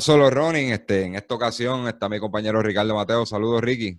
Solo 0.00 0.28
Running, 0.28 0.70
este, 0.70 1.06
en 1.06 1.14
esta 1.14 1.34
ocasión 1.34 1.88
está 1.88 2.10
mi 2.10 2.20
compañero 2.20 2.62
Ricardo 2.62 2.94
Mateo. 2.94 3.24
Saludos, 3.24 3.62
Ricky. 3.62 3.98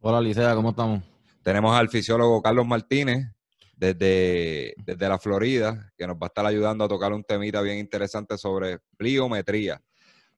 Hola, 0.00 0.20
Licea, 0.20 0.54
¿cómo 0.54 0.70
estamos? 0.70 1.02
Tenemos 1.42 1.74
al 1.74 1.88
fisiólogo 1.88 2.42
Carlos 2.42 2.66
Martínez 2.66 3.32
desde, 3.74 4.74
desde 4.76 5.08
la 5.08 5.18
Florida, 5.18 5.90
que 5.96 6.06
nos 6.06 6.16
va 6.16 6.24
a 6.24 6.26
estar 6.26 6.44
ayudando 6.44 6.84
a 6.84 6.88
tocar 6.88 7.14
un 7.14 7.24
temita 7.24 7.62
bien 7.62 7.78
interesante 7.78 8.36
sobre 8.36 8.80
pliometría. 8.98 9.82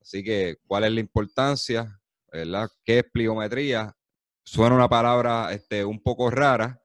Así 0.00 0.22
que, 0.22 0.58
¿cuál 0.68 0.84
es 0.84 0.92
la 0.92 1.00
importancia? 1.00 2.00
¿Verdad? 2.30 2.70
¿Qué 2.84 3.00
es 3.00 3.04
pliometría? 3.12 3.92
Suena 4.44 4.76
una 4.76 4.88
palabra 4.88 5.52
este, 5.52 5.84
un 5.84 6.00
poco 6.00 6.30
rara 6.30 6.80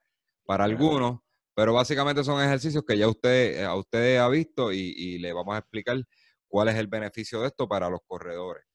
para 0.48 0.64
algunos, 0.64 1.20
pero 1.54 1.74
básicamente 1.74 2.24
son 2.24 2.44
ejercicios 2.44 2.84
que 2.84 2.98
ya 2.98 3.08
usted, 3.08 3.64
a 3.64 3.76
usted 3.76 4.18
ha 4.18 4.28
visto 4.28 4.74
y, 4.74 4.92
y 4.98 5.20
le 5.20 5.32
vamos 5.34 5.54
a 5.54 5.60
explicar 5.60 5.98
cuál 6.52 6.68
es 6.68 6.76
el 6.76 6.88
beneficio 6.88 7.42
de 7.42 7.48
esto 7.48 7.68
para 7.68 7.90
los 7.90 8.02
corredores. 8.06 8.66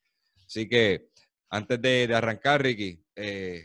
Así 0.46 0.68
que 0.68 1.10
antes 1.50 1.80
de, 1.80 2.12
arrancar, 2.14 2.62
Ricky, 2.62 3.04
eh, 3.14 3.62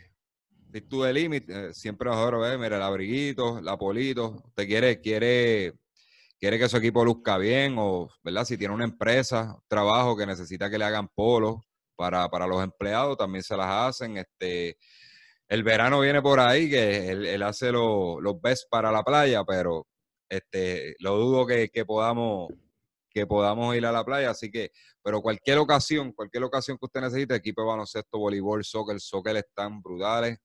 virtud 0.49 1.05
de 1.05 1.13
límite, 1.13 1.69
eh, 1.69 1.73
siempre 1.73 2.09
adoro 2.09 2.41
ver, 2.41 2.59
mira, 2.59 2.75
el 2.75 2.81
abriguito, 2.83 3.61
la 3.61 3.77
polito, 3.77 4.41
usted 4.45 4.67
quiere, 4.67 4.99
quiere, 4.99 5.73
quiere 6.37 6.59
que 6.59 6.67
su 6.67 6.77
equipo 6.77 7.05
luzca 7.05 7.37
bien 7.37 7.75
o, 7.77 8.09
¿verdad? 8.21 8.43
Si 8.43 8.57
tiene 8.57 8.73
una 8.73 8.83
empresa, 8.83 9.57
trabajo 9.67 10.17
que 10.17 10.25
necesita 10.25 10.69
que 10.69 10.77
le 10.77 10.85
hagan 10.85 11.07
polos 11.07 11.61
para, 11.95 12.27
para 12.29 12.45
los 12.47 12.61
empleados, 12.61 13.17
también 13.17 13.43
se 13.43 13.55
las 13.55 13.67
hacen. 13.67 14.17
Este, 14.17 14.77
el 15.47 15.63
verano 15.63 16.01
viene 16.01 16.21
por 16.21 16.39
ahí, 16.39 16.69
que 16.69 17.09
él, 17.11 17.43
hace 17.43 17.71
los 17.71 18.41
best 18.41 18.69
para 18.69 18.91
la 18.91 19.03
playa, 19.03 19.43
pero 19.45 19.87
este, 20.29 20.95
lo 20.99 21.17
dudo 21.17 21.47
que 21.47 21.85
podamos 21.85 22.49
que 23.13 23.27
podamos 23.27 23.75
ir 23.75 23.85
a 23.85 23.91
la 23.91 24.03
playa. 24.03 24.31
Así 24.31 24.49
que, 24.49 24.71
pero 25.03 25.21
cualquier 25.21 25.57
ocasión, 25.57 26.11
cualquier 26.13 26.43
ocasión 26.43 26.77
que 26.77 26.85
usted 26.85 27.01
necesite, 27.01 27.35
equipo 27.35 27.61
de 27.61 27.67
baloncesto, 27.67 28.17
voleibol, 28.17 28.63
soccer, 28.63 28.99
soccer 28.99 29.35
están 29.37 29.81
brutales. 29.81 30.39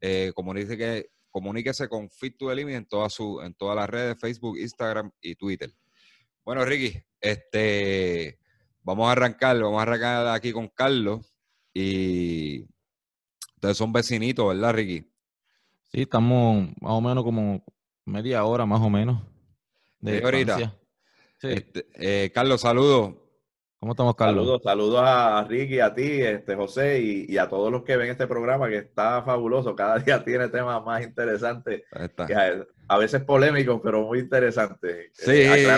Eh, 0.00 0.32
que, 0.34 1.06
comuníquese 1.30 1.88
con 1.88 2.10
Fit 2.10 2.36
to 2.36 2.54
the 2.54 2.60
en, 2.60 2.86
todas 2.86 3.12
su, 3.12 3.40
en 3.40 3.54
todas 3.54 3.76
las 3.76 3.88
redes, 3.88 4.18
Facebook, 4.20 4.58
Instagram 4.58 5.10
y 5.20 5.34
Twitter. 5.34 5.72
Bueno, 6.44 6.64
Ricky, 6.64 7.00
este, 7.20 8.38
vamos 8.82 9.08
a 9.08 9.12
arrancar, 9.12 9.58
vamos 9.60 9.78
a 9.78 9.82
arrancar 9.82 10.26
aquí 10.28 10.52
con 10.52 10.68
Carlos. 10.68 11.34
Y 11.72 12.66
ustedes 13.54 13.76
son 13.76 13.92
vecinitos, 13.92 14.48
¿verdad, 14.48 14.74
Ricky? 14.74 15.10
Sí, 15.92 16.02
estamos 16.02 16.68
más 16.80 16.92
o 16.92 17.00
menos 17.00 17.24
como 17.24 17.64
media 18.04 18.44
hora, 18.44 18.66
más 18.66 18.80
o 18.80 18.90
menos. 18.90 19.22
De 20.00 20.22
ahorita. 20.22 20.81
Este, 21.42 21.86
eh, 21.94 22.30
Carlos, 22.32 22.60
saludos. 22.60 23.14
¿Cómo 23.82 23.94
estamos, 23.94 24.14
Carlos? 24.14 24.44
Saludos, 24.44 24.62
saludos 24.62 25.00
a 25.02 25.44
Ricky, 25.48 25.80
a 25.80 25.92
ti, 25.92 26.22
este, 26.22 26.54
José, 26.54 27.00
y, 27.00 27.36
a 27.36 27.48
todos 27.48 27.72
los 27.72 27.82
que 27.82 27.96
ven 27.96 28.10
este 28.10 28.28
programa, 28.28 28.68
que 28.68 28.78
está 28.78 29.24
fabuloso. 29.24 29.74
Cada 29.74 29.98
día 29.98 30.22
tiene 30.22 30.48
temas 30.50 30.84
más 30.84 31.02
interesantes, 31.02 31.82
a, 32.86 32.98
veces 32.98 33.24
polémicos, 33.24 33.80
pero 33.82 34.02
muy 34.02 34.20
interesantes. 34.20 35.10
Sí. 35.14 35.32
Eh, 35.32 35.68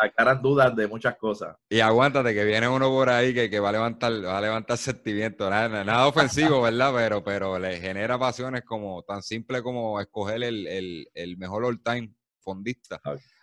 aclaran, 0.00 0.40
dudas, 0.40 0.74
de 0.74 0.86
muchas 0.86 1.16
cosas. 1.16 1.54
Y 1.68 1.80
aguántate, 1.80 2.32
que 2.32 2.46
viene 2.46 2.66
uno 2.66 2.88
por 2.88 3.10
ahí 3.10 3.34
que, 3.34 3.60
va 3.60 3.68
a 3.68 3.72
levantar, 3.72 4.12
va 4.24 4.38
a 4.38 4.40
levantar 4.40 4.78
sentimientos. 4.78 5.50
Nada, 5.50 5.84
nada 5.84 6.06
ofensivo, 6.06 6.62
¿verdad? 6.62 6.94
Pero, 6.96 7.22
pero 7.22 7.58
le 7.58 7.78
genera 7.78 8.18
pasiones 8.18 8.62
como 8.62 9.02
tan 9.02 9.22
simple 9.22 9.62
como 9.62 10.00
escoger 10.00 10.42
el, 10.44 11.36
mejor 11.36 11.66
all-time 11.66 12.10
fondista. 12.40 13.02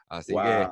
Así 0.09 0.33
que 0.33 0.67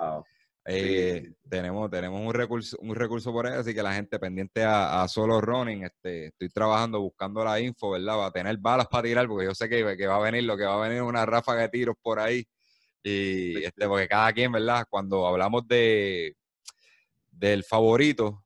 eh, 0.66 1.34
tenemos, 1.50 1.90
tenemos 1.90 2.22
un 2.22 2.34
recurso, 2.34 2.78
un 2.82 2.96
recurso 2.96 3.32
por 3.32 3.48
ahí, 3.48 3.54
así 3.54 3.74
que 3.74 3.82
la 3.82 3.94
gente 3.94 4.20
pendiente 4.20 4.64
a, 4.64 5.08
solo 5.08 5.42
running, 5.42 5.84
este, 5.84 6.28
estoy 6.28 6.50
trabajando, 6.50 7.02
buscando 7.02 7.44
la 7.44 7.60
info, 7.60 7.92
¿verdad? 7.92 8.18
Va 8.18 8.26
a 8.28 8.32
tener 8.32 8.58
balas 8.58 8.88
para 8.88 9.04
tirar, 9.04 9.28
porque 9.28 9.46
yo 9.46 9.56
sé 9.56 9.68
que, 9.68 9.98
que 9.98 10.08
va 10.08 10.18
a 10.18 10.20
venir 10.20 10.44
lo 10.44 10.58
que 10.58 10.66
va 10.66 10.76
a 10.76 10.88
venir 10.88 11.02
una 11.02 11.26
ráfaga 11.26 11.62
de 11.62 11.70
tiros 11.70 11.96
por 12.02 12.20
ahí. 12.20 12.46
Y 13.02 13.64
este, 13.64 13.88
porque 13.88 14.08
cada 14.08 14.32
quien, 14.34 14.52
¿verdad? 14.52 14.86
Cuando 14.90 15.26
hablamos 15.26 15.68
de 15.68 16.36
del 17.40 17.64
favorito, 17.64 18.44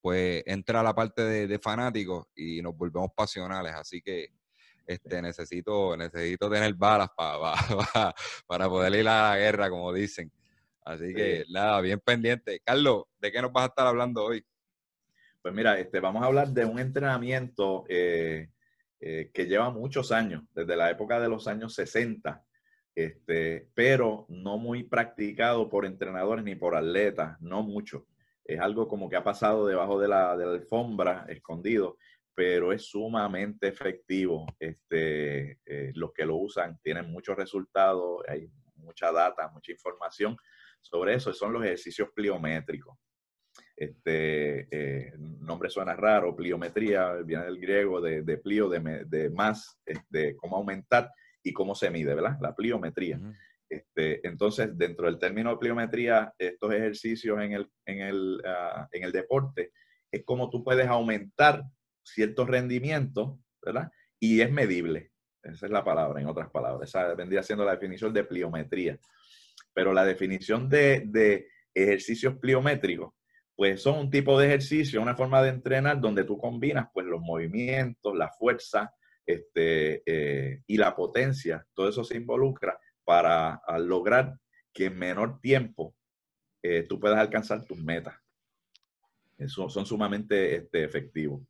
pues 0.00 0.42
entra 0.46 0.82
la 0.82 0.94
parte 0.94 1.22
de, 1.22 1.58
fanáticos 1.58 2.26
y 2.36 2.60
nos 2.60 2.76
volvemos 2.76 3.10
pasionales. 3.16 3.72
Así 3.74 4.02
que 4.02 4.28
este, 4.86 5.22
necesito, 5.22 5.96
necesito 5.96 6.50
tener 6.50 6.74
balas 6.74 7.08
para 8.46 8.68
poder 8.68 8.94
ir 8.94 9.08
a 9.08 9.30
la 9.30 9.38
guerra, 9.38 9.70
como 9.70 9.92
dicen. 9.92 10.30
Así 10.84 11.14
que 11.14 11.44
nada, 11.48 11.80
bien 11.80 11.98
pendiente. 11.98 12.60
Carlos, 12.60 13.04
¿de 13.18 13.32
qué 13.32 13.40
nos 13.40 13.52
vas 13.52 13.64
a 13.64 13.68
estar 13.68 13.86
hablando 13.86 14.22
hoy? 14.22 14.44
Pues 15.40 15.54
mira, 15.54 15.78
este, 15.78 16.00
vamos 16.00 16.22
a 16.22 16.26
hablar 16.26 16.48
de 16.48 16.64
un 16.66 16.78
entrenamiento 16.78 17.84
eh, 17.88 18.50
eh, 19.00 19.30
que 19.32 19.46
lleva 19.46 19.70
muchos 19.70 20.12
años, 20.12 20.42
desde 20.54 20.76
la 20.76 20.90
época 20.90 21.20
de 21.20 21.28
los 21.28 21.48
años 21.48 21.74
60, 21.74 22.44
este, 22.94 23.68
pero 23.74 24.26
no 24.28 24.58
muy 24.58 24.82
practicado 24.84 25.68
por 25.70 25.86
entrenadores 25.86 26.44
ni 26.44 26.54
por 26.54 26.76
atletas, 26.76 27.40
no 27.40 27.62
mucho. 27.62 28.06
Es 28.44 28.60
algo 28.60 28.86
como 28.86 29.08
que 29.08 29.16
ha 29.16 29.24
pasado 29.24 29.66
debajo 29.66 29.98
de 29.98 30.08
la, 30.08 30.36
de 30.36 30.44
la 30.44 30.52
alfombra, 30.52 31.24
escondido, 31.28 31.96
pero 32.34 32.74
es 32.74 32.84
sumamente 32.84 33.68
efectivo. 33.68 34.46
Este, 34.58 35.60
eh, 35.64 35.92
los 35.94 36.12
que 36.12 36.26
lo 36.26 36.36
usan 36.36 36.78
tienen 36.82 37.10
muchos 37.10 37.36
resultados, 37.36 38.22
hay 38.28 38.50
mucha 38.76 39.10
data, 39.10 39.48
mucha 39.48 39.72
información 39.72 40.36
sobre 40.84 41.14
eso, 41.14 41.32
son 41.32 41.52
los 41.52 41.64
ejercicios 41.64 42.10
pliométricos. 42.14 42.96
Este 43.76 44.68
eh, 44.70 45.12
nombre 45.18 45.70
suena 45.70 45.96
raro, 45.96 46.36
pliometría, 46.36 47.14
viene 47.24 47.44
del 47.44 47.58
griego 47.58 48.00
de, 48.00 48.22
de 48.22 48.38
plio, 48.38 48.68
de, 48.68 49.04
de 49.06 49.30
más, 49.30 49.80
este, 49.84 50.36
cómo 50.36 50.56
aumentar 50.56 51.10
y 51.42 51.52
cómo 51.52 51.74
se 51.74 51.90
mide, 51.90 52.14
¿verdad? 52.14 52.38
La 52.40 52.54
pliometría. 52.54 53.18
este, 53.68 54.26
entonces, 54.26 54.76
dentro 54.76 55.06
del 55.06 55.18
término 55.18 55.58
pliometría, 55.58 56.32
estos 56.38 56.72
ejercicios 56.72 57.40
en 57.40 57.52
el, 57.52 57.70
en, 57.86 58.00
el, 58.00 58.42
ah, 58.46 58.88
en 58.92 59.04
el 59.04 59.12
deporte 59.12 59.72
es 60.12 60.24
como 60.24 60.50
tú 60.50 60.62
puedes 60.62 60.86
aumentar 60.86 61.64
ciertos 62.04 62.46
rendimientos, 62.48 63.38
¿verdad? 63.60 63.90
Y 64.20 64.40
es 64.40 64.52
medible. 64.52 65.10
Esa 65.42 65.66
es 65.66 65.72
la 65.72 65.84
palabra, 65.84 66.20
en 66.20 66.28
otras 66.28 66.50
palabras. 66.50 66.88
Esa 66.88 67.14
vendría 67.14 67.42
siendo 67.42 67.64
la 67.64 67.72
definición 67.72 68.12
de 68.12 68.24
pliometría 68.24 68.98
pero 69.74 69.92
la 69.92 70.04
definición 70.04 70.68
de, 70.68 71.48
ejercicios 71.74 72.36
pliométricos, 72.38 73.12
pues 73.56 73.82
son 73.82 73.98
un 73.98 74.10
tipo 74.10 74.38
de 74.38 74.46
ejercicio, 74.46 75.02
una 75.02 75.16
forma 75.16 75.42
de 75.42 75.50
entrenar 75.50 76.00
donde 76.00 76.22
tú 76.22 76.38
combinas 76.38 76.88
pues 76.94 77.04
los 77.04 77.20
movimientos, 77.20 78.16
la 78.16 78.30
fuerza 78.30 78.94
este, 79.26 80.02
eh, 80.06 80.62
y 80.68 80.76
la 80.76 80.94
potencia, 80.94 81.66
todo 81.74 81.88
eso 81.88 82.04
se 82.04 82.16
involucra 82.16 82.78
para 83.04 83.60
lograr 83.78 84.38
que 84.72 84.86
en 84.86 84.98
menor 84.98 85.40
tiempo 85.40 85.94
eh, 86.62 86.84
tú 86.88 87.00
puedas 87.00 87.18
alcanzar 87.18 87.64
tus 87.64 87.78
metas. 87.78 88.14
Eso, 89.36 89.68
son 89.68 89.84
sumamente 89.84 90.56
este, 90.56 90.84
efectivos. 90.84 91.42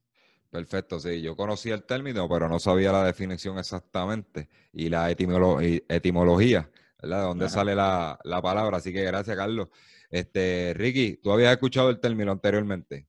Perfecto, 0.50 1.00
sí, 1.00 1.20
yo 1.20 1.36
conocía 1.36 1.74
el 1.74 1.82
término, 1.82 2.28
pero 2.28 2.48
no 2.48 2.58
sabía 2.58 2.92
la 2.92 3.04
definición 3.04 3.58
exactamente 3.58 4.48
y 4.72 4.88
la 4.88 5.10
etimología. 5.10 6.70
¿Verdad? 7.04 7.20
De 7.20 7.26
dónde 7.26 7.48
sale 7.48 7.74
la, 7.74 8.18
palabra. 8.42 8.78
Así 8.78 8.92
que 8.92 9.04
gracias, 9.04 9.36
Carlos. 9.36 9.68
Este, 10.10 10.72
Ricky, 10.76 11.18
¿tú 11.22 11.32
habías 11.32 11.52
escuchado 11.52 11.90
el 11.90 12.00
término 12.00 12.32
anteriormente? 12.32 13.06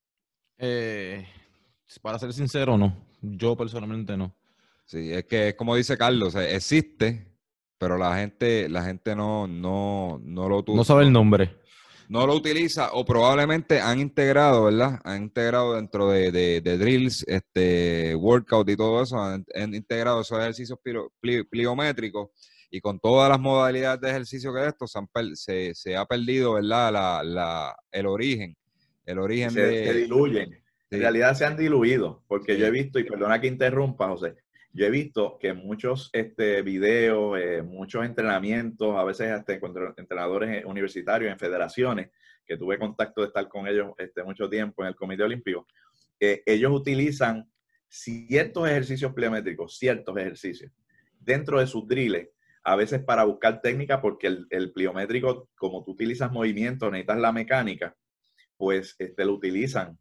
Eh, 0.57 1.25
para 2.01 2.19
ser 2.19 2.33
sincero, 2.33 2.77
no. 2.77 2.95
Yo 3.21 3.55
personalmente 3.55 4.15
no. 4.17 4.35
Sí, 4.85 5.11
es 5.11 5.25
que 5.25 5.49
es 5.49 5.55
como 5.55 5.75
dice 5.75 5.97
Carlos, 5.97 6.35
existe, 6.35 7.27
pero 7.77 7.97
la 7.97 8.15
gente, 8.17 8.69
la 8.69 8.83
gente 8.83 9.15
no, 9.15 9.47
no, 9.47 10.19
no 10.23 10.47
lo 10.49 10.63
No 10.67 10.83
sabe 10.83 11.03
el 11.03 11.11
nombre. 11.11 11.57
No 12.07 12.27
lo 12.27 12.35
utiliza 12.35 12.91
o 12.93 13.03
probablemente 13.03 13.81
han 13.81 13.99
integrado, 13.99 14.65
¿verdad? 14.65 14.99
Han 15.03 15.23
integrado 15.23 15.73
dentro 15.73 16.09
de, 16.09 16.31
de, 16.31 16.77
drills, 16.77 17.23
este, 17.27 18.15
workout 18.15 18.69
y 18.69 18.75
todo 18.75 19.01
eso, 19.01 19.19
han, 19.19 19.43
integrado 19.73 20.21
esos 20.21 20.37
ejercicios 20.37 20.77
pliométricos 21.49 22.29
y 22.69 22.81
con 22.81 22.99
todas 22.99 23.29
las 23.29 23.39
modalidades 23.39 24.01
de 24.01 24.09
ejercicio 24.09 24.53
que 24.53 24.67
esto 24.67 24.85
se, 25.35 25.73
se, 25.75 25.95
ha 25.95 26.05
perdido, 26.05 26.53
¿verdad? 26.53 26.91
La, 26.91 27.23
la, 27.23 27.75
el 27.91 28.05
origen. 28.07 28.55
El 29.05 29.19
origen 29.19 29.51
se, 29.51 29.61
de... 29.61 29.85
Se 29.85 29.93
diluyen. 29.93 30.61
En 30.91 30.99
realidad 30.99 31.33
se 31.33 31.45
han 31.45 31.57
diluido, 31.57 32.23
porque 32.27 32.57
yo 32.57 32.67
he 32.67 32.71
visto, 32.71 32.99
y 32.99 33.03
perdona 33.03 33.41
que 33.41 33.47
interrumpa, 33.47 34.07
José, 34.07 34.35
yo 34.71 34.85
he 34.85 34.89
visto 34.89 35.37
que 35.39 35.53
muchos 35.53 36.09
este, 36.13 36.61
videos, 36.61 37.39
eh, 37.39 37.61
muchos 37.61 38.05
entrenamientos, 38.05 38.95
a 38.95 39.03
veces 39.03 39.31
hasta 39.31 39.53
entrenadores 39.97 40.65
universitarios 40.65 41.31
en 41.31 41.39
federaciones, 41.39 42.11
que 42.45 42.57
tuve 42.57 42.77
contacto 42.77 43.21
de 43.21 43.27
estar 43.27 43.47
con 43.47 43.67
ellos 43.67 43.93
este, 43.97 44.23
mucho 44.23 44.49
tiempo 44.49 44.83
en 44.83 44.89
el 44.89 44.95
Comité 44.95 45.23
Olímpico, 45.23 45.65
ellos 46.19 46.71
utilizan 46.71 47.49
ciertos 47.87 48.67
ejercicios 48.67 49.13
pliométricos, 49.13 49.77
ciertos 49.77 50.15
ejercicios, 50.17 50.71
dentro 51.19 51.59
de 51.59 51.67
sus 51.67 51.87
drills 51.87 52.27
a 52.65 52.75
veces 52.75 53.01
para 53.03 53.23
buscar 53.23 53.61
técnica, 53.61 54.01
porque 54.01 54.27
el, 54.49 54.71
pliométrico, 54.73 55.49
como 55.55 55.83
tú 55.83 55.91
utilizas 55.91 56.31
movimiento, 56.31 56.91
necesitas 56.91 57.19
la 57.19 57.31
mecánica, 57.31 57.95
pues 58.57 58.95
este, 58.99 59.23
lo 59.23 59.33
utilizan 59.33 59.97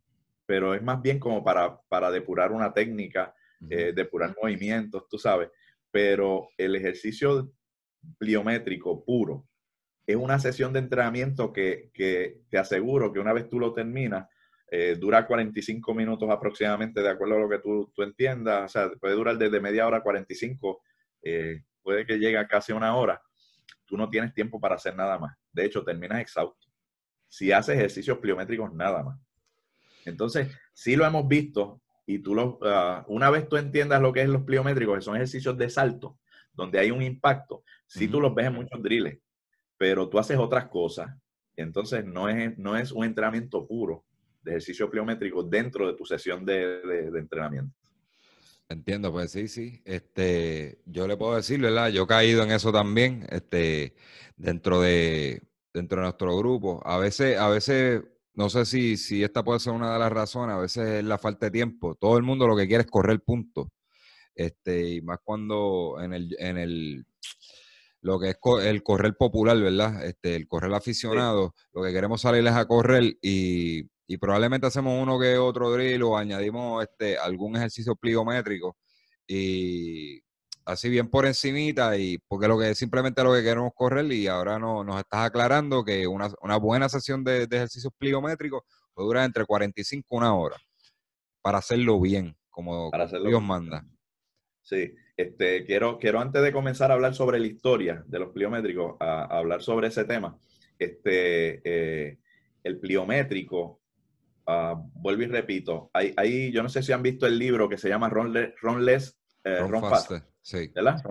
pero 0.47 0.75
es 0.75 0.83
más 0.83 1.01
bien 1.03 1.19
como 1.19 1.43
para, 1.43 1.81
para 1.89 2.11
depurar 2.11 2.53
una 2.53 2.73
técnica, 2.73 3.35
eh, 3.71 3.93
depurar 3.95 4.35
movimientos, 4.41 5.09
tú 5.09 5.19
sabes. 5.19 5.51
Pero 5.91 6.49
el 6.59 6.77
ejercicio 6.77 7.53
pliométrico 8.19 9.05
puro 9.05 9.47
es 10.07 10.17
una 10.17 10.39
sesión 10.39 10.73
de 10.73 10.81
entrenamiento 10.81 11.53
que, 11.53 11.91
que 11.95 12.43
te 12.51 12.59
aseguro 12.59 13.13
que 13.13 13.21
una 13.21 13.33
vez 13.33 13.49
tú 13.49 13.59
lo 13.59 13.73
terminas, 13.73 14.29
eh, 14.71 14.97
dura 14.99 15.27
45 15.27 15.95
minutos 15.95 16.29
aproximadamente, 16.29 17.01
de 17.01 17.09
acuerdo 17.09 17.37
a 17.37 17.41
lo 17.41 17.49
que 17.49 17.61
tú, 17.61 17.91
tú, 17.95 18.03
entiendas. 18.03 18.65
O 18.65 18.69
sea, 18.69 18.91
puede 19.01 19.15
durar 19.15 19.39
desde 19.39 19.61
media 19.61 19.87
hora 19.87 19.99
a 19.99 20.03
45, 20.03 20.83
eh, 21.23 21.63
puede 21.85 22.05
que 22.05 22.19
llegue 22.19 22.39
a 22.39 22.49
casi 22.49 22.73
una 22.73 22.97
hora. 22.97 23.23
Tú 23.85 23.97
no 23.97 24.11
tienes 24.11 24.35
tiempo 24.35 24.59
para 24.59 24.75
hacer 24.75 24.97
nada 24.97 25.19
más. 25.19 25.37
De 25.53 25.65
hecho, 25.65 25.85
terminas 25.85 26.21
exhausto. 26.21 26.67
Si 27.29 27.53
haces 27.53 27.77
ejercicios 27.77 28.19
pliométricos, 28.19 28.73
nada 28.73 29.05
más. 29.05 29.21
Entonces, 30.05 30.49
sí 30.73 30.97
lo 30.97 31.07
hemos 31.07 31.29
visto 31.29 31.81
y 32.07 32.19
tú 32.19 32.35
lo, 32.35 32.59
ah, 32.63 33.05
una 33.09 33.31
vez 33.31 33.49
tú 33.49 33.57
entiendas 33.57 34.01
lo 34.01 34.13
que 34.13 34.23
es 34.23 34.29
los 34.29 34.43
pliométricos, 34.43 34.97
que 34.97 35.03
son 35.03 35.17
ejercicios 35.17 35.57
de 35.57 35.71
salto, 35.71 36.19
donde 36.53 36.79
hay 36.79 36.91
un 36.91 37.03
impacto, 37.03 37.65
sí 37.87 38.09
tú 38.09 38.21
los 38.21 38.35
ves 38.35 38.47
en 38.47 38.55
muchos 38.55 38.83
drills, 38.83 39.19
pero 39.77 40.09
tú 40.09 40.19
haces 40.19 40.39
otras 40.39 40.67
cosas. 40.69 41.15
Entonces, 41.57 42.05
no 42.05 42.29
es, 42.29 42.57
no 42.59 42.77
es 42.77 42.93
un 42.93 43.05
entrenamiento 43.05 43.67
puro 43.67 44.05
de 44.43 44.53
ejercicio 44.53 44.91
pliométrico 44.91 45.43
dentro 45.43 45.87
de 45.87 45.95
tu 45.95 46.05
sesión 46.05 46.45
de, 46.45 47.09
entrenamiento. 47.17 47.75
Entiendo, 48.69 49.13
pues 49.13 49.31
sí, 49.33 49.49
sí. 49.49 49.83
Este, 49.85 50.81
yo 50.87 51.07
le 51.07 51.17
puedo 51.17 51.37
decir, 51.37 51.61
¿verdad? 51.61 51.91
Yo 51.91 52.05
he 52.05 52.07
caído 52.07 52.43
en 52.43 52.51
eso 52.51 52.73
también, 52.73 53.27
este, 53.31 53.95
dentro 54.37 54.81
de, 54.81 55.43
dentro 55.73 55.99
de 55.99 56.03
nuestro 56.05 56.37
grupo. 56.39 56.81
A 56.85 56.99
veces, 56.99 57.39
a 57.39 57.49
veces 57.49 58.03
no 58.33 58.49
sé 58.51 58.65
si, 58.65 58.97
si 58.97 59.23
esta 59.23 59.45
puede 59.45 59.61
ser 59.61 59.75
una 59.75 59.93
de 59.93 59.99
las 59.99 60.13
razones, 60.13 60.57
a 60.57 60.59
veces 60.59 60.89
es 60.89 61.05
la 61.05 61.19
falta 61.19 61.47
de 61.47 61.53
tiempo. 61.53 61.95
Todo 61.95 62.17
el 62.17 62.23
mundo 62.25 62.47
lo 62.49 62.57
que 62.57 62.67
quiere 62.67 62.85
es 62.85 62.91
correr 62.91 63.21
puntos. 63.23 63.69
Este, 64.35 64.95
y 64.95 65.03
más 65.03 65.19
cuando 65.23 65.97
en 66.01 66.15
el, 66.15 66.37
en 66.39 66.59
el 66.59 67.07
lo 68.01 68.21
que 68.21 68.31
es 68.31 68.39
el 68.65 68.83
correr 68.83 69.17
popular, 69.17 69.59
¿verdad? 69.59 70.05
Este, 70.05 70.37
el 70.37 70.47
correr 70.49 70.75
aficionado, 70.75 71.55
lo 71.73 71.83
que 71.83 71.93
queremos 71.93 72.21
salir 72.21 72.47
es 72.47 72.53
a 72.53 72.67
correr 72.67 73.17
y, 73.23 73.85
y, 74.07 74.17
probablemente 74.19 74.67
hacemos 74.67 75.01
uno 75.01 75.19
que 75.19 75.39
otro 75.39 75.73
drill 75.73 76.03
o 76.03 76.17
añadimos 76.17 76.83
este, 76.83 77.19
algún 77.19 77.57
ejercicio 77.57 77.97
pliométrico 77.97 78.77
y 79.27 80.21
así 80.67 80.89
bien 80.89 81.09
por 81.09 81.27
encimita 81.27 81.97
y 81.97 82.19
porque 82.29 82.49
lo 82.49 82.59
que 82.59 82.75
simplemente 82.75 83.23
lo 83.23 83.35
que 83.35 83.43
queremos 83.43 83.73
correr 83.75 84.11
y 84.13 84.27
ahora 84.27 84.59
no, 84.59 84.85
nos 84.85 84.99
estás 84.99 85.27
aclarando 85.27 85.85
que 85.85 86.07
una, 86.07 86.31
una 86.43 86.57
buena 86.57 86.89
sesión 86.89 87.25
de, 87.25 87.47
de, 87.47 87.57
ejercicios 87.57 87.93
pliométricos 87.99 88.63
puede 88.93 89.07
durar 89.07 89.25
entre 89.25 89.45
45 89.45 90.07
y 90.11 90.17
una 90.17 90.35
hora 90.35 90.57
para 91.43 91.59
hacerlo 91.59 92.01
bien, 92.01 92.35
como, 92.49 92.91
Dios 93.27 93.43
manda. 93.43 93.85
Sí, 94.63 94.95
este, 95.15 95.67
quiero, 95.67 95.99
quiero 95.99 96.21
antes 96.21 96.43
de 96.43 96.53
comenzar 96.53 96.91
a 96.91 96.95
hablar 96.95 97.15
sobre 97.15 97.39
la 97.39 97.47
historia 97.47 98.03
de 98.07 98.19
los 98.19 98.31
pliométricos, 98.31 98.97
a, 98.99 99.25
hablar 99.25 99.63
sobre 99.63 99.89
ese 99.89 100.07
tema. 100.07 100.39
Este, 100.79 101.61
eh, 101.65 102.19
el 102.63 102.81
pliométrico, 102.81 103.83
uh, 104.47 104.91
vuelvo 104.95 105.23
y 105.23 105.27
repito, 105.27 105.91
ahí, 105.93 106.53
yo 106.53 106.63
no 106.63 106.69
sé 106.69 106.83
si 106.83 106.93
han 106.93 107.03
visto 107.03 107.27
el 107.27 107.39
libro 107.39 107.69
que 107.69 107.79
se 107.79 107.89
llama 107.89 108.09
Ron, 108.09 108.33
Less, 108.33 109.19
eh, 109.45 109.59
Ron, 109.59 109.83
Faster. 109.83 110.23
Sí. 110.41 110.71
¿Verdad? 110.75 111.03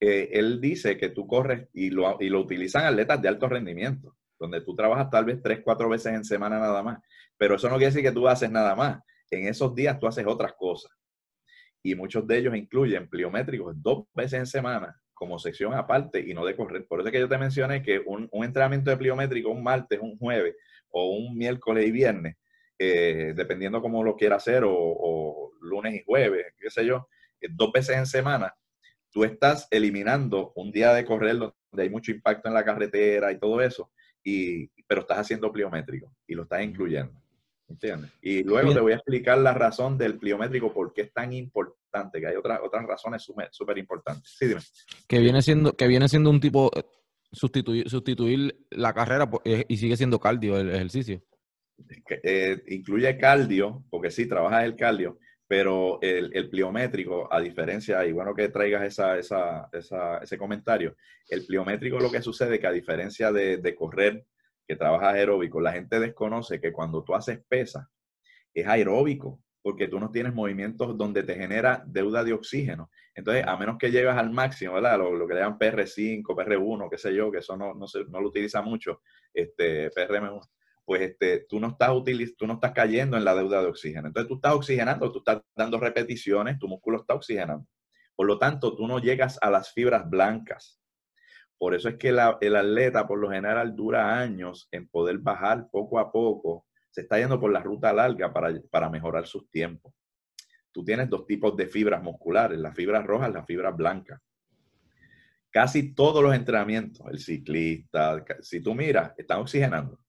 Eh, 0.00 0.30
él 0.32 0.60
dice 0.60 0.96
que 0.96 1.10
tú 1.10 1.26
corres 1.26 1.68
y 1.74 1.90
lo, 1.90 2.16
y 2.20 2.28
lo 2.28 2.40
utilizan 2.40 2.86
atletas 2.86 3.20
de 3.20 3.28
alto 3.28 3.48
rendimiento, 3.48 4.16
donde 4.38 4.62
tú 4.62 4.74
trabajas 4.74 5.10
tal 5.10 5.26
vez 5.26 5.42
tres, 5.42 5.60
cuatro 5.62 5.88
veces 5.88 6.14
en 6.14 6.24
semana 6.24 6.58
nada 6.58 6.82
más. 6.82 7.00
Pero 7.36 7.56
eso 7.56 7.68
no 7.68 7.76
quiere 7.76 7.92
decir 7.92 8.02
que 8.02 8.12
tú 8.12 8.26
haces 8.26 8.50
nada 8.50 8.74
más. 8.74 9.02
En 9.30 9.46
esos 9.46 9.74
días 9.74 9.98
tú 9.98 10.06
haces 10.06 10.26
otras 10.26 10.54
cosas. 10.54 10.90
Y 11.82 11.94
muchos 11.94 12.26
de 12.26 12.38
ellos 12.38 12.56
incluyen 12.56 13.08
pliométricos 13.08 13.74
dos 13.80 14.06
veces 14.14 14.40
en 14.40 14.46
semana 14.46 15.00
como 15.20 15.38
sección 15.38 15.74
aparte 15.74 16.18
y 16.18 16.32
no 16.32 16.46
de 16.46 16.56
correr. 16.56 16.86
Por 16.86 17.00
eso 17.00 17.08
es 17.08 17.12
que 17.12 17.20
yo 17.20 17.28
te 17.28 17.36
mencioné 17.36 17.82
que 17.82 17.98
un, 17.98 18.30
entrenamiento 18.32 18.90
de 18.90 18.96
pliométrico 18.96 19.50
un 19.50 19.62
martes, 19.62 20.00
un 20.00 20.16
jueves 20.16 20.56
o 20.90 21.10
un 21.10 21.36
miércoles 21.36 21.86
y 21.86 21.90
viernes, 21.90 22.36
eh, 22.78 23.32
dependiendo 23.36 23.80
cómo 23.82 24.02
lo 24.02 24.16
quiera 24.16 24.36
hacer, 24.36 24.64
o, 24.64 24.72
o, 24.72 25.52
lunes 25.60 25.94
y 25.94 26.04
jueves, 26.04 26.46
qué 26.58 26.70
sé 26.70 26.86
yo, 26.86 27.08
dos 27.50 27.70
veces 27.72 27.96
en 27.96 28.06
semana, 28.06 28.54
tú 29.10 29.24
estás 29.24 29.68
eliminando 29.70 30.52
un 30.54 30.70
día 30.72 30.94
de 30.94 31.04
correr 31.04 31.36
donde 31.36 31.82
hay 31.82 31.90
mucho 31.90 32.10
impacto 32.10 32.48
en 32.48 32.54
la 32.54 32.64
carretera 32.64 33.32
y 33.32 33.38
todo 33.38 33.60
eso, 33.60 33.90
y, 34.24 34.68
pero 34.86 35.02
estás 35.02 35.18
haciendo 35.18 35.52
pliométrico 35.52 36.14
y 36.26 36.34
lo 36.34 36.42
estás 36.44 36.62
incluyendo. 36.62 37.20
¿Entiendes? 37.68 38.10
Y 38.20 38.42
luego 38.42 38.74
te 38.74 38.80
voy 38.80 38.90
a 38.90 38.96
explicar 38.96 39.38
la 39.38 39.54
razón 39.54 39.96
del 39.96 40.18
pliométrico, 40.18 40.72
por 40.72 40.92
qué 40.92 41.02
es 41.02 41.12
tan 41.12 41.32
importante, 41.32 42.20
que 42.20 42.26
hay 42.26 42.34
otras 42.34 42.58
otras 42.64 42.84
razones 42.84 43.22
súper 43.52 43.78
importantes. 43.78 44.34
Sí, 44.36 44.48
dime. 44.48 44.60
Que 45.06 45.20
viene 45.20 45.40
siendo, 45.40 45.76
que 45.76 45.86
viene 45.86 46.08
siendo 46.08 46.30
un 46.30 46.40
tipo, 46.40 46.72
eh, 46.76 46.82
sustituir, 47.32 47.88
sustituir 47.88 48.66
la 48.70 48.92
carrera 48.92 49.30
eh, 49.44 49.64
y 49.68 49.76
sigue 49.76 49.96
siendo 49.96 50.18
cardio 50.18 50.58
el 50.58 50.70
ejercicio. 50.70 51.22
Eh, 52.22 52.62
incluye 52.68 53.16
cardio, 53.16 53.84
porque 53.90 54.10
sí, 54.10 54.26
trabajas 54.26 54.64
el 54.64 54.76
cardio, 54.76 55.18
pero 55.46 55.98
el, 56.02 56.48
pliométrico, 56.50 57.32
a 57.32 57.40
diferencia, 57.40 58.04
y 58.06 58.12
bueno 58.12 58.34
que 58.34 58.48
traigas 58.48 58.84
esa, 58.84 59.18
esa, 59.18 59.68
esa, 59.72 60.18
ese 60.18 60.38
comentario, 60.38 60.96
el 61.28 61.46
pliométrico 61.46 61.98
lo 61.98 62.10
que 62.10 62.22
sucede 62.22 62.54
es 62.54 62.60
que 62.60 62.66
a 62.66 62.72
diferencia 62.72 63.32
de, 63.32 63.56
de 63.56 63.74
correr, 63.74 64.24
que 64.66 64.76
trabajas 64.76 65.14
aeróbico, 65.14 65.60
la 65.60 65.72
gente 65.72 65.98
desconoce 65.98 66.60
que 66.60 66.72
cuando 66.72 67.02
tú 67.02 67.14
haces 67.14 67.40
pesa, 67.48 67.90
es 68.54 68.66
aeróbico, 68.66 69.40
porque 69.62 69.88
tú 69.88 70.00
no 70.00 70.10
tienes 70.10 70.34
movimientos 70.34 70.96
donde 70.96 71.22
te 71.22 71.34
genera 71.34 71.82
deuda 71.86 72.24
de 72.24 72.32
oxígeno. 72.32 72.90
Entonces, 73.14 73.44
a 73.46 73.56
menos 73.56 73.76
que 73.78 73.90
llegas 73.90 74.16
al 74.16 74.30
máximo, 74.30 74.74
¿verdad? 74.74 74.98
Lo, 74.98 75.26
que 75.26 75.34
le 75.34 75.40
llaman 75.40 75.58
PR5, 75.58 76.22
PR1, 76.22 76.88
qué 76.90 76.98
sé 76.98 77.14
yo, 77.14 77.30
que 77.30 77.38
eso 77.38 77.56
no, 77.56 77.74
no, 77.74 77.86
se, 77.86 78.04
no 78.06 78.20
lo 78.20 78.28
utiliza 78.28 78.62
mucho, 78.62 79.02
este, 79.34 79.90
PRM1, 79.90 80.40
pues 80.84 81.02
este, 81.02 81.46
tú, 81.48 81.60
no 81.60 81.68
estás 81.68 81.90
tú 82.36 82.46
no 82.46 82.54
estás 82.54 82.72
cayendo 82.72 83.16
en 83.16 83.24
la 83.24 83.34
deuda 83.34 83.60
de 83.60 83.68
oxígeno. 83.68 84.08
Entonces 84.08 84.28
tú 84.28 84.36
estás 84.36 84.54
oxigenando, 84.54 85.12
tú 85.12 85.18
estás 85.18 85.42
dando 85.54 85.78
repeticiones, 85.78 86.58
tu 86.58 86.66
músculo 86.66 86.98
está 86.98 87.14
oxigenando. 87.14 87.66
Por 88.16 88.26
lo 88.26 88.38
tanto, 88.38 88.74
tú 88.74 88.86
no 88.86 88.98
llegas 88.98 89.38
a 89.40 89.50
las 89.50 89.72
fibras 89.72 90.08
blancas. 90.08 90.80
Por 91.58 91.74
eso 91.74 91.90
es 91.90 91.96
que 91.96 92.08
el 92.08 92.18
atleta 92.56 93.06
por 93.06 93.18
lo 93.18 93.30
general 93.30 93.76
dura 93.76 94.18
años 94.18 94.68
en 94.72 94.88
poder 94.88 95.18
bajar 95.18 95.68
poco 95.70 95.98
a 95.98 96.10
poco. 96.10 96.66
Se 96.90 97.02
está 97.02 97.18
yendo 97.18 97.38
por 97.38 97.52
la 97.52 97.60
ruta 97.60 97.92
larga 97.92 98.32
para, 98.32 98.60
para 98.70 98.90
mejorar 98.90 99.26
sus 99.26 99.48
tiempos. 99.50 99.94
Tú 100.72 100.84
tienes 100.84 101.08
dos 101.08 101.26
tipos 101.26 101.56
de 101.56 101.66
fibras 101.66 102.02
musculares, 102.02 102.58
las 102.58 102.74
fibras 102.74 103.04
rojas 103.04 103.30
y 103.30 103.32
las 103.32 103.46
fibras 103.46 103.76
blancas. 103.76 104.20
Casi 105.50 105.94
todos 105.94 106.22
los 106.22 106.34
entrenamientos, 106.34 107.04
el 107.10 107.18
ciclista, 107.18 108.24
si 108.40 108.60
tú 108.60 108.74
miras, 108.74 109.12
están 109.16 109.40
oxigenando 109.40 110.00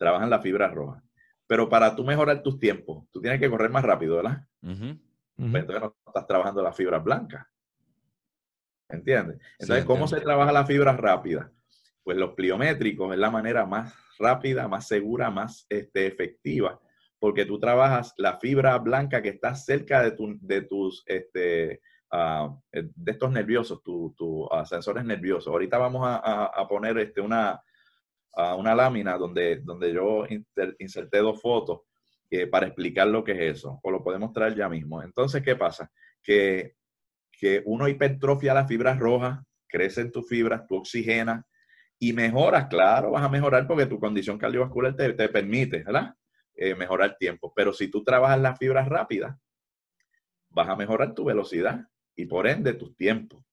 trabajan 0.00 0.30
la 0.30 0.40
fibra 0.40 0.68
roja. 0.68 1.02
Pero 1.46 1.68
para 1.68 1.94
tú 1.94 2.04
mejorar 2.04 2.42
tus 2.42 2.58
tiempos, 2.58 3.04
tú 3.12 3.20
tienes 3.20 3.38
que 3.38 3.50
correr 3.50 3.70
más 3.70 3.84
rápido, 3.84 4.16
¿verdad? 4.16 4.46
Pues 5.36 5.62
entonces 5.62 5.80
no 5.82 5.94
estás 6.06 6.26
trabajando 6.26 6.62
la 6.62 6.72
fibra 6.72 6.98
blanca. 6.98 7.50
¿Entiendes? 8.88 9.38
Entonces, 9.58 9.84
¿cómo 9.84 10.08
se 10.08 10.20
trabaja 10.20 10.52
la 10.52 10.64
fibra 10.64 10.96
rápida? 10.96 11.52
Pues 12.02 12.16
los 12.16 12.34
pliométricos 12.34 13.12
es 13.12 13.18
la 13.18 13.30
manera 13.30 13.66
más 13.66 13.94
rápida, 14.18 14.68
más 14.68 14.86
segura, 14.88 15.30
más 15.30 15.66
este, 15.68 16.06
efectiva, 16.06 16.80
porque 17.18 17.44
tú 17.44 17.58
trabajas 17.58 18.14
la 18.16 18.38
fibra 18.38 18.78
blanca 18.78 19.22
que 19.22 19.30
está 19.30 19.54
cerca 19.54 20.02
de, 20.02 20.12
tu, 20.12 20.38
de 20.40 20.62
tus, 20.62 21.02
este, 21.06 21.80
ah, 22.10 22.54
de 22.72 23.12
estos 23.12 23.30
nerviosos, 23.30 23.82
tus 23.82 24.14
tu, 24.16 24.44
uh, 24.44 24.64
sensores 24.64 25.04
nerviosos. 25.04 25.48
Ahorita 25.48 25.78
vamos 25.78 26.02
a, 26.06 26.46
a 26.46 26.68
poner 26.68 26.98
este, 26.98 27.20
una, 27.20 27.60
a 28.34 28.54
una 28.54 28.74
lámina 28.74 29.16
donde, 29.16 29.56
donde 29.56 29.92
yo 29.92 30.24
inserté 30.78 31.18
dos 31.18 31.40
fotos 31.40 31.80
eh, 32.30 32.46
para 32.46 32.66
explicar 32.66 33.08
lo 33.08 33.24
que 33.24 33.32
es 33.32 33.56
eso, 33.56 33.80
o 33.82 33.90
lo 33.90 34.02
podemos 34.02 34.32
traer 34.32 34.54
ya 34.54 34.68
mismo. 34.68 35.02
Entonces, 35.02 35.42
¿qué 35.42 35.56
pasa? 35.56 35.90
Que, 36.22 36.76
que 37.32 37.62
uno 37.64 37.88
hipertrofia 37.88 38.54
las 38.54 38.68
fibras 38.68 38.98
rojas, 38.98 39.40
crecen 39.66 40.12
tus 40.12 40.28
fibras, 40.28 40.66
tú 40.66 40.76
oxigenas 40.76 41.44
y 42.00 42.12
mejoras, 42.12 42.66
claro, 42.66 43.12
vas 43.12 43.22
a 43.22 43.28
mejorar 43.28 43.68
porque 43.68 43.86
tu 43.86 44.00
condición 44.00 44.38
cardiovascular 44.38 44.96
te, 44.96 45.12
te 45.12 45.28
permite, 45.28 45.84
¿verdad? 45.84 46.14
Eh, 46.56 46.74
mejorar 46.74 47.16
tiempo. 47.16 47.52
Pero 47.54 47.72
si 47.72 47.86
tú 47.88 48.02
trabajas 48.02 48.40
las 48.40 48.58
fibras 48.58 48.88
rápidas, 48.88 49.36
vas 50.48 50.68
a 50.68 50.74
mejorar 50.74 51.14
tu 51.14 51.24
velocidad 51.24 51.86
y 52.16 52.26
por 52.26 52.48
ende 52.48 52.74
tus 52.74 52.96
tiempos. 52.96 53.44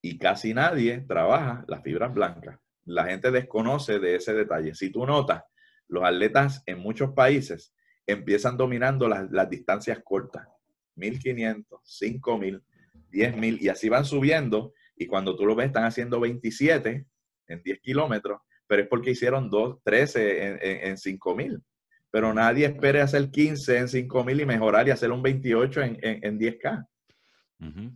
Y 0.00 0.16
casi 0.16 0.54
nadie 0.54 1.00
trabaja 1.06 1.64
las 1.68 1.82
fibras 1.82 2.14
blancas 2.14 2.58
la 2.88 3.04
gente 3.04 3.30
desconoce 3.30 3.98
de 3.98 4.16
ese 4.16 4.32
detalle. 4.32 4.74
Si 4.74 4.90
tú 4.90 5.04
notas, 5.04 5.44
los 5.88 6.04
atletas 6.04 6.62
en 6.66 6.78
muchos 6.78 7.12
países 7.12 7.74
empiezan 8.06 8.56
dominando 8.56 9.08
las, 9.08 9.50
distancias 9.50 10.00
cortas, 10.02 10.48
1500, 10.96 11.80
5000, 11.84 12.62
10000, 13.10 13.58
y 13.62 13.68
así 13.68 13.90
van 13.90 14.06
subiendo. 14.06 14.72
Y 14.96 15.06
cuando 15.06 15.36
tú 15.36 15.44
lo 15.44 15.54
ves, 15.54 15.66
están 15.66 15.84
haciendo 15.84 16.18
27 16.18 17.06
en 17.48 17.62
10 17.62 17.80
kilómetros, 17.80 18.40
pero 18.66 18.82
es 18.82 18.88
porque 18.88 19.10
hicieron 19.10 19.50
2, 19.50 19.78
13 19.82 20.46
en, 20.46 20.88
en, 20.90 20.98
5000. 20.98 21.62
pero 22.10 22.32
nadie 22.32 22.66
espere 22.66 23.00
hacer 23.00 23.30
15 23.30 23.78
en 23.78 23.88
5000 23.88 24.40
y 24.40 24.46
mejorar 24.46 24.86
y 24.86 24.90
hacer 24.90 25.10
un 25.10 25.22
28 25.22 25.82
en, 25.82 25.98
en, 26.02 26.38
10K. 26.38 26.86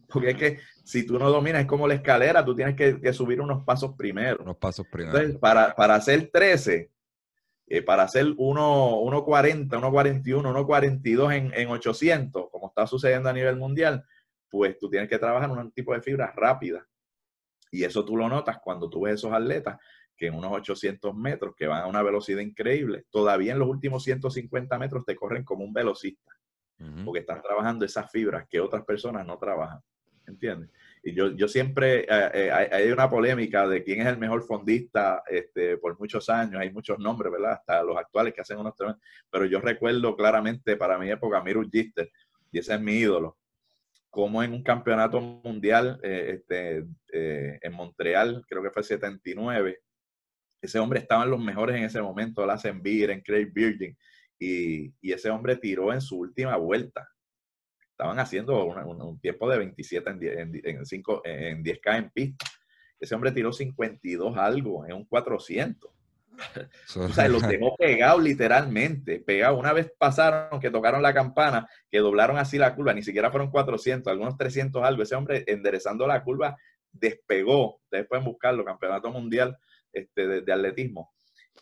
Porque 0.09 0.31
es 0.31 0.37
que 0.37 0.59
si 0.85 1.07
tú 1.07 1.19
no 1.19 1.31
dominas, 1.31 1.63
es 1.63 1.69
como 1.69 1.87
la 1.87 1.95
escalera, 1.95 2.45
tú 2.45 2.57
tienes 2.57 2.75
que, 2.75 3.13
subir 3.13 3.41
unos 3.41 3.65
pasos 3.65 3.95
primero. 3.97 4.43
Unos 4.43 4.57
pasos 4.57 4.87
primero. 4.91 5.17
Entonces, 5.17 5.39
para, 5.39 5.75
para 5.75 5.95
hacer 5.95 6.31
13, 6.33 6.91
eh, 7.69 7.83
para 7.83 8.03
hacer 8.03 8.27
1.40, 8.27 9.69
1.41, 9.69 10.25
1.42 10.25 11.35
en, 11.37 11.55
en 11.55 11.69
800, 11.69 12.51
como 12.51 12.69
está 12.69 12.87
sucediendo 12.87 13.29
a 13.29 13.33
nivel 13.33 13.57
mundial, 13.57 14.05
pues 14.51 14.79
tú 14.79 14.91
tienes 14.91 15.09
que 15.09 15.19
trabajar 15.19 15.49
en 15.51 15.59
un 15.59 15.73
tipo 15.73 15.95
de 15.95 16.03
fibra 16.03 16.33
rápida. 16.37 16.87
Y 17.73 17.85
eso 17.85 18.05
tú 18.05 18.17
lo 18.17 18.29
notas 18.29 18.59
cuando 18.63 18.89
tú 18.89 19.03
ves 19.03 19.15
esos 19.15 19.33
atletas 19.33 19.81
que 20.17 20.27
en 20.27 20.35
unos 20.35 20.53
800 20.53 21.15
metros, 21.17 21.55
que 21.57 21.67
van 21.67 21.83
a 21.83 21.87
una 21.87 22.03
velocidad 22.03 22.41
increíble, 22.41 23.07
todavía 23.11 23.53
en 23.53 23.59
los 23.59 23.69
últimos 23.69 24.05
150 24.05 24.79
metros 24.79 25.05
te 25.05 25.17
corren 25.17 25.43
como 25.43 25.65
un 25.65 25.73
velocista, 25.73 26.33
porque 27.05 27.21
están 27.21 27.41
trabajando 27.41 27.85
esas 27.85 28.11
fibras 28.11 28.47
que 28.49 28.61
otras 28.61 28.85
personas 28.85 29.27
no 29.27 29.39
trabajan. 29.39 29.81
¿Entiendes? 30.27 30.71
Y 31.03 31.15
yo, 31.15 31.33
yo 31.33 31.49
siempre, 31.49 32.03
eh, 32.03 32.31
eh, 32.35 32.51
hay 32.53 32.93
una 32.93 33.11
polémica 33.11 33.67
de 33.67 33.83
quién 33.83 34.03
es 34.03 34.07
el 34.07 34.19
mejor 34.19 34.45
fondista 34.45 35.25
este, 35.27 35.77
por 35.79 35.99
muchos 35.99 36.29
años, 36.29 36.61
hay 36.61 36.71
muchos 36.71 36.99
nombres, 37.01 37.33
¿verdad? 37.33 37.55
Hasta 37.55 37.83
los 37.83 37.97
actuales 37.97 38.33
que 38.33 38.43
hacen 38.43 38.59
unos 38.59 38.77
tremendos, 38.77 39.03
pero 39.29 39.47
yo 39.47 39.61
recuerdo 39.61 40.17
claramente 40.17 40.77
para 40.77 40.99
mi 40.99 41.11
época 41.11 41.43
Miru 41.43 41.69
Gister, 41.69 42.09
y 42.53 42.59
ese 42.59 42.75
es 42.75 42.81
mi 42.81 42.93
ídolo, 42.93 43.37
como 44.13 44.45
en 44.45 44.53
un 44.53 44.63
campeonato 44.63 45.21
mundial 45.21 45.99
eh, 46.05 46.39
este, 46.39 46.87
en 47.13 47.73
Montreal, 47.73 48.45
creo 48.47 48.63
que 48.63 48.71
fue 48.71 48.85
79, 48.85 49.81
ese 50.61 50.79
hombre 50.79 51.01
estaba 51.01 51.25
en 51.25 51.31
los 51.31 51.41
mejores 51.41 51.77
en 51.77 51.85
ese 51.85 52.01
momento, 52.01 52.47
Lassen 52.47 52.81
en 52.85 53.21
Craig 53.23 53.51
Virgin, 53.53 53.97
y, 54.39 54.93
y, 55.01 55.13
ese 55.13 55.31
hombre 55.31 55.57
tiró 55.57 55.93
en 55.93 56.01
su 56.01 56.19
última 56.19 56.57
vuelta 56.57 57.09
estaban 58.03 58.19
haciendo 58.19 58.65
un, 58.65 59.21
tiempo 59.21 59.49
de 59.49 59.59
27 59.59 60.11
en, 60.11 60.19
10, 60.19 60.65
en, 60.65 60.87
5, 60.87 61.23
en 61.25 61.63
10K 61.63 61.99
en 61.99 62.11
pista. 62.11 62.47
Ese 62.99 63.15
hombre 63.15 63.31
tiró 63.31 63.53
52 63.53 64.37
algo 64.37 64.85
en 64.85 64.95
un 64.95 65.05
400. 65.05 65.92
O 66.97 67.09
sea, 67.09 67.29
los 67.29 67.43
dejó 67.49 67.77
pegados 67.77 68.23
literalmente, 68.23 69.21
pegados. 69.21 69.59
Una 69.59 69.73
vez 69.73 69.93
pasaron 69.99 70.61
que 70.61 70.71
tocaron 70.71 71.03
la 71.03 71.15
campana, 71.15 71.69
que 71.91 71.99
doblaron 71.99 72.39
así 72.39 72.59
la 72.59 72.75
curva, 72.75 72.95
ni 72.95 73.03
siquiera 73.03 73.31
fueron 73.31 73.51
400, 73.51 74.11
algunos 74.11 74.37
300 74.37 74.83
algo. 74.83 75.03
Ese 75.03 75.15
hombre 75.15 75.45
enderezando 75.47 76.07
la 76.07 76.23
curva 76.23 76.57
despegó. 76.91 77.77
Ustedes 77.85 78.07
pueden 78.07 78.25
buscarlo, 78.25 78.65
campeonato 78.65 79.11
mundial 79.11 79.57
este, 79.93 80.27
de, 80.27 80.41
de 80.43 80.53
atletismo 80.53 81.13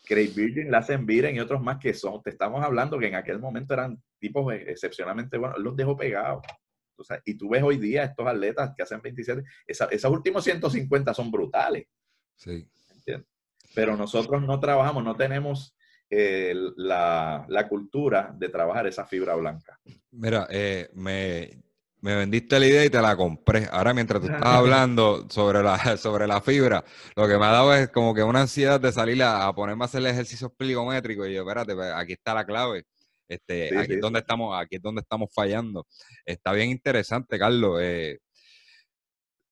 Craig 0.05 0.33
Virgin, 0.33 0.71
Lassen 0.71 1.05
Viren 1.05 1.35
y 1.35 1.39
otros 1.39 1.61
más 1.61 1.77
que 1.77 1.93
son, 1.93 2.21
te 2.21 2.31
estamos 2.31 2.63
hablando 2.63 2.97
que 2.97 3.07
en 3.07 3.15
aquel 3.15 3.39
momento 3.39 3.73
eran 3.73 4.01
tipos 4.19 4.53
excepcionalmente 4.53 5.37
buenos, 5.37 5.59
los 5.59 5.75
dejó 5.75 5.95
pegados. 5.95 6.43
y 7.25 7.35
tú 7.35 7.49
ves 7.49 7.63
hoy 7.63 7.77
día 7.77 8.03
estos 8.03 8.27
atletas 8.27 8.73
que 8.75 8.83
hacen 8.83 9.01
27, 9.01 9.43
esos 9.67 10.11
últimos 10.11 10.43
150 10.43 11.13
son 11.13 11.31
brutales. 11.31 11.87
Sí. 12.35 12.67
Pero 13.73 13.95
nosotros 13.95 14.41
no 14.41 14.59
trabajamos, 14.59 15.03
no 15.03 15.15
tenemos 15.15 15.75
eh, 16.09 16.53
la, 16.75 17.45
la, 17.47 17.67
cultura 17.67 18.33
de 18.37 18.49
trabajar 18.49 18.87
esa 18.87 19.05
fibra 19.05 19.35
blanca. 19.35 19.79
Mira, 20.11 20.45
eh, 20.49 20.89
me, 20.93 21.61
me 22.01 22.15
vendiste 22.15 22.59
la 22.59 22.65
idea 22.65 22.85
y 22.85 22.89
te 22.89 23.01
la 23.01 23.15
compré. 23.15 23.67
Ahora, 23.71 23.93
mientras 23.93 24.21
tú 24.21 24.27
estás 24.31 24.45
hablando 24.45 25.27
sobre 25.29 25.63
la, 25.63 25.95
sobre 25.97 26.27
la 26.27 26.41
fibra, 26.41 26.83
lo 27.15 27.27
que 27.27 27.37
me 27.37 27.45
ha 27.45 27.51
dado 27.51 27.73
es 27.73 27.89
como 27.89 28.13
que 28.13 28.23
una 28.23 28.41
ansiedad 28.41 28.79
de 28.79 28.91
salir 28.91 29.23
a, 29.23 29.53
ponerme 29.53 29.83
a 29.83 29.85
hacer 29.85 29.99
el 30.01 30.07
ejercicio 30.07 30.49
pligométrico. 30.49 31.25
Y 31.25 31.33
yo, 31.33 31.41
espérate, 31.41 31.75
pues, 31.75 31.91
aquí 31.93 32.13
está 32.13 32.33
la 32.33 32.45
clave. 32.45 32.83
Este, 33.27 33.77
aquí, 33.77 33.93
Es 33.93 34.01
donde 34.01 34.19
estamos, 34.19 34.59
aquí 34.59 34.75
es 34.75 34.81
donde 34.81 35.01
estamos 35.01 35.29
fallando. 35.33 35.87
Está 36.25 36.51
bien 36.51 36.69
interesante, 36.69 37.39
Carlos. 37.39 37.79
Eh, 37.81 38.19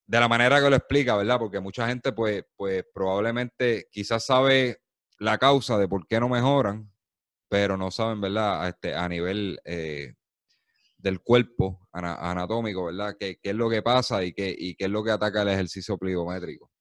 de 0.09 0.19
la 0.19 0.27
manera 0.27 0.59
que 0.59 0.71
lo 0.71 0.75
explica, 0.75 1.15
¿verdad? 1.15 1.37
Porque 1.37 1.59
mucha 1.59 1.87
gente, 1.87 2.11
pues, 2.13 2.43
pues 2.55 2.83
probablemente 2.91 3.85
quizás 3.91 4.25
sabe 4.25 4.81
la 5.19 5.37
causa 5.37 5.77
de 5.77 5.87
por 5.87 6.07
qué 6.07 6.19
no 6.19 6.27
mejoran, 6.27 6.91
pero 7.47 7.77
no 7.77 7.91
saben, 7.91 8.19
¿verdad? 8.19 8.69
Este, 8.69 8.95
a 8.95 9.07
nivel 9.07 9.59
eh, 9.65 10.15
del 10.97 11.21
cuerpo 11.21 11.87
anatómico, 11.91 12.85
¿verdad? 12.85 13.17
¿Qué, 13.19 13.37
es 13.43 13.53
lo 13.53 13.69
que 13.69 13.83
pasa 13.83 14.23
y 14.23 14.33
qué, 14.33 14.55
y 14.57 14.73
qué 14.73 14.85
es 14.85 14.89
lo 14.89 15.03
que 15.03 15.11
ataca 15.11 15.43
el 15.43 15.49
ejercicio 15.49 15.95
pligométrico? 15.95 16.71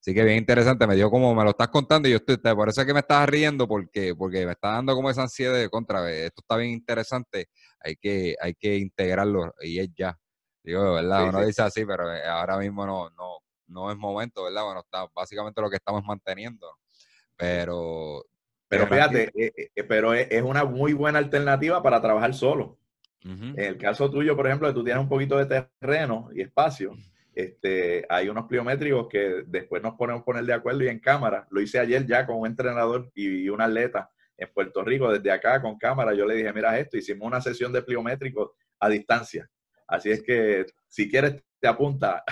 Así 0.00 0.12
que 0.12 0.24
bien 0.24 0.38
interesante, 0.38 0.84
me 0.84 0.96
dio 0.96 1.08
como 1.08 1.36
me 1.36 1.44
lo 1.44 1.50
estás 1.50 1.68
contando 1.68 2.08
y 2.08 2.10
yo 2.10 2.16
estoy, 2.16 2.34
eso 2.42 2.80
es 2.80 2.86
que 2.86 2.94
me 2.94 2.98
estás 3.00 3.28
riendo, 3.28 3.68
porque, 3.68 4.16
porque 4.16 4.44
me 4.44 4.52
está 4.52 4.72
dando 4.72 4.96
como 4.96 5.08
esa 5.08 5.22
ansiedad 5.22 5.54
de 5.54 5.68
contra, 5.68 6.10
esto 6.10 6.40
está 6.40 6.56
bien 6.56 6.72
interesante, 6.72 7.46
hay 7.78 7.94
que, 7.94 8.34
hay 8.40 8.54
que 8.54 8.76
integrarlo 8.76 9.54
y 9.60 9.78
es 9.78 9.88
ya. 9.96 10.18
Digo, 10.62 10.94
¿verdad? 10.94 11.28
Uno 11.28 11.44
dice 11.44 11.62
así, 11.62 11.84
pero 11.84 12.12
eh, 12.12 12.24
ahora 12.24 12.58
mismo 12.58 12.86
no, 12.86 13.10
no, 13.10 13.38
no 13.66 13.90
es 13.90 13.96
momento, 13.96 14.44
¿verdad? 14.44 14.64
Bueno, 14.64 14.80
está 14.80 15.06
básicamente 15.14 15.60
lo 15.60 15.70
que 15.70 15.76
estamos 15.76 16.04
manteniendo. 16.04 16.66
Pero. 17.36 18.24
Pero 18.68 18.86
fíjate, 18.86 19.30
eh, 19.34 19.70
eh, 19.74 19.84
pero 19.84 20.14
es 20.14 20.42
una 20.42 20.64
muy 20.64 20.94
buena 20.94 21.18
alternativa 21.18 21.82
para 21.82 22.00
trabajar 22.00 22.32
solo. 22.32 22.78
En 23.24 23.56
el 23.56 23.78
caso 23.78 24.10
tuyo, 24.10 24.34
por 24.34 24.46
ejemplo, 24.46 24.66
que 24.66 24.74
tú 24.74 24.82
tienes 24.82 25.00
un 25.00 25.08
poquito 25.08 25.36
de 25.36 25.46
terreno 25.46 26.30
y 26.34 26.40
espacio, 26.40 26.92
este, 27.34 28.04
hay 28.08 28.28
unos 28.28 28.46
pliométricos 28.46 29.06
que 29.08 29.44
después 29.46 29.80
nos 29.80 29.94
ponemos 29.94 30.24
poner 30.24 30.44
de 30.44 30.54
acuerdo 30.54 30.82
y 30.82 30.88
en 30.88 30.98
cámara. 30.98 31.46
Lo 31.50 31.60
hice 31.60 31.78
ayer 31.78 32.04
ya 32.04 32.26
con 32.26 32.38
un 32.40 32.46
entrenador 32.46 33.12
y 33.14 33.48
un 33.48 33.60
atleta 33.60 34.10
en 34.36 34.52
Puerto 34.52 34.82
Rico, 34.82 35.12
desde 35.12 35.30
acá 35.30 35.62
con 35.62 35.78
cámara. 35.78 36.14
Yo 36.14 36.26
le 36.26 36.34
dije, 36.34 36.52
mira 36.52 36.78
esto, 36.78 36.96
hicimos 36.96 37.26
una 37.26 37.40
sesión 37.40 37.72
de 37.72 37.82
pliométricos 37.82 38.50
a 38.80 38.88
distancia. 38.88 39.48
Así 39.92 40.10
es 40.10 40.22
que 40.22 40.64
si 40.88 41.10
quieres, 41.10 41.42
te 41.60 41.68
apunta. 41.68 42.24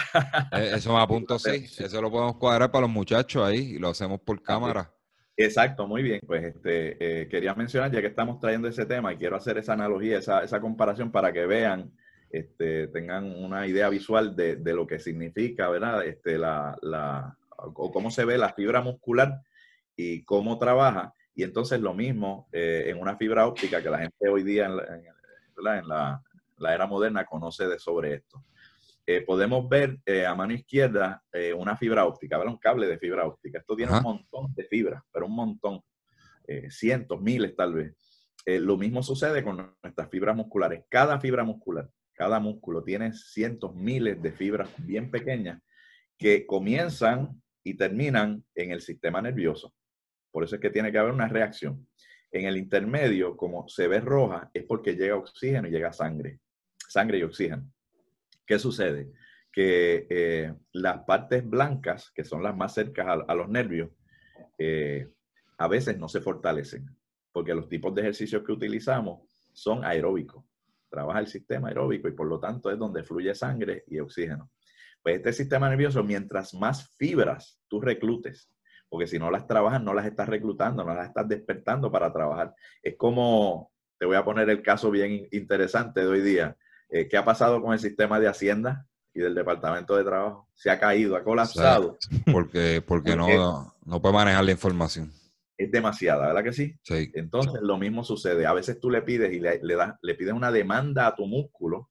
Eh, 0.53 0.73
eso 0.75 0.93
me 0.93 1.01
apunto, 1.01 1.39
sí. 1.39 1.67
Eso 1.79 2.01
lo 2.01 2.11
podemos 2.11 2.37
cuadrar 2.37 2.71
para 2.71 2.83
los 2.83 2.91
muchachos 2.91 3.47
ahí 3.47 3.75
y 3.75 3.79
lo 3.79 3.91
hacemos 3.91 4.21
por 4.21 4.43
cámara. 4.43 4.91
Exacto, 5.37 5.87
muy 5.87 6.03
bien. 6.03 6.21
Pues 6.27 6.43
este, 6.43 7.23
eh, 7.23 7.29
quería 7.29 7.55
mencionar, 7.55 7.93
ya 7.93 8.01
que 8.01 8.09
estamos 8.09 8.41
trayendo 8.41 8.67
ese 8.67 8.87
tema 8.87 9.13
y 9.13 9.17
quiero 9.17 9.37
hacer 9.37 9.59
esa 9.59 9.75
analogía, 9.75 10.19
esa, 10.19 10.43
esa 10.43 10.61
comparación 10.61 11.13
para 11.13 11.33
que 11.33 11.47
vean, 11.47 11.93
este, 12.31 12.89
tengan 12.89 13.25
una 13.25 13.67
idea 13.67 13.89
visual 13.91 14.35
de, 14.35 14.57
de, 14.57 14.75
lo 14.75 14.87
que 14.87 14.99
significa, 14.99 15.69
¿verdad? 15.69 16.05
Este, 16.05 16.39
la, 16.39 16.77
la, 16.81 17.37
o 17.59 17.93
cómo 17.93 18.11
se 18.11 18.25
ve 18.25 18.39
la 18.39 18.55
fibra 18.55 18.81
muscular 18.81 19.43
y 19.95 20.25
cómo 20.25 20.59
trabaja. 20.59 21.15
Y 21.35 21.43
entonces 21.43 21.81
lo 21.81 21.95
mismo 21.95 22.49
eh, 22.53 22.85
en 22.87 22.99
una 22.99 23.17
fibra 23.17 23.47
óptica 23.47 23.83
que 23.83 23.91
la 23.91 23.99
gente 23.99 24.29
hoy 24.29 24.43
día 24.43 24.67
en 24.67 24.77
la, 24.77 25.79
en 25.79 25.89
la, 25.89 26.23
la 26.61 26.75
era 26.75 26.87
moderna 26.87 27.25
conoce 27.25 27.67
de 27.67 27.79
sobre 27.79 28.15
esto. 28.15 28.45
Eh, 29.07 29.23
podemos 29.23 29.69
ver 29.69 29.99
eh, 30.07 30.25
a 30.25 30.35
mano 30.35 30.53
izquierda 30.53 31.23
eh, 31.33 31.53
una 31.53 31.77
fibra 31.77 32.05
óptica, 32.05 32.39
¿verdad? 32.39 32.53
un 32.55 32.61
cable 32.61 32.87
de 32.87 32.99
fibra 32.99 33.27
óptica. 33.27 33.59
Esto 33.59 33.75
tiene 33.75 33.93
un 33.93 34.03
montón 34.03 34.55
de 34.55 34.65
fibras, 34.65 35.03
pero 35.13 35.27
un 35.27 35.35
montón, 35.35 35.83
cientos, 36.69 37.21
miles 37.21 37.55
tal 37.55 37.75
vez. 37.75 37.95
lo 38.45 38.77
mismo 38.77 39.03
sucede 39.03 39.45
con 39.45 39.77
nuestras 39.83 40.11
fibras 40.11 40.37
musculares. 40.37 40.85
Cada 40.89 41.21
fibra 41.21 41.45
muscular, 41.45 41.89
cada 42.13 42.41
músculo 42.41 42.83
tiene 42.83 43.13
cientos, 43.13 43.75
miles 43.75 44.21
de 44.21 44.33
fibras 44.33 44.69
bien 44.79 45.11
pequeñas 45.11 45.61
que 46.19 46.47
comienzan 46.47 47.41
y 47.65 47.75
terminan 47.75 48.45
en 48.55 48.73
el 48.73 48.81
sistema 48.81 49.23
nervioso. 49.23 49.73
Por 50.31 50.45
eso 50.45 50.57
es 50.57 50.61
que 50.61 50.71
tiene 50.71 50.93
que 50.93 50.99
haber 50.99 51.13
una 51.13 51.29
reacción. 51.29 51.89
En 52.31 52.47
el 52.47 52.57
intermedio, 52.57 53.37
como 53.37 53.69
se 53.69 53.89
ve 53.89 54.01
roja, 54.01 54.51
es 54.55 54.65
porque 54.65 54.95
llega 54.95 55.17
oxígeno 55.17 55.67
y 55.67 55.71
llega 55.71 55.93
sangre. 55.93 56.39
Sangre 56.91 57.19
y 57.19 57.23
oxígeno. 57.23 57.71
¿Qué 58.45 58.59
sucede? 58.59 59.13
Que 59.53 60.09
eh, 60.11 60.55
las 60.73 61.05
partes 61.05 61.49
blancas, 61.49 62.11
que 62.11 62.25
son 62.25 62.43
las 62.43 62.57
más 62.57 62.75
cercas 62.75 63.07
a, 63.29 63.35
los 63.37 63.49
nervios, 63.49 63.91
eh, 64.59 65.09
a 65.57 65.69
veces 65.69 65.99
no 65.99 66.09
se 66.09 66.21
fortalecen, 66.21 66.91
porque 67.31 67.55
los 67.55 67.69
tipos 67.69 67.95
de 67.95 68.01
ejercicios 68.01 68.43
que 68.43 68.51
utilizamos 68.51 69.21
son 69.53 69.85
aeróbicos. 69.85 70.45
Trabaja 70.89 71.21
el 71.21 71.29
sistema 71.29 71.69
aeróbico 71.69 72.09
y 72.09 72.13
por 72.13 72.27
lo 72.27 72.41
tanto 72.41 72.73
es 72.73 72.79
donde 72.79 73.05
fluye 73.05 73.37
sangre 73.37 73.85
y 73.87 74.01
oxígeno. 74.01 74.51
Pues 75.01 75.19
este 75.19 75.33
sistema 75.33 75.69
nervioso, 75.69 76.03
mientras 76.03 76.55
más 76.55 76.91
fibras 76.97 77.61
tú 77.69 77.81
reclutes, 77.81 78.51
porque 78.89 79.07
si 79.07 79.21
no 79.21 79.31
las 79.31 79.47
trabajas, 79.47 79.81
no 79.81 79.95
las 79.95 80.07
estás 80.07 80.29
reclutando, 80.29 80.85
no 80.85 80.93
las 80.93 81.07
estás 81.07 81.29
despertando 81.29 81.93
para 81.93 82.13
trabajar. 82.13 82.53
Es 82.83 82.97
como, 82.97 83.71
te 83.97 84.07
voy 84.07 84.17
a 84.17 84.25
poner 84.25 84.51
el 84.51 84.61
caso 84.61 84.91
bien 84.91 85.29
interesante 85.31 86.01
de 86.01 86.09
hoy 86.09 86.21
día. 86.21 86.57
Eh, 86.91 87.09
¿Qué 87.09 87.17
ha 87.17 87.25
pasado 87.25 87.63
con 87.63 87.73
el 87.73 87.79
sistema 87.79 88.19
de 88.19 88.29
Hacienda 88.29 88.87
y 89.15 89.21
del 89.21 89.35
Departamento 89.35 89.97
de 89.97 90.05
Trabajo? 90.05 90.49
Se 90.55 90.71
ha 90.71 90.79
caído, 90.79 91.17
ha 91.17 91.23
colapsado. 91.23 91.99
porque, 92.33 92.83
porque 92.87 93.17
no, 93.17 93.75
no 93.85 94.03
puede 94.03 94.15
manejar 94.15 94.45
la 94.45 94.53
información. 94.53 95.13
Es 95.57 95.71
demasiada, 95.71 96.29
¿verdad 96.29 96.43
que 96.43 96.53
sí? 96.53 96.75
Sí. 96.83 97.11
Entonces, 97.15 97.61
lo 97.61 97.77
mismo 97.77 98.03
sucede. 98.03 98.47
A 98.47 98.55
veces 98.55 98.81
tú 98.81 98.91
le 98.91 99.03
pides 99.03 99.33
y 99.33 99.41
le, 99.41 99.61
le, 99.63 99.77
das, 99.77 99.95
le 100.03 100.15
pides 100.15 100.33
una 100.33 100.51
demanda 100.51 101.07
a 101.07 101.15
tu 101.15 101.27
músculo 101.27 101.91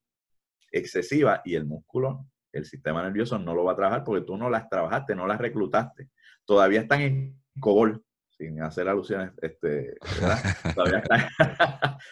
excesiva 0.71 1.41
y 1.45 1.55
el 1.55 1.65
músculo, 1.65 2.27
el 2.51 2.65
sistema 2.65 3.03
nervioso 3.03 3.37
no 3.39 3.53
lo 3.53 3.63
va 3.63 3.73
a 3.73 3.75
trabajar 3.75 4.03
porque 4.03 4.25
tú 4.25 4.37
no 4.37 4.49
las 4.49 4.69
trabajaste, 4.69 5.15
no 5.15 5.27
las 5.27 5.39
reclutaste. 5.39 6.09
Todavía 6.45 6.81
están 6.81 7.01
en 7.01 7.41
COBOL, 7.59 8.03
sin 8.39 8.61
hacer 8.61 8.87
alusiones, 8.87 9.31
este, 9.41 9.97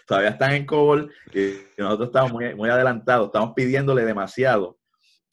todavía, 0.05 0.29
están, 0.29 0.51
en 0.51 0.65
COBOL 0.65 1.09
y 1.33 1.53
nosotros 1.77 2.09
estamos 2.09 2.33
muy, 2.33 2.53
muy 2.53 2.69
adelantados, 2.69 3.27
estamos 3.27 3.53
pidiéndole 3.55 4.03
demasiado 4.03 4.77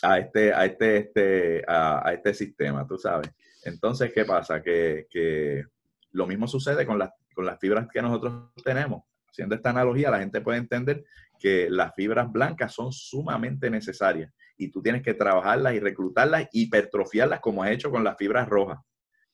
a 0.03 0.21
este, 0.21 0.55
a 0.55 0.65
este, 0.65 0.97
este, 0.99 1.65
a, 1.67 2.13
este 2.13 2.33
sistema, 2.33 2.87
tú 2.87 2.97
sabes. 2.97 3.29
Entonces, 3.65 4.13
¿qué 4.15 4.25
pasa? 4.25 4.63
Que, 4.63 5.09
que 5.11 5.65
lo 6.13 6.29
mismo 6.29 6.47
sucede 6.47 6.87
con 6.87 6.97
las, 6.97 7.11
con 7.35 7.45
las 7.45 7.59
fibras 7.59 7.89
que 7.93 8.01
nosotros 8.01 8.53
tenemos. 8.63 9.03
Haciendo 9.29 9.57
esta 9.57 9.71
analogía, 9.71 10.13
la 10.13 10.21
gente 10.21 10.43
puede 10.43 10.59
entender 10.59 11.05
que 11.41 11.69
las 11.71 11.93
fibras 11.97 12.31
blancas 12.31 12.73
son 12.73 12.93
sumamente 12.93 13.69
necesarias 13.69 14.33
y 14.57 14.71
tú 14.71 14.81
tienes 14.81 15.03
que 15.03 15.15
trabajarlas 15.15 15.75
y 15.75 15.81
reclutarlas, 15.81 16.49
hipertrofiarlas 16.53 17.41
como 17.41 17.65
has 17.65 17.73
hecho 17.73 17.91
con 17.91 18.05
las 18.05 18.17
fibras 18.17 18.49
rojas. 18.49 18.79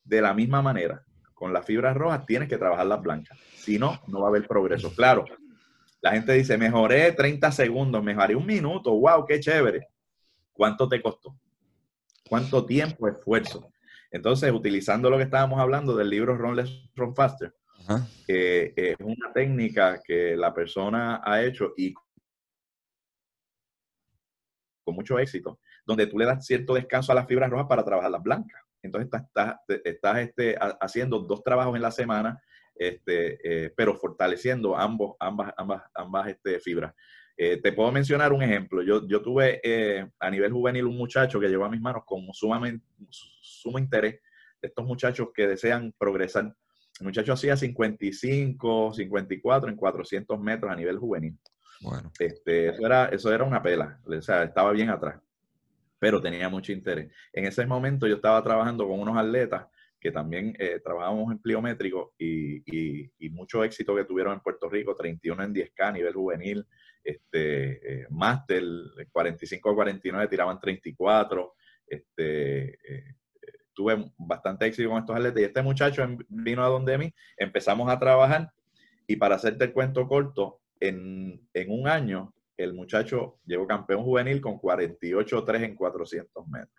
De 0.03 0.23
la 0.23 0.33
misma 0.33 0.63
manera, 0.63 1.05
con 1.41 1.55
las 1.55 1.65
fibras 1.65 1.97
rojas 1.97 2.27
tienes 2.27 2.51
que 2.51 2.59
trabajar 2.59 2.87
las 2.87 3.01
blancas. 3.01 3.39
Si 3.55 3.79
no, 3.79 4.03
no 4.09 4.21
va 4.21 4.27
a 4.27 4.29
haber 4.29 4.47
progreso. 4.47 4.95
Claro, 4.95 5.25
la 6.03 6.13
gente 6.13 6.35
dice, 6.35 6.59
mejoré 6.59 7.13
30 7.13 7.51
segundos, 7.51 8.05
mejoré 8.05 8.37
un 8.37 8.45
minuto, 8.45 8.93
wow, 8.93 9.25
qué 9.25 9.41
chévere. 9.41 9.89
¿Cuánto 10.53 10.87
te 10.87 11.01
costó? 11.01 11.35
¿Cuánto 12.29 12.67
tiempo, 12.67 13.09
esfuerzo? 13.09 13.73
Entonces, 14.11 14.53
utilizando 14.53 15.09
lo 15.09 15.17
que 15.17 15.23
estábamos 15.23 15.59
hablando 15.59 15.97
del 15.97 16.11
libro 16.11 16.37
Run 16.37 16.57
Less, 16.57 16.91
Run 16.95 17.15
Faster, 17.15 17.55
que 18.27 18.75
es 18.77 18.97
una 19.01 19.33
técnica 19.33 20.03
que 20.05 20.37
la 20.37 20.53
persona 20.53 21.23
ha 21.25 21.43
hecho 21.43 21.73
y 21.75 21.95
con 24.85 24.95
mucho 24.95 25.19
éxito, 25.19 25.59
donde 25.87 26.07
tú 26.07 26.19
le 26.19 26.27
das 26.27 26.45
cierto 26.45 26.75
descanso 26.75 27.13
a 27.13 27.15
las 27.15 27.27
fibras 27.27 27.49
rojas 27.49 27.67
para 27.67 27.83
trabajar 27.83 28.11
las 28.11 28.23
blancas. 28.23 28.61
Entonces 28.83 29.11
estás, 29.13 29.57
estás, 29.85 30.19
este, 30.19 30.57
haciendo 30.81 31.19
dos 31.21 31.43
trabajos 31.43 31.77
en 31.77 31.83
la 31.83 31.91
semana, 31.91 32.41
este, 32.75 33.39
eh, 33.67 33.73
pero 33.77 33.95
fortaleciendo 33.95 34.77
ambos, 34.77 35.17
ambas, 35.21 35.53
ambas, 35.57 35.83
ambas 35.95 36.29
este, 36.29 36.61
fibras. 36.61 36.95
Eh, 37.37 37.59
te 37.63 37.73
puedo 37.73 37.91
mencionar 37.91 38.33
un 38.33 38.43
ejemplo. 38.43 38.83
Yo, 38.83 39.07
yo 39.07 39.23
tuve 39.23 39.61
eh, 39.63 40.07
a 40.19 40.31
nivel 40.31 40.53
juvenil 40.53 40.85
un 40.85 40.97
muchacho 40.97 41.41
que 41.41 41.49
llegó 41.49 41.65
a 41.65 41.71
mis 41.71 41.81
manos 41.81 42.03
con 42.05 42.33
sumamente, 42.33 42.85
sumo 43.09 43.79
interés 43.79 44.21
de 44.61 44.69
estos 44.69 44.85
muchachos 44.85 45.29
que 45.35 45.47
desean 45.47 45.95
progresar. 45.97 46.55
El 46.99 47.07
muchacho 47.07 47.33
hacía 47.33 47.57
55, 47.57 48.93
54 48.93 49.71
en 49.71 49.77
400 49.77 50.39
metros 50.39 50.71
a 50.71 50.77
nivel 50.77 50.99
juvenil. 50.99 51.39
Bueno. 51.81 52.13
Este, 52.19 52.69
eso, 52.69 52.85
era, 52.85 53.07
eso 53.07 53.33
era 53.33 53.45
una 53.45 53.63
pela, 53.63 53.99
o 54.05 54.21
sea, 54.21 54.45
estaba 54.45 54.71
bien 54.73 54.91
atrás, 54.91 55.19
pero 56.01 56.21
tenía 56.21 56.49
mucho 56.49 56.73
interés. 56.73 57.13
En 57.33 57.45
ese 57.45 57.65
momento 57.67 58.09
yo 58.09 58.17
estaba 58.17 58.43
trabajando 58.43 58.89
con 58.89 58.99
unos 58.99 59.17
atletas 59.17 59.67
que 60.01 60.11
también 60.11 60.57
eh, 60.59 60.81
trabajábamos 60.83 61.31
en 61.31 61.39
pliométrico 61.39 62.15
y, 62.19 62.63
y, 63.19 63.29
mucho 63.29 63.63
éxito 63.63 63.95
que 63.95 64.05
tuvieron 64.05 64.33
en 64.33 64.41
Puerto 64.41 64.69
Rico, 64.69 64.97
31 64.97 65.43
en 65.45 65.55
10K 65.55 65.73
a 65.79 65.93
nivel 65.93 66.15
juvenil, 66.15 66.67
este, 67.05 68.03
eh, 68.03 68.07
máster, 68.09 68.65
45 69.13 69.71
a 69.71 69.75
49 69.75 70.29
tiraban 70.29 70.59
34, 70.59 71.55
este, 71.87 72.69
eh, 72.71 73.15
tuve 73.75 74.11
bastante 74.17 74.67
éxito 74.67 74.89
con 74.89 75.01
estos 75.01 75.17
atletas 75.17 75.43
y 75.43 75.45
este 75.45 75.63
muchacho 75.63 76.07
vino 76.29 76.65
a 76.65 76.69
donde 76.69 76.97
mí, 76.97 77.13
empezamos 77.37 77.91
a 77.91 77.99
trabajar 77.99 78.53
y 79.07 79.17
para 79.17 79.35
hacerte 79.35 79.65
el 79.65 79.73
cuento 79.73 80.09
corto, 80.09 80.61
en, 80.81 81.47
en 81.53 81.71
un 81.71 81.87
año 81.87 82.33
el 82.63 82.75
muchacho 82.75 83.39
llegó 83.47 83.67
campeón 83.67 84.03
juvenil 84.03 84.41
con 84.41 84.59
48-3 84.59 85.65
en 85.65 85.75
400 85.75 86.49
metros. 86.49 86.75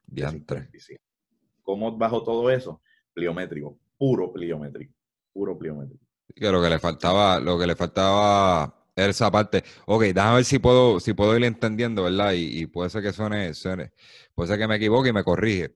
¿Cómo 1.64 1.98
bajó 1.98 2.24
todo 2.24 2.50
eso? 2.50 2.82
Pliométrico, 3.14 3.80
puro 3.98 4.32
pliométrico, 4.32 4.94
puro 5.34 5.58
pliométrico. 5.58 6.04
Que 6.36 6.52
lo 6.52 6.62
que 6.62 6.70
le 6.70 6.80
faltaba, 6.80 7.40
lo 7.40 7.60
que 7.60 7.68
le 7.68 7.76
faltaba 7.76 8.82
esa 8.96 9.32
parte. 9.32 9.64
Ok, 9.86 10.04
déjame 10.04 10.36
ver 10.36 10.46
si 10.46 10.60
puedo, 10.60 11.00
si 11.00 11.14
puedo 11.14 11.36
ir 11.38 11.44
entendiendo, 11.44 12.04
¿verdad? 12.04 12.34
Y, 12.36 12.66
puede 12.68 12.90
ser 12.90 13.02
que 13.02 13.14
suene, 13.14 13.54
suene, 13.54 13.92
puede 14.36 14.50
ser 14.50 14.60
que 14.60 14.68
me 14.68 14.76
equivoque 14.76 15.10
y 15.10 15.14
me 15.14 15.24
corrige. 15.24 15.76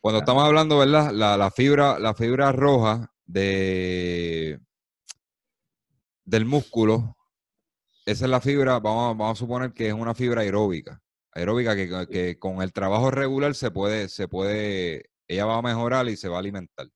Cuando 0.00 0.20
estamos 0.20 0.44
hablando, 0.44 0.78
¿verdad? 0.78 1.12
La, 1.12 1.50
fibra, 1.50 1.98
la 1.98 2.14
fibra 2.14 2.52
roja 2.52 3.10
de 3.26 4.60
del 6.26 6.46
músculo, 6.46 7.16
esa 8.06 8.24
es 8.26 8.30
la 8.30 8.40
fibra, 8.40 8.78
vamos, 8.80 9.16
vamos 9.16 9.38
a 9.38 9.40
suponer 9.40 9.72
que 9.72 9.88
es 9.88 9.94
una 9.94 10.14
fibra 10.14 10.42
aeróbica. 10.42 11.00
Aeróbica 11.32 11.74
que, 11.74 12.06
que, 12.10 12.38
con 12.38 12.62
el 12.62 12.72
trabajo 12.72 13.10
regular 13.10 13.54
se 13.54 13.70
puede, 13.70 14.08
se 14.08 14.28
puede, 14.28 15.10
ella 15.26 15.46
va 15.46 15.58
a 15.58 15.62
mejorar 15.62 16.08
y 16.08 16.16
se 16.16 16.28
va 16.28 16.36
a 16.36 16.40
alimentar. 16.40 16.88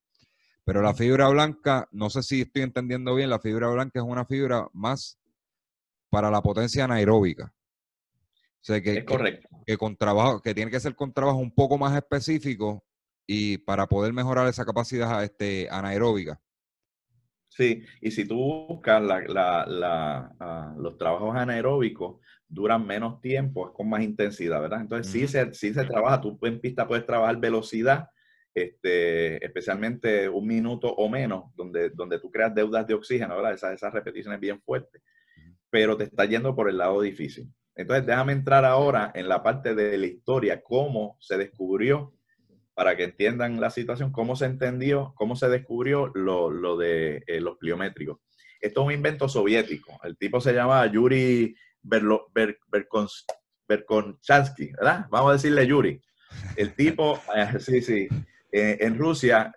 Pero 0.64 0.82
la 0.82 0.94
fibra 0.94 1.28
blanca, 1.28 1.88
no 1.92 2.10
sé 2.10 2.22
si 2.22 2.42
estoy 2.42 2.62
entendiendo 2.62 3.14
bien, 3.14 3.30
la 3.30 3.40
fibra 3.40 3.68
blanca 3.68 4.00
es 4.00 4.04
una 4.04 4.26
fibra 4.26 4.68
más 4.74 5.18
para 6.10 6.30
la 6.30 6.42
potencia 6.42 6.84
anaeróbica. 6.84 7.54
O 8.60 8.64
sea, 8.68 8.82
que, 8.82 8.98
es 8.98 9.04
correcto. 9.04 9.48
Que, 9.66 9.78
con 9.78 9.96
trabajo, 9.96 10.42
que 10.42 10.54
tiene 10.54 10.70
que 10.70 10.80
ser 10.80 10.94
con 10.94 11.12
trabajo 11.12 11.38
un 11.38 11.54
poco 11.54 11.78
más 11.78 11.96
específico 11.96 12.84
y 13.26 13.58
para 13.58 13.86
poder 13.86 14.12
mejorar 14.12 14.46
esa 14.46 14.64
capacidad 14.64 15.24
este, 15.24 15.68
anaeróbica. 15.70 16.40
Sí, 17.58 17.82
y 18.00 18.12
si 18.12 18.24
tú 18.24 18.36
buscas 18.68 19.02
ah, 19.36 20.74
los 20.78 20.96
trabajos 20.96 21.34
anaeróbicos, 21.34 22.20
duran 22.46 22.86
menos 22.86 23.20
tiempo, 23.20 23.66
es 23.66 23.74
con 23.74 23.88
más 23.88 24.00
intensidad, 24.02 24.60
¿verdad? 24.60 24.82
Entonces, 24.82 25.10
sí, 25.10 25.26
se, 25.26 25.52
sí 25.52 25.74
se 25.74 25.84
trabaja, 25.84 26.20
tú 26.20 26.38
en 26.42 26.60
pista 26.60 26.86
puedes 26.86 27.04
trabajar 27.04 27.36
velocidad, 27.38 28.10
este, 28.54 29.44
especialmente 29.44 30.28
un 30.28 30.46
minuto 30.46 30.88
o 30.88 31.08
menos, 31.08 31.52
donde, 31.56 31.90
donde 31.90 32.20
tú 32.20 32.30
creas 32.30 32.54
deudas 32.54 32.86
de 32.86 32.94
oxígeno, 32.94 33.34
¿verdad? 33.34 33.54
Esas, 33.54 33.74
esas 33.74 33.92
repeticiones 33.92 34.38
bien 34.38 34.62
fuertes 34.62 35.02
pero 35.70 35.96
te 35.96 36.04
está 36.04 36.24
yendo 36.24 36.54
por 36.54 36.70
el 36.70 36.78
lado 36.78 37.00
difícil. 37.02 37.52
Entonces, 37.74 38.06
déjame 38.06 38.32
entrar 38.32 38.64
ahora 38.64 39.12
en 39.14 39.28
la 39.28 39.42
parte 39.42 39.74
de 39.74 39.98
la 39.98 40.06
historia, 40.06 40.62
cómo 40.62 41.16
se 41.20 41.36
descubrió, 41.36 42.14
para 42.78 42.96
que 42.96 43.02
entiendan 43.02 43.60
la 43.60 43.70
situación, 43.70 44.12
cómo 44.12 44.36
se 44.36 44.44
entendió, 44.44 45.12
cómo 45.16 45.34
se 45.34 45.48
descubrió 45.48 46.12
lo, 46.14 46.76
de 46.76 47.24
eh, 47.26 47.40
los 47.40 47.58
pliométricos. 47.58 48.20
Esto 48.60 48.82
es 48.82 48.86
un 48.86 48.92
invento 48.92 49.28
soviético. 49.28 49.98
El 50.04 50.16
tipo 50.16 50.40
se 50.40 50.52
llama 50.52 50.86
Yuri 50.86 51.56
Berkonchansky, 53.66 54.70
¿verdad? 54.74 55.06
Vamos 55.10 55.30
a 55.30 55.32
decirle 55.32 55.66
Yuri. 55.66 56.00
El 56.54 56.76
tipo, 56.76 57.20
eh, 57.34 57.58
sí, 57.58 57.82
sí, 57.82 58.06
eh, 58.52 58.78
en 58.78 58.96
Rusia, 58.96 59.52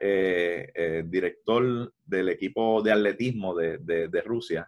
director 1.06 1.94
del 2.04 2.30
equipo 2.30 2.82
de 2.82 2.92
atletismo 2.92 3.54
de 3.54 4.24
Rusia, 4.26 4.68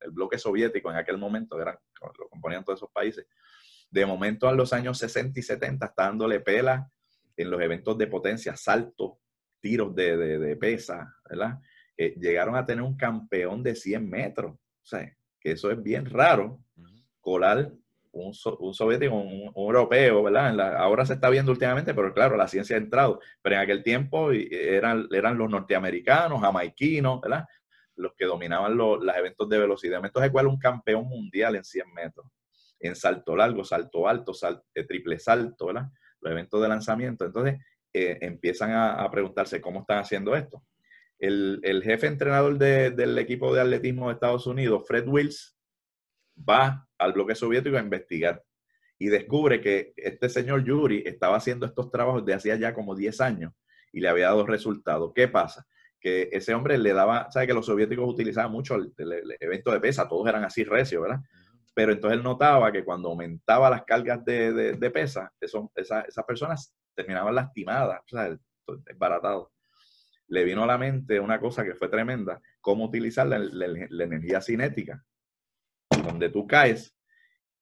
el 0.00 0.12
bloque 0.12 0.38
soviético 0.38 0.90
en 0.90 0.96
aquel 0.96 1.18
momento, 1.18 1.60
eran, 1.60 1.76
lo 2.00 2.28
componían 2.30 2.64
todos 2.64 2.78
esos 2.78 2.90
países, 2.90 3.26
de 3.90 4.06
momento 4.06 4.48
a 4.48 4.54
los 4.54 4.72
años 4.72 4.96
60 4.96 5.38
y 5.38 5.42
70 5.42 5.84
está 5.84 6.04
dándole 6.04 6.40
pela 6.40 6.90
en 7.36 7.50
los 7.50 7.60
eventos 7.60 7.96
de 7.98 8.06
potencia, 8.06 8.56
saltos, 8.56 9.12
tiros 9.60 9.94
de, 9.94 10.16
de, 10.16 10.56
pesa, 10.56 11.14
¿verdad? 11.28 11.58
Eh, 11.96 12.14
llegaron 12.18 12.56
a 12.56 12.66
tener 12.66 12.82
un 12.82 12.96
campeón 12.96 13.62
de 13.62 13.74
100 13.74 14.08
metros. 14.08 14.52
O 14.54 14.84
sea, 14.84 15.16
que 15.40 15.52
eso 15.52 15.70
es 15.70 15.82
bien 15.82 16.06
raro, 16.06 16.60
colar 17.20 17.70
un, 18.10 18.32
un 18.58 18.74
soviético, 18.74 19.14
un, 19.14 19.52
europeo, 19.54 20.24
¿verdad? 20.24 20.76
ahora 20.76 21.06
se 21.06 21.14
está 21.14 21.30
viendo 21.30 21.52
últimamente, 21.52 21.94
pero 21.94 22.12
claro, 22.12 22.36
la 22.36 22.48
ciencia 22.48 22.76
ha 22.76 22.80
entrado. 22.80 23.20
Pero 23.40 23.56
en 23.56 23.62
aquel 23.62 23.82
tiempo 23.82 24.32
eran, 24.32 25.08
eran 25.12 25.38
los 25.38 25.48
norteamericanos, 25.48 26.40
jamaiquinos, 26.40 27.20
¿verdad? 27.20 27.46
los 27.96 28.14
que 28.14 28.24
dominaban 28.24 28.76
los, 28.76 29.00
eventos 29.16 29.48
de 29.48 29.58
velocidad. 29.58 30.04
Entonces, 30.04 30.30
¿cuál 30.30 30.46
es 30.46 30.52
un 30.52 30.58
campeón 30.58 31.08
mundial 31.08 31.56
en 31.56 31.64
100 31.64 31.92
metros? 31.92 32.26
En 32.80 32.96
salto 32.96 33.36
largo, 33.36 33.64
salto 33.64 34.08
alto, 34.08 34.32
eh, 34.74 34.84
triple 34.84 35.18
salto, 35.18 35.66
¿verdad? 35.66 35.88
Los 36.22 36.32
eventos 36.32 36.62
de 36.62 36.68
lanzamiento. 36.68 37.26
Entonces, 37.26 37.60
eh, 37.92 38.18
empiezan 38.22 38.70
a, 38.72 39.10
preguntarse 39.10 39.60
cómo 39.60 39.80
están 39.80 39.98
haciendo 39.98 40.34
esto. 40.34 40.64
El, 41.18 41.82
jefe 41.84 42.06
entrenador 42.06 42.58
del 42.58 43.18
equipo 43.18 43.54
de 43.54 43.60
atletismo 43.60 44.08
de 44.08 44.14
Estados 44.14 44.46
Unidos, 44.46 44.84
Fred 44.88 45.06
Wills, 45.06 45.56
va 46.36 46.88
al 46.98 47.12
bloque 47.12 47.34
soviético 47.34 47.76
a 47.76 47.80
investigar 47.80 48.42
y 48.98 49.08
descubre 49.08 49.60
que 49.60 49.92
este 49.96 50.28
señor 50.28 50.64
Yuri 50.64 51.02
estaba 51.04 51.36
haciendo 51.36 51.66
estos 51.66 51.90
trabajos 51.90 52.24
de 52.24 52.34
hacía 52.34 52.56
ya 52.56 52.72
como 52.72 52.96
10 52.96 53.20
años 53.20 53.52
y 53.92 54.00
le 54.00 54.08
había 54.08 54.26
dado 54.26 54.46
resultados. 54.46 55.12
¿Qué 55.14 55.28
pasa? 55.28 55.66
que 56.02 56.28
ese 56.32 56.52
hombre 56.52 56.76
le 56.76 56.92
daba, 56.92 57.30
sabe 57.30 57.46
que 57.46 57.54
los 57.54 57.64
soviéticos 57.64 58.08
utilizaban 58.08 58.50
mucho 58.50 58.74
el, 58.74 58.92
evento 59.38 59.70
de 59.70 59.80
pesa, 59.80 60.08
todos 60.08 60.28
eran 60.28 60.44
así 60.44 60.64
recios, 60.64 61.00
¿verdad? 61.00 61.20
Pero 61.74 61.92
entonces 61.92 62.18
él 62.18 62.24
notaba 62.24 62.70
que 62.70 62.84
cuando 62.84 63.08
aumentaba 63.08 63.70
las 63.70 63.84
cargas 63.84 64.24
de, 64.24 64.74
de, 64.74 64.90
pesa, 64.90 65.32
esas 65.40 66.24
personas 66.26 66.74
terminaban 66.94 67.34
lastimadas, 67.34 68.00
o 68.00 68.08
sea, 68.08 68.36
desbaratadas. 68.84 69.44
Le 70.28 70.44
vino 70.44 70.62
a 70.62 70.66
la 70.66 70.78
mente 70.78 71.20
una 71.20 71.40
cosa 71.40 71.64
que 71.64 71.74
fue 71.74 71.88
tremenda, 71.88 72.40
cómo 72.60 72.84
utilizar 72.84 73.26
la, 73.26 74.04
energía 74.04 74.40
cinética, 74.40 75.02
donde 76.04 76.28
tú 76.28 76.46
caes 76.46 76.94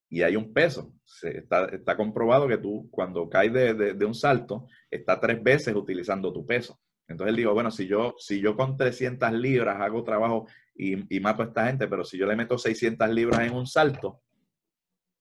y 0.09 0.23
hay 0.23 0.37
un 0.37 0.53
peso. 0.53 0.92
está, 1.23 1.66
está, 1.66 1.96
comprobado 1.96 2.49
que 2.49 2.59
tú 2.59 2.88
cuando 2.90 3.29
caes 3.29 3.53
de, 3.53 3.75
de, 3.94 4.05
un 4.05 4.14
salto, 4.14 4.66
está 4.90 5.20
tres 5.20 5.42
veces 5.42 5.75
utilizando 5.75 6.33
tu 6.33 6.44
peso. 6.44 6.81
Entonces 7.07 7.31
él 7.31 7.37
dijo, 7.37 7.55
bueno, 7.55 7.70
si 7.70 7.87
yo, 7.87 8.14
si 8.18 8.40
yo 8.40 8.57
con 8.57 8.77
300 8.77 9.33
libras 9.33 9.81
hago 9.81 10.05
trabajo 10.05 10.46
y, 10.81 11.16
y 11.16 11.21
mato 11.21 11.43
a 11.43 11.47
esta 11.47 11.66
gente, 11.66 11.87
pero 11.88 12.05
si 12.05 12.16
yo 12.16 12.27
le 12.27 12.37
meto 12.37 12.57
600 12.57 13.09
libras 13.11 13.40
en 13.40 13.55
un 13.55 13.66
salto, 13.66 14.23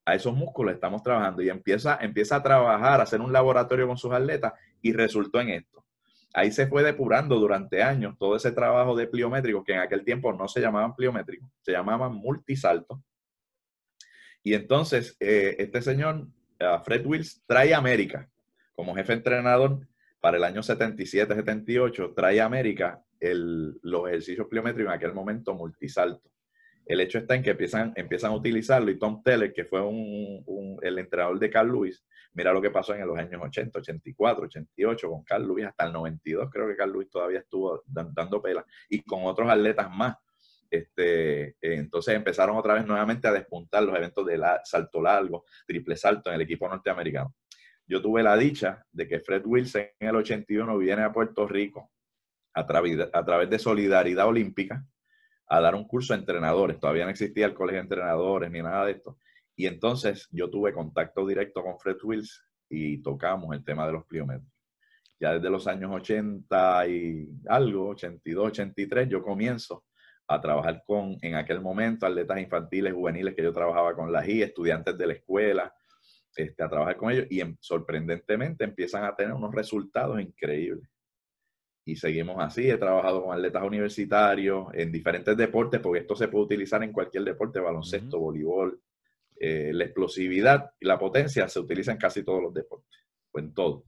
a 0.04 0.14
esos 0.14 0.34
músculos 0.34 0.74
estamos 0.74 1.02
trabajando. 1.02 1.42
Y 1.42 1.48
empieza, 1.48 1.98
empieza 2.00 2.36
a 2.36 2.42
trabajar, 2.42 3.00
a 3.00 3.02
hacer 3.02 3.20
un 3.20 3.32
laboratorio 3.32 3.86
con 3.86 3.98
sus 3.98 4.12
atletas 4.12 4.52
y 4.82 4.92
resultó 4.92 5.40
en 5.40 5.50
esto. 5.50 5.84
Ahí 6.32 6.52
se 6.52 6.66
fue 6.66 6.82
depurando 6.82 7.36
durante 7.38 7.82
años 7.82 8.16
todo 8.18 8.36
ese 8.36 8.52
trabajo 8.52 8.96
de 8.96 9.06
pliométrico, 9.06 9.64
que 9.64 9.72
en 9.72 9.80
aquel 9.80 10.04
tiempo 10.04 10.32
no 10.32 10.46
se 10.46 10.60
llamaban 10.60 10.94
pliométricos, 10.94 11.48
se 11.60 11.72
llamaban 11.72 12.14
multisalto. 12.14 13.02
Y 14.42 14.54
entonces, 14.54 15.16
eh, 15.20 15.56
este 15.58 15.82
señor, 15.82 16.28
Fred 16.84 17.04
Wills, 17.04 17.42
trae 17.46 17.74
a 17.74 17.78
América 17.78 18.28
como 18.74 18.94
jefe 18.94 19.12
entrenador 19.12 19.86
para 20.20 20.36
el 20.36 20.44
año 20.44 20.62
77-78, 20.62 22.14
trae 22.14 22.40
a 22.40 22.46
América 22.46 23.02
los 23.20 24.08
ejercicios 24.08 24.46
pliométricos 24.46 24.92
en 24.92 24.96
aquel 24.96 25.12
momento 25.12 25.54
multisalto. 25.54 26.30
El 26.86 27.00
hecho 27.00 27.18
está 27.18 27.36
en 27.36 27.42
que 27.42 27.50
empiezan, 27.50 27.92
empiezan 27.94 28.32
a 28.32 28.34
utilizarlo 28.34 28.90
y 28.90 28.98
Tom 28.98 29.22
Teller, 29.22 29.52
que 29.52 29.64
fue 29.64 29.80
el 30.82 30.98
entrenador 30.98 31.38
de 31.38 31.50
Carl 31.50 31.68
Lewis, 31.68 32.04
mira 32.32 32.52
lo 32.52 32.60
que 32.60 32.70
pasó 32.70 32.94
en 32.94 33.06
los 33.06 33.18
años 33.18 33.40
80, 33.40 33.78
84, 33.78 34.44
88 34.46 35.08
con 35.08 35.22
Carl 35.22 35.46
Lewis, 35.46 35.66
hasta 35.66 35.86
el 35.86 35.92
92 35.92 36.48
creo 36.50 36.66
que 36.66 36.76
Carl 36.76 36.92
Lewis 36.92 37.10
todavía 37.10 37.40
estuvo 37.40 37.82
dando 37.86 38.42
pela 38.42 38.64
y 38.88 39.02
con 39.02 39.24
otros 39.24 39.48
atletas 39.48 39.90
más. 39.90 40.16
Este, 40.70 41.56
entonces 41.60 42.14
empezaron 42.14 42.56
otra 42.56 42.74
vez 42.74 42.86
nuevamente 42.86 43.26
a 43.26 43.32
despuntar 43.32 43.82
los 43.82 43.96
eventos 43.96 44.24
de 44.26 44.40
salto 44.64 45.02
largo, 45.02 45.44
triple 45.66 45.96
salto 45.96 46.30
en 46.30 46.36
el 46.36 46.42
equipo 46.42 46.68
norteamericano. 46.68 47.34
Yo 47.86 48.00
tuve 48.00 48.22
la 48.22 48.36
dicha 48.36 48.84
de 48.92 49.08
que 49.08 49.18
Fred 49.18 49.42
Wilson 49.44 49.82
en 49.98 50.08
el 50.08 50.16
81 50.16 50.78
viene 50.78 51.02
a 51.02 51.12
Puerto 51.12 51.46
Rico 51.46 51.90
a, 52.54 52.60
a 52.60 53.24
través 53.24 53.50
de 53.50 53.58
Solidaridad 53.58 54.26
Olímpica, 54.26 54.84
a 55.48 55.60
dar 55.60 55.74
un 55.74 55.86
curso 55.86 56.14
a 56.14 56.16
entrenadores. 56.16 56.78
Todavía 56.78 57.04
no 57.04 57.10
existía 57.10 57.46
el 57.46 57.54
colegio 57.54 57.78
de 57.78 57.84
entrenadores 57.84 58.50
ni 58.50 58.62
nada 58.62 58.86
de 58.86 58.92
esto. 58.92 59.18
Y 59.56 59.66
entonces 59.66 60.28
yo 60.30 60.48
tuve 60.48 60.72
contacto 60.72 61.26
directo 61.26 61.62
con 61.62 61.78
Fred 61.78 61.96
Wills 62.02 62.42
y 62.68 63.02
tocamos 63.02 63.54
el 63.54 63.64
tema 63.64 63.86
de 63.86 63.92
los 63.92 64.06
pliometros. 64.06 64.50
Ya 65.18 65.34
desde 65.34 65.50
los 65.50 65.66
años 65.66 65.90
80 65.92 66.88
y 66.88 67.28
algo, 67.48 67.88
82, 67.88 68.46
83, 68.46 69.08
yo 69.08 69.22
comienzo 69.22 69.84
a 70.28 70.40
trabajar 70.40 70.82
con, 70.86 71.18
en 71.20 71.34
aquel 71.34 71.60
momento, 71.60 72.06
atletas 72.06 72.38
infantiles, 72.38 72.94
juveniles, 72.94 73.34
que 73.34 73.42
yo 73.42 73.52
trabajaba 73.52 73.94
con 73.94 74.12
la 74.12 74.22
GI, 74.22 74.42
estudiantes 74.42 74.96
de 74.96 75.06
la 75.08 75.12
escuela, 75.14 75.74
este, 76.34 76.62
a 76.62 76.68
trabajar 76.68 76.96
con 76.96 77.10
ellos 77.10 77.26
y 77.28 77.42
sorprendentemente 77.58 78.62
empiezan 78.62 79.04
a 79.04 79.16
tener 79.16 79.34
unos 79.34 79.52
resultados 79.52 80.20
increíbles 80.20 80.88
y 81.84 81.96
seguimos 81.96 82.36
así. 82.38 82.68
He 82.68 82.76
trabajado 82.76 83.24
con 83.24 83.36
atletas 83.36 83.62
universitarios 83.62 84.66
en 84.74 84.92
diferentes 84.92 85.36
deportes, 85.36 85.80
porque 85.80 86.00
esto 86.00 86.14
se 86.14 86.28
puede 86.28 86.44
utilizar 86.44 86.82
en 86.82 86.92
cualquier 86.92 87.24
deporte, 87.24 87.60
baloncesto, 87.60 88.18
voleibol. 88.18 88.80
Eh, 89.36 89.70
la 89.72 89.84
explosividad 89.84 90.70
y 90.78 90.86
la 90.86 90.98
potencia 90.98 91.48
se 91.48 91.60
utilizan 91.60 91.94
en 91.94 92.00
casi 92.00 92.22
todos 92.22 92.42
los 92.42 92.52
deportes, 92.52 93.00
o 93.32 93.38
en 93.38 93.54
todo. 93.54 93.84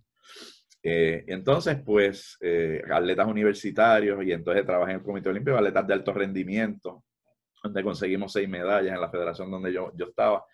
Eh, 0.83 1.25
entonces, 1.27 1.79
pues, 1.85 2.39
eh, 2.41 2.83
atletas 2.91 3.27
universitarios, 3.27 4.25
y 4.25 4.33
entonces 4.33 4.65
trabajé 4.65 4.93
en 4.93 4.99
el 4.99 5.05
Comité 5.05 5.29
Olímpico, 5.29 5.57
atletas 5.57 5.87
de 5.87 5.95
alto 5.95 6.13
rendimiento, 6.13 7.05
donde 7.63 7.83
conseguimos 7.85 8.33
seis 8.33 8.49
medallas 8.49 8.95
en 8.95 9.01
la 9.01 9.11
federación 9.11 9.51
donde 9.51 9.73
yo, 9.73 9.93
yo 9.95 10.07
estaba 10.07 10.45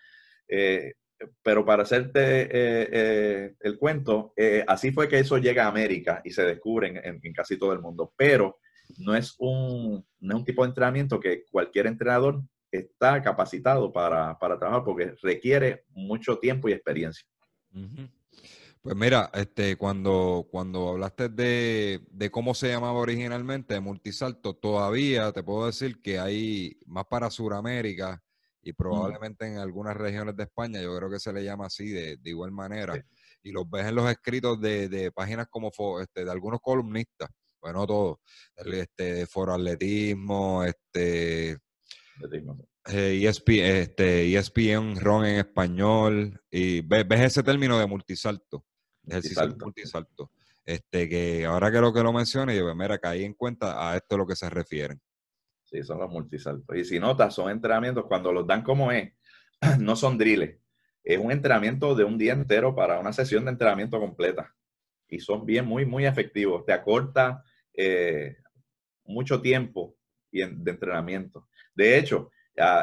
pero 1.41 1.65
para 1.65 1.83
hacerte 1.83 2.43
eh, 2.43 2.49
eh, 2.91 3.55
el 3.59 3.77
cuento, 3.77 4.33
eh, 4.35 4.63
así 4.67 4.91
fue 4.91 5.07
que 5.07 5.19
eso 5.19 5.37
llega 5.37 5.65
a 5.65 5.69
América 5.69 6.21
y 6.23 6.31
se 6.31 6.43
descubre 6.43 7.01
en, 7.03 7.33
casi 7.33 7.57
todo 7.57 7.73
el 7.73 7.79
mundo. 7.79 8.13
Pero 8.15 8.59
no 8.97 9.15
es, 9.15 9.35
un, 9.39 10.05
no 10.19 10.33
es 10.33 10.39
un 10.39 10.45
tipo 10.45 10.63
de 10.63 10.69
entrenamiento 10.69 11.19
que 11.19 11.43
cualquier 11.51 11.87
entrenador 11.87 12.41
está 12.71 13.21
capacitado 13.21 13.91
para, 13.91 14.37
para 14.37 14.57
trabajar 14.57 14.83
porque 14.83 15.15
requiere 15.21 15.85
mucho 15.89 16.37
tiempo 16.37 16.69
y 16.69 16.73
experiencia. 16.73 17.25
Pues 18.81 18.95
mira, 18.95 19.29
este, 19.33 19.75
cuando, 19.75 20.47
cuando 20.49 20.89
hablaste 20.89 21.29
de, 21.29 22.01
de, 22.11 22.31
cómo 22.31 22.53
se 22.53 22.69
llamaba 22.69 22.99
originalmente, 22.99 23.79
multisalto, 23.79 24.55
todavía 24.55 25.31
te 25.33 25.43
puedo 25.43 25.65
decir 25.65 26.01
que 26.01 26.17
hay 26.17 26.77
más 26.85 27.05
para 27.05 27.29
Sudamérica 27.29 28.23
y 28.61 28.73
probablemente 28.73 29.45
en 29.45 29.57
algunas 29.57 29.95
regiones 29.95 30.35
de 30.35 30.43
España 30.43 30.81
yo 30.81 30.95
creo 30.97 31.09
que 31.09 31.19
se 31.19 31.31
le 31.31 31.43
llama 31.43 31.67
así 31.67 31.89
de, 31.89 32.17
igual 32.23 32.51
manera. 32.51 32.93
Y 33.41 33.51
los 33.51 33.69
ves 33.69 33.87
en 33.87 33.95
los 33.95 34.09
escritos 34.09 34.59
de, 34.59 35.11
páginas 35.13 35.47
como 35.49 35.71
este, 36.01 36.25
de 36.25 36.31
algunos 36.31 36.59
columnistas, 36.61 37.29
bueno, 37.61 37.85
todos, 37.85 38.17
este, 38.55 39.25
Foro 39.25 39.53
Atletismo, 39.53 40.63
este, 40.63 41.57
eh, 42.87 43.27
ESPN, 43.27 43.53
este, 43.53 44.37
ESPN 44.37 44.99
RON 44.99 45.25
en 45.25 45.39
español, 45.39 46.41
y 46.49 46.81
ves, 46.81 47.05
ese 47.21 47.43
término 47.43 47.77
de 47.77 47.85
multisalto, 47.85 48.65
ejercicio 49.05 49.55
multisalto. 49.59 50.31
Este, 50.65 51.09
que 51.09 51.45
ahora 51.45 51.71
que 51.71 51.81
lo 51.81 51.91
que 51.91 52.03
lo 52.03 52.13
mencione, 52.13 52.55
yo, 52.55 52.75
mira, 52.75 52.99
caí 52.99 53.23
en 53.23 53.33
cuenta 53.33 53.89
a 53.89 53.97
esto 53.97 54.15
a 54.15 54.17
lo 54.19 54.27
que 54.27 54.35
se 54.35 54.49
refieren. 54.49 55.01
Sí, 55.69 55.83
son 55.83 55.99
los 55.99 56.09
multisaltos. 56.09 56.75
Y 56.75 56.83
si 56.83 56.99
notas, 56.99 57.35
son 57.35 57.51
entrenamientos, 57.51 58.05
cuando 58.07 58.33
los 58.33 58.47
dan 58.47 58.63
como 58.63 58.91
es, 58.91 59.13
no 59.79 59.95
son 59.95 60.17
drills. 60.17 60.57
Es 61.03 61.19
un 61.19 61.31
entrenamiento 61.31 61.93
de 61.93 62.03
un 62.03 62.17
día 62.17 62.33
entero 62.33 62.75
para 62.75 62.99
una 62.99 63.13
sesión 63.13 63.45
de 63.45 63.51
entrenamiento 63.51 63.99
completa. 63.99 64.53
Y 65.07 65.19
son 65.19 65.45
bien, 65.45 65.65
muy, 65.65 65.85
muy 65.85 66.05
efectivos. 66.05 66.65
Te 66.65 66.73
acorta 66.73 67.43
eh, 67.73 68.37
mucho 69.05 69.41
tiempo 69.41 69.95
de 70.31 70.71
entrenamiento. 70.71 71.47
De 71.75 71.97
hecho, 71.97 72.31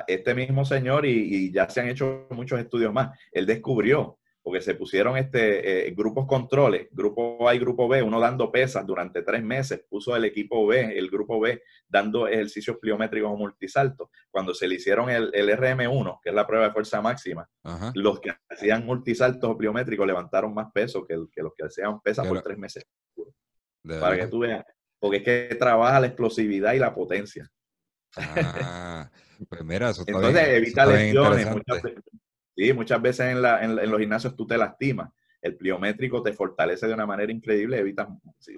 este 0.07 0.35
mismo 0.35 0.65
señor, 0.65 1.07
y, 1.07 1.11
y, 1.11 1.53
ya 1.53 1.69
se 1.69 1.81
han 1.81 1.89
hecho 1.89 2.27
muchos 2.31 2.59
estudios 2.59 2.93
más, 2.93 3.19
él 3.33 3.47
descubrió 3.47 4.19
porque 4.47 4.61
se 4.61 4.77
pusieron 4.77 5.17
este, 5.17 5.89
eh, 5.89 5.91
grupos 5.91 6.25
controles, 6.25 6.87
grupo 6.93 7.49
A 7.49 7.55
y 7.57 7.59
grupo 7.59 7.89
B, 7.89 8.01
uno 8.01 8.21
dando 8.21 8.53
pesas 8.53 8.87
durante 8.87 9.23
tres 9.23 9.43
meses, 9.43 9.85
puso 9.89 10.15
el 10.15 10.25
equipo 10.25 10.65
B, 10.69 10.97
el 10.97 11.11
grupo 11.11 11.41
B, 11.41 11.65
dando 11.89 12.29
ejercicios 12.29 12.77
pliométricos 12.81 13.29
o 13.33 13.37
multisaltos. 13.37 14.09
Cuando 14.31 14.55
se 14.55 14.69
le 14.69 14.77
hicieron 14.77 15.11
el, 15.11 15.33
RM1, 15.33 16.21
que 16.23 16.29
es 16.29 16.35
la 16.37 16.47
prueba 16.47 16.67
de 16.67 16.73
fuerza 16.73 17.03
máxima, 17.03 17.51
los 17.95 18.21
que 18.21 18.35
hacían 18.49 18.87
multisaltos 18.87 19.51
o 19.51 19.59
pliométricos 19.59 20.07
levantaron 20.07 20.55
más 20.55 20.71
peso 20.73 21.05
que, 21.05 21.17
los 21.17 21.53
que 21.57 21.65
hacían 21.65 22.01
pesas 22.01 22.25
por 22.29 22.41
tres 22.41 22.57
meses. 22.57 22.87
Para 23.83 24.17
que 24.17 24.29
tú 24.29 24.39
veas, 24.39 24.65
porque 25.01 25.17
es 25.17 25.23
que 25.25 25.57
trabaja 25.57 25.99
la 25.99 26.07
explosividad 26.07 26.73
y 26.75 26.79
la 26.79 26.95
potencia. 26.95 27.51
Ah, 28.17 29.11
pues 29.49 29.65
mira, 29.65 29.91
eso 29.91 30.03
está 30.03 30.13
Entonces 30.13 30.49
evita 30.51 30.87
lesiones. 30.87 31.51
Muchas, 31.51 31.83
Sí, 32.57 32.73
muchas 32.73 33.03
veces 33.03 33.27
en, 33.27 33.91
los 33.91 34.01
gimnasios 34.01 34.35
tú 34.35 34.47
te 34.47 34.57
lastimas. 34.57 35.11
El 35.43 35.57
pliométrico 35.57 36.23
te 36.23 36.33
fortalece 36.33 36.87
de 36.87 36.95
una 36.95 37.07
manera 37.07 37.31
increíble, 37.31 37.79
evita, 37.79 38.09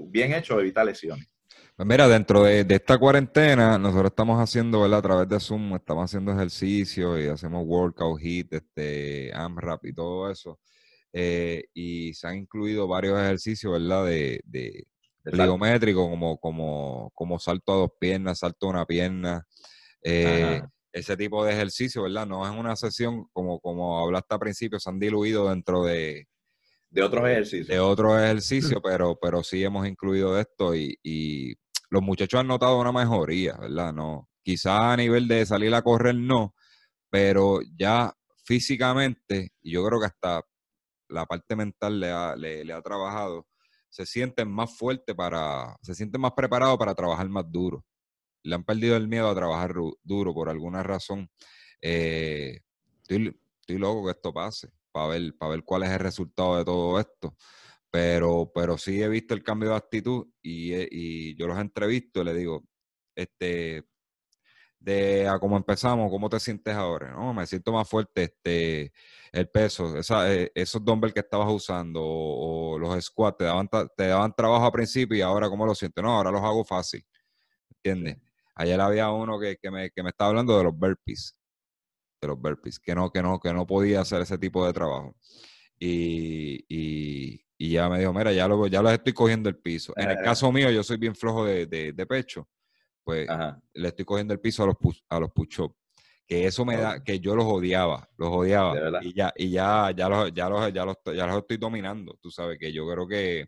bien 0.02 0.32
hecho, 0.32 0.60
evita 0.60 0.84
lesiones. 0.84 1.28
Pues 1.76 1.86
mira, 1.86 2.08
dentro 2.08 2.44
de, 2.44 2.64
esta 2.68 2.98
cuarentena, 2.98 3.78
nosotros 3.78 4.10
estamos 4.10 4.40
haciendo, 4.40 4.82
¿verdad? 4.82 5.00
A 5.00 5.02
través 5.02 5.28
de 5.28 5.40
Zoom, 5.40 5.74
estamos 5.74 6.04
haciendo 6.04 6.32
ejercicio 6.32 7.20
y 7.20 7.26
hacemos 7.26 7.64
workout, 7.66 8.20
hit, 8.20 8.52
este, 8.52 9.32
AMRAP 9.34 9.86
y 9.86 9.92
todo 9.92 10.30
eso. 10.30 10.60
Eh, 11.12 11.64
y 11.74 12.14
se 12.14 12.28
han 12.28 12.36
incluido 12.36 12.86
varios 12.86 13.18
ejercicios, 13.18 13.72
¿verdad? 13.72 14.06
De, 14.06 14.40
de 14.44 14.86
pliométrico, 15.24 16.08
como, 16.08 16.38
como, 16.38 17.10
como 17.14 17.38
salto 17.38 17.72
a 17.72 17.76
dos 17.76 17.90
piernas, 17.98 18.38
salto 18.38 18.66
a 18.66 18.70
una 18.70 18.86
pierna. 18.86 19.46
Eh, 20.02 20.62
ese 20.92 21.16
tipo 21.16 21.44
de 21.44 21.52
ejercicio, 21.52 22.02
¿verdad? 22.02 22.26
No 22.26 22.46
es 22.46 22.56
una 22.56 22.76
sesión 22.76 23.26
como, 23.32 23.60
como 23.60 23.98
hablaste 24.00 24.34
al 24.34 24.40
principio, 24.40 24.78
se 24.80 24.90
han 24.90 24.98
diluido 24.98 25.48
dentro 25.48 25.84
de... 25.84 26.26
De 26.90 27.02
otros 27.02 27.28
ejercicios. 27.28 27.68
De 27.68 27.80
otros 27.80 28.18
ejercicios, 28.18 28.80
pero, 28.82 29.18
pero 29.20 29.42
sí 29.42 29.62
hemos 29.62 29.86
incluido 29.86 30.38
esto 30.38 30.74
y, 30.74 31.56
los 31.90 32.02
muchachos 32.02 32.40
han 32.40 32.46
notado 32.46 32.78
una 32.78 32.92
mejoría, 32.92 33.56
¿verdad? 33.58 33.94
No, 33.94 34.28
quizá 34.42 34.92
a 34.92 34.96
nivel 34.96 35.26
de 35.26 35.46
salir 35.46 35.74
a 35.74 35.80
correr 35.80 36.14
no, 36.14 36.54
pero 37.08 37.60
ya 37.78 38.12
físicamente, 38.44 39.52
y 39.62 39.72
yo 39.72 39.86
creo 39.86 39.98
que 39.98 40.06
hasta 40.06 40.42
la 41.08 41.24
parte 41.24 41.56
mental 41.56 41.98
le 41.98 42.10
ha, 42.10 42.36
le 42.36 42.70
ha 42.70 42.82
trabajado, 42.82 43.46
se 43.88 44.04
sienten 44.04 44.50
más 44.50 44.76
fuertes 44.76 45.14
para, 45.14 45.76
se 45.80 45.94
sienten 45.94 46.20
más 46.20 46.32
preparados 46.32 46.76
para 46.76 46.94
trabajar 46.94 47.26
más 47.30 47.50
duro 47.50 47.86
le 48.42 48.54
han 48.54 48.64
perdido 48.64 48.96
el 48.96 49.08
miedo 49.08 49.28
a 49.28 49.34
trabajar 49.34 49.74
duro 50.02 50.34
por 50.34 50.48
alguna 50.48 50.82
razón. 50.82 51.30
Eh, 51.82 52.60
estoy, 53.02 53.38
loco 53.78 54.06
que 54.06 54.12
esto 54.12 54.32
pase 54.32 54.70
para 54.92 55.08
ver, 55.08 55.36
para 55.38 55.50
ver 55.52 55.64
cuál 55.64 55.82
es 55.84 55.90
el 55.90 55.98
resultado 56.00 56.56
de 56.56 56.64
todo 56.64 56.98
esto. 57.00 57.36
Pero, 57.90 58.50
pero 58.54 58.78
sí 58.78 59.02
he 59.02 59.08
visto 59.08 59.34
el 59.34 59.42
cambio 59.42 59.70
de 59.70 59.76
actitud 59.76 60.26
y, 60.42 60.74
y 60.90 61.36
yo 61.36 61.46
los 61.46 61.58
entrevisto 61.58 62.20
y 62.22 62.24
le 62.24 62.34
digo, 62.34 62.64
este, 63.16 63.86
de 64.80 65.28
a 65.28 65.38
cómo 65.38 65.56
empezamos, 65.56 66.10
cómo 66.10 66.28
te 66.28 66.38
sientes 66.40 66.74
ahora, 66.74 67.12
¿no? 67.12 67.34
Me 67.34 67.46
siento 67.46 67.72
más 67.72 67.88
fuerte, 67.88 68.24
este, 68.24 68.92
el 69.32 69.48
peso, 69.48 69.94
eh, 69.98 70.52
esos 70.54 70.84
dumbbells 70.84 71.14
que 71.14 71.20
estabas 71.20 71.48
usando 71.50 72.00
o, 72.02 72.78
los 72.78 73.04
squats 73.04 73.38
te 73.38 73.44
daban, 73.44 73.68
te 73.96 74.06
daban 74.06 74.34
trabajo 74.34 74.64
a 74.66 74.72
principio 74.72 75.16
y 75.16 75.20
ahora 75.20 75.48
cómo 75.48 75.66
lo 75.66 75.74
sientes, 75.74 76.02
no, 76.02 76.16
ahora 76.16 76.30
los 76.30 76.42
hago 76.42 76.64
fácil, 76.64 77.04
¿entiendes? 77.70 78.18
Ayer 78.58 78.80
había 78.80 79.10
uno 79.10 79.38
que, 79.38 79.56
que, 79.56 79.70
me, 79.70 79.90
que 79.90 80.02
me 80.02 80.10
estaba 80.10 80.30
hablando 80.30 80.58
de 80.58 80.64
los 80.64 80.76
burpees, 80.76 81.38
de 82.20 82.28
los 82.28 82.38
burpees, 82.40 82.80
que 82.80 82.92
no, 82.92 83.10
que 83.10 83.22
no, 83.22 83.38
que 83.38 83.52
no 83.52 83.64
podía 83.64 84.00
hacer 84.00 84.20
ese 84.20 84.36
tipo 84.36 84.66
de 84.66 84.72
trabajo. 84.72 85.14
Y, 85.78 86.64
y, 86.68 87.40
y 87.56 87.70
ya 87.70 87.88
me 87.88 88.00
dijo, 88.00 88.12
mira, 88.12 88.32
ya 88.32 88.48
lo, 88.48 88.66
ya 88.66 88.82
lo 88.82 88.90
estoy 88.90 89.12
cogiendo 89.12 89.48
el 89.48 89.58
piso. 89.58 89.92
En 89.96 90.10
el 90.10 90.16
caso 90.18 90.50
mío, 90.50 90.72
yo 90.72 90.82
soy 90.82 90.96
bien 90.96 91.14
flojo 91.14 91.44
de, 91.44 91.66
de, 91.66 92.06
pecho, 92.06 92.48
pues 93.04 93.28
le 93.74 93.88
estoy 93.88 94.04
cogiendo 94.04 94.34
el 94.34 94.40
piso 94.40 94.64
a 94.64 94.66
los, 94.66 94.76
a 95.08 95.20
los 95.20 95.30
push-ups. 95.30 95.76
Que 96.26 96.44
eso 96.44 96.64
me 96.64 96.76
da, 96.76 97.02
que 97.02 97.20
yo 97.20 97.36
los 97.36 97.46
odiaba, 97.46 98.06
los 98.16 98.28
odiaba. 98.28 99.00
Y 99.02 99.14
ya, 99.14 99.32
y 99.36 99.50
ya, 99.50 99.92
ya 99.96 100.08
los, 100.08 100.34
ya 100.34 100.48
los, 100.48 100.72
ya 100.72 100.84
los, 100.84 100.96
ya 101.14 101.26
los 101.26 101.38
estoy 101.38 101.56
dominando. 101.58 102.18
Tú 102.20 102.30
sabes 102.30 102.58
que 102.58 102.72
yo 102.72 102.86
creo 102.90 103.06
que, 103.06 103.46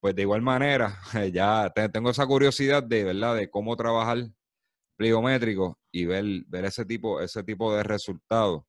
pues 0.00 0.14
de 0.14 0.22
igual 0.22 0.42
manera, 0.42 0.98
ya 1.32 1.72
tengo 1.92 2.10
esa 2.10 2.26
curiosidad 2.26 2.82
de, 2.82 3.04
¿verdad? 3.04 3.36
De 3.36 3.50
cómo 3.50 3.76
trabajar 3.76 4.18
pliométrico 4.96 5.78
y 5.92 6.06
ver, 6.06 6.24
ver 6.46 6.64
ese 6.66 6.84
tipo, 6.84 7.20
ese 7.20 7.42
tipo 7.42 7.74
de 7.74 7.82
resultados 7.82 8.64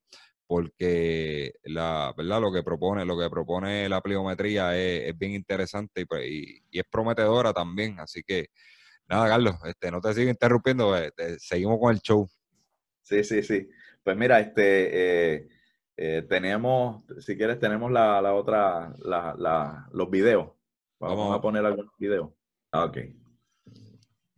porque 0.51 1.53
la 1.63 2.13
verdad 2.17 2.41
lo 2.41 2.51
que 2.51 2.61
propone 2.61 3.05
lo 3.05 3.17
que 3.17 3.29
propone 3.29 3.87
la 3.87 4.01
pliometría 4.01 4.77
es, 4.77 5.17
bien 5.17 5.31
interesante 5.31 6.05
pues, 6.05 6.25
y, 6.29 6.61
y, 6.69 6.79
es 6.79 6.83
prometedora 6.91 7.53
también. 7.53 7.97
Así 8.01 8.21
que 8.21 8.47
nada 9.07 9.29
Carlos 9.29 9.55
este 9.63 9.89
no 9.91 10.01
te 10.01 10.13
sigo 10.13 10.29
interrumpiendo 10.29 10.97
eh, 10.97 11.13
seguimos 11.37 11.79
con 11.79 11.93
el 11.93 12.01
show. 12.01 12.27
Sí 13.01 13.23
sí 13.23 13.43
sí. 13.43 13.69
Pues 14.03 14.17
mira 14.17 14.41
este 14.41 15.35
eh, 15.35 15.47
eh, 15.95 16.25
tenemos 16.27 17.05
si 17.19 17.37
quieres 17.37 17.57
tenemos 17.57 17.89
la, 17.89 18.21
la 18.21 18.33
otra 18.33 18.93
la, 18.99 19.33
la, 19.37 19.87
los 19.93 20.09
videos 20.09 20.49
vamos, 21.01 21.35
a 21.35 21.41
poner 21.41 21.65
algunos 21.65 21.93
videos 21.97 22.31
ah, 22.71 22.85
ok 22.85 22.97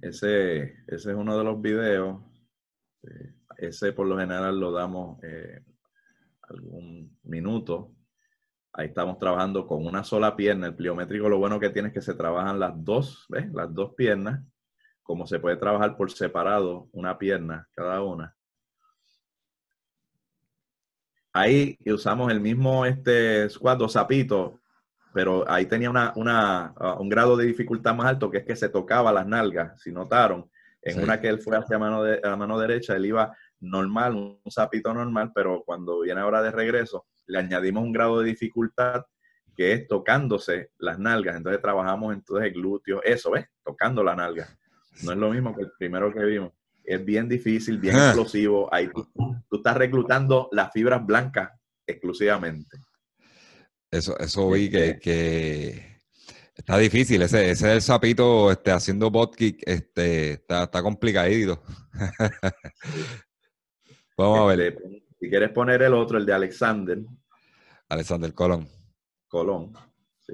ese 0.01 0.63
ese 0.87 1.11
es 1.11 1.15
uno 1.15 1.37
de 1.37 1.43
los 1.43 1.61
videos 1.61 2.21
ese 3.57 3.93
por 3.93 4.07
lo 4.07 4.17
general 4.17 4.59
lo 4.59 4.71
damos 4.71 5.19
algún 6.49 7.17
minuto. 7.23 7.91
Ahí 8.73 8.87
estamos 8.87 9.19
trabajando 9.19 9.67
con 9.67 9.85
una 9.85 10.03
sola 10.03 10.35
pierna. 10.35 10.67
El 10.67 10.75
pliométrico 10.75 11.29
lo 11.29 11.37
bueno 11.37 11.59
que 11.59 11.69
tiene 11.69 11.89
es 11.89 11.93
que 11.93 12.01
se 12.01 12.15
trabajan 12.15 12.59
las 12.59 12.73
dos, 12.83 13.25
¿ves? 13.29 13.51
Las 13.53 13.73
dos 13.73 13.93
piernas. 13.95 14.43
Como 15.03 15.27
se 15.27 15.39
puede 15.39 15.57
trabajar 15.57 15.97
por 15.97 16.11
separado, 16.11 16.87
una 16.91 17.17
pierna 17.17 17.67
cada 17.73 18.01
una. 18.01 18.35
Ahí 21.33 21.77
usamos 21.85 22.31
el 22.31 22.39
mismo 22.39 22.85
este, 22.85 23.49
squat 23.49 23.81
o 23.81 23.89
zapito, 23.89 24.61
pero 25.13 25.49
ahí 25.49 25.65
tenía 25.65 25.89
una, 25.89 26.11
una, 26.15 26.73
uh, 26.79 27.01
un 27.01 27.09
grado 27.09 27.37
de 27.37 27.45
dificultad 27.45 27.93
más 27.95 28.07
alto, 28.07 28.31
que 28.31 28.39
es 28.39 28.45
que 28.45 28.55
se 28.55 28.69
tocaba 28.69 29.11
las 29.11 29.27
nalgas, 29.27 29.81
si 29.81 29.91
notaron. 29.91 30.49
En 30.81 31.01
una 31.01 31.21
que 31.21 31.29
él 31.29 31.39
fue 31.39 31.55
hacia 31.55 31.79
mano 31.79 32.03
de, 32.03 32.19
a 32.23 32.35
mano 32.35 32.59
derecha, 32.59 32.95
él 32.95 33.05
iba 33.05 33.33
normal, 33.61 34.15
un 34.15 34.51
sapito 34.51 34.93
normal, 34.93 35.31
pero 35.33 35.63
cuando 35.65 36.01
viene 36.01 36.19
ahora 36.19 36.41
de 36.41 36.51
regreso, 36.51 37.05
le 37.27 37.39
añadimos 37.39 37.83
un 37.83 37.93
grado 37.93 38.19
de 38.19 38.25
dificultad 38.25 39.05
que 39.55 39.71
es 39.71 39.87
tocándose 39.87 40.71
las 40.79 40.99
nalgas. 40.99 41.37
Entonces 41.37 41.61
trabajamos 41.61 42.13
entonces 42.13 42.47
el 42.47 42.53
glúteo, 42.53 43.01
eso, 43.03 43.31
¿ves? 43.31 43.45
Tocando 43.63 44.03
la 44.03 44.15
nalga. 44.15 44.47
No 45.03 45.11
es 45.11 45.17
lo 45.17 45.29
mismo 45.29 45.55
que 45.55 45.63
el 45.63 45.71
primero 45.77 46.13
que 46.13 46.23
vimos. 46.23 46.51
Es 46.83 47.03
bien 47.03 47.29
difícil, 47.29 47.77
bien 47.77 47.95
explosivo. 47.95 48.73
Ahí 48.73 48.89
tú, 48.89 49.07
estás 49.51 49.77
reclutando 49.77 50.49
las 50.51 50.71
fibras 50.73 51.05
blancas 51.05 51.51
exclusivamente. 51.87 52.77
Eso, 53.93 54.17
eso 54.17 54.49
vi 54.49 54.71
que, 54.71 54.97
que, 54.97 55.99
está 56.55 56.79
difícil. 56.79 57.21
Ese, 57.21 57.51
ese 57.51 57.67
es 57.67 57.73
el 57.75 57.81
sapito 57.83 58.51
este, 58.51 58.71
haciendo 58.71 59.11
bot 59.11 59.35
kick, 59.35 59.61
este, 59.67 60.31
está, 60.31 60.63
está 60.63 60.81
complicadito. 60.81 61.61
Vamos 64.17 64.39
a 64.39 64.45
ver. 64.45 64.61
Este, 64.61 65.03
si 65.19 65.29
quieres 65.29 65.51
poner 65.51 65.83
el 65.83 65.93
otro, 65.93 66.17
el 66.17 66.25
de 66.25 66.33
Alexander. 66.33 67.03
Alexander 67.87 68.33
Colón. 68.33 68.67
Colón, 69.27 69.73
sí. 70.21 70.33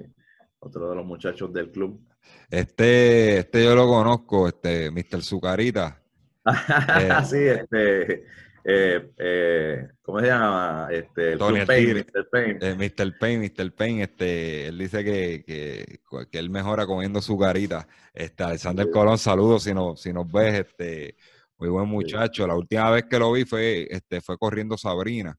Otro 0.60 0.89
de 0.89 0.95
los 0.95 1.06
muchachos 1.06 1.52
del 1.52 1.69
club. 1.69 2.02
Este, 2.50 3.39
este 3.39 3.65
yo 3.65 3.76
lo 3.76 3.89
conozco, 3.89 4.48
este, 4.48 4.89
Mr. 4.89 5.22
Zucarita. 5.22 6.02
eh, 6.45 7.12
sí, 7.26 7.39
este, 7.39 8.24
eh, 8.63 9.12
eh, 9.17 9.88
¿cómo 10.02 10.19
se 10.19 10.28
llama? 10.28 10.88
Este, 10.91 11.38
Tony 11.38 11.65
Payne, 11.65 11.93
Mr. 11.93 12.30
Payne. 12.30 12.60
Eh, 12.62 12.76
Mr. 12.76 13.17
Payne, 13.17 13.50
Mr. 13.50 13.72
Payne, 13.74 14.04
este, 14.04 14.67
él 14.67 14.78
dice 14.78 15.04
que, 15.04 15.43
que, 15.45 16.00
que 16.32 16.38
él 16.38 16.50
mejora 16.50 16.86
comiendo 16.86 17.22
su 17.22 17.38
carita. 17.38 17.88
Este, 18.13 18.43
Alexander 18.43 18.89
Colón, 18.91 19.17
saludos 19.17 19.63
si, 19.63 19.74
no, 19.74 19.95
si 19.95 20.13
nos 20.13 20.32
ves, 20.32 20.65
este, 20.65 21.15
muy 21.58 21.69
buen 21.69 21.88
muchacho. 21.88 22.48
La 22.48 22.56
última 22.56 22.89
vez 22.91 23.06
que 23.06 23.19
lo 23.19 23.32
vi 23.32 23.45
fue, 23.45 23.88
este, 23.89 24.22
fue 24.22 24.38
corriendo 24.38 24.78
Sabrina. 24.78 25.38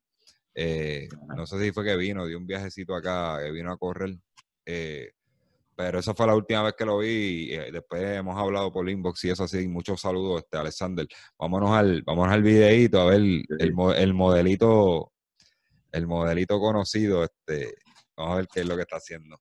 Eh, 0.54 1.08
no 1.36 1.46
sé 1.46 1.58
si 1.60 1.72
fue 1.72 1.84
que 1.84 1.96
vino, 1.96 2.26
dio 2.26 2.38
un 2.38 2.46
viajecito 2.46 2.94
acá, 2.94 3.38
que 3.42 3.50
vino 3.50 3.72
a 3.72 3.78
correr. 3.78 4.16
Eh, 4.66 5.12
pero 5.80 5.98
esa 5.98 6.14
fue 6.14 6.26
la 6.26 6.34
última 6.34 6.62
vez 6.62 6.74
que 6.74 6.84
lo 6.84 6.98
vi. 6.98 7.08
Y, 7.08 7.54
eh, 7.54 7.72
después 7.72 8.02
hemos 8.02 8.36
hablado 8.38 8.70
por 8.70 8.86
inbox 8.86 9.24
y 9.24 9.30
eso 9.30 9.44
así. 9.44 9.66
Muchos 9.66 10.02
saludos, 10.02 10.42
este, 10.42 10.58
Alexander. 10.58 11.06
Vámonos 11.38 11.70
al, 11.70 12.02
vámonos 12.02 12.34
al 12.34 12.42
videito 12.42 13.00
a 13.00 13.06
ver 13.06 13.20
el, 13.20 13.46
el, 13.58 13.72
modelito, 14.12 15.10
el 15.90 16.06
modelito 16.06 16.60
conocido. 16.60 17.24
Este, 17.24 17.76
vamos 18.14 18.34
a 18.34 18.36
ver 18.36 18.48
qué 18.52 18.60
es 18.60 18.66
lo 18.66 18.76
que 18.76 18.82
está 18.82 18.96
haciendo. 18.96 19.40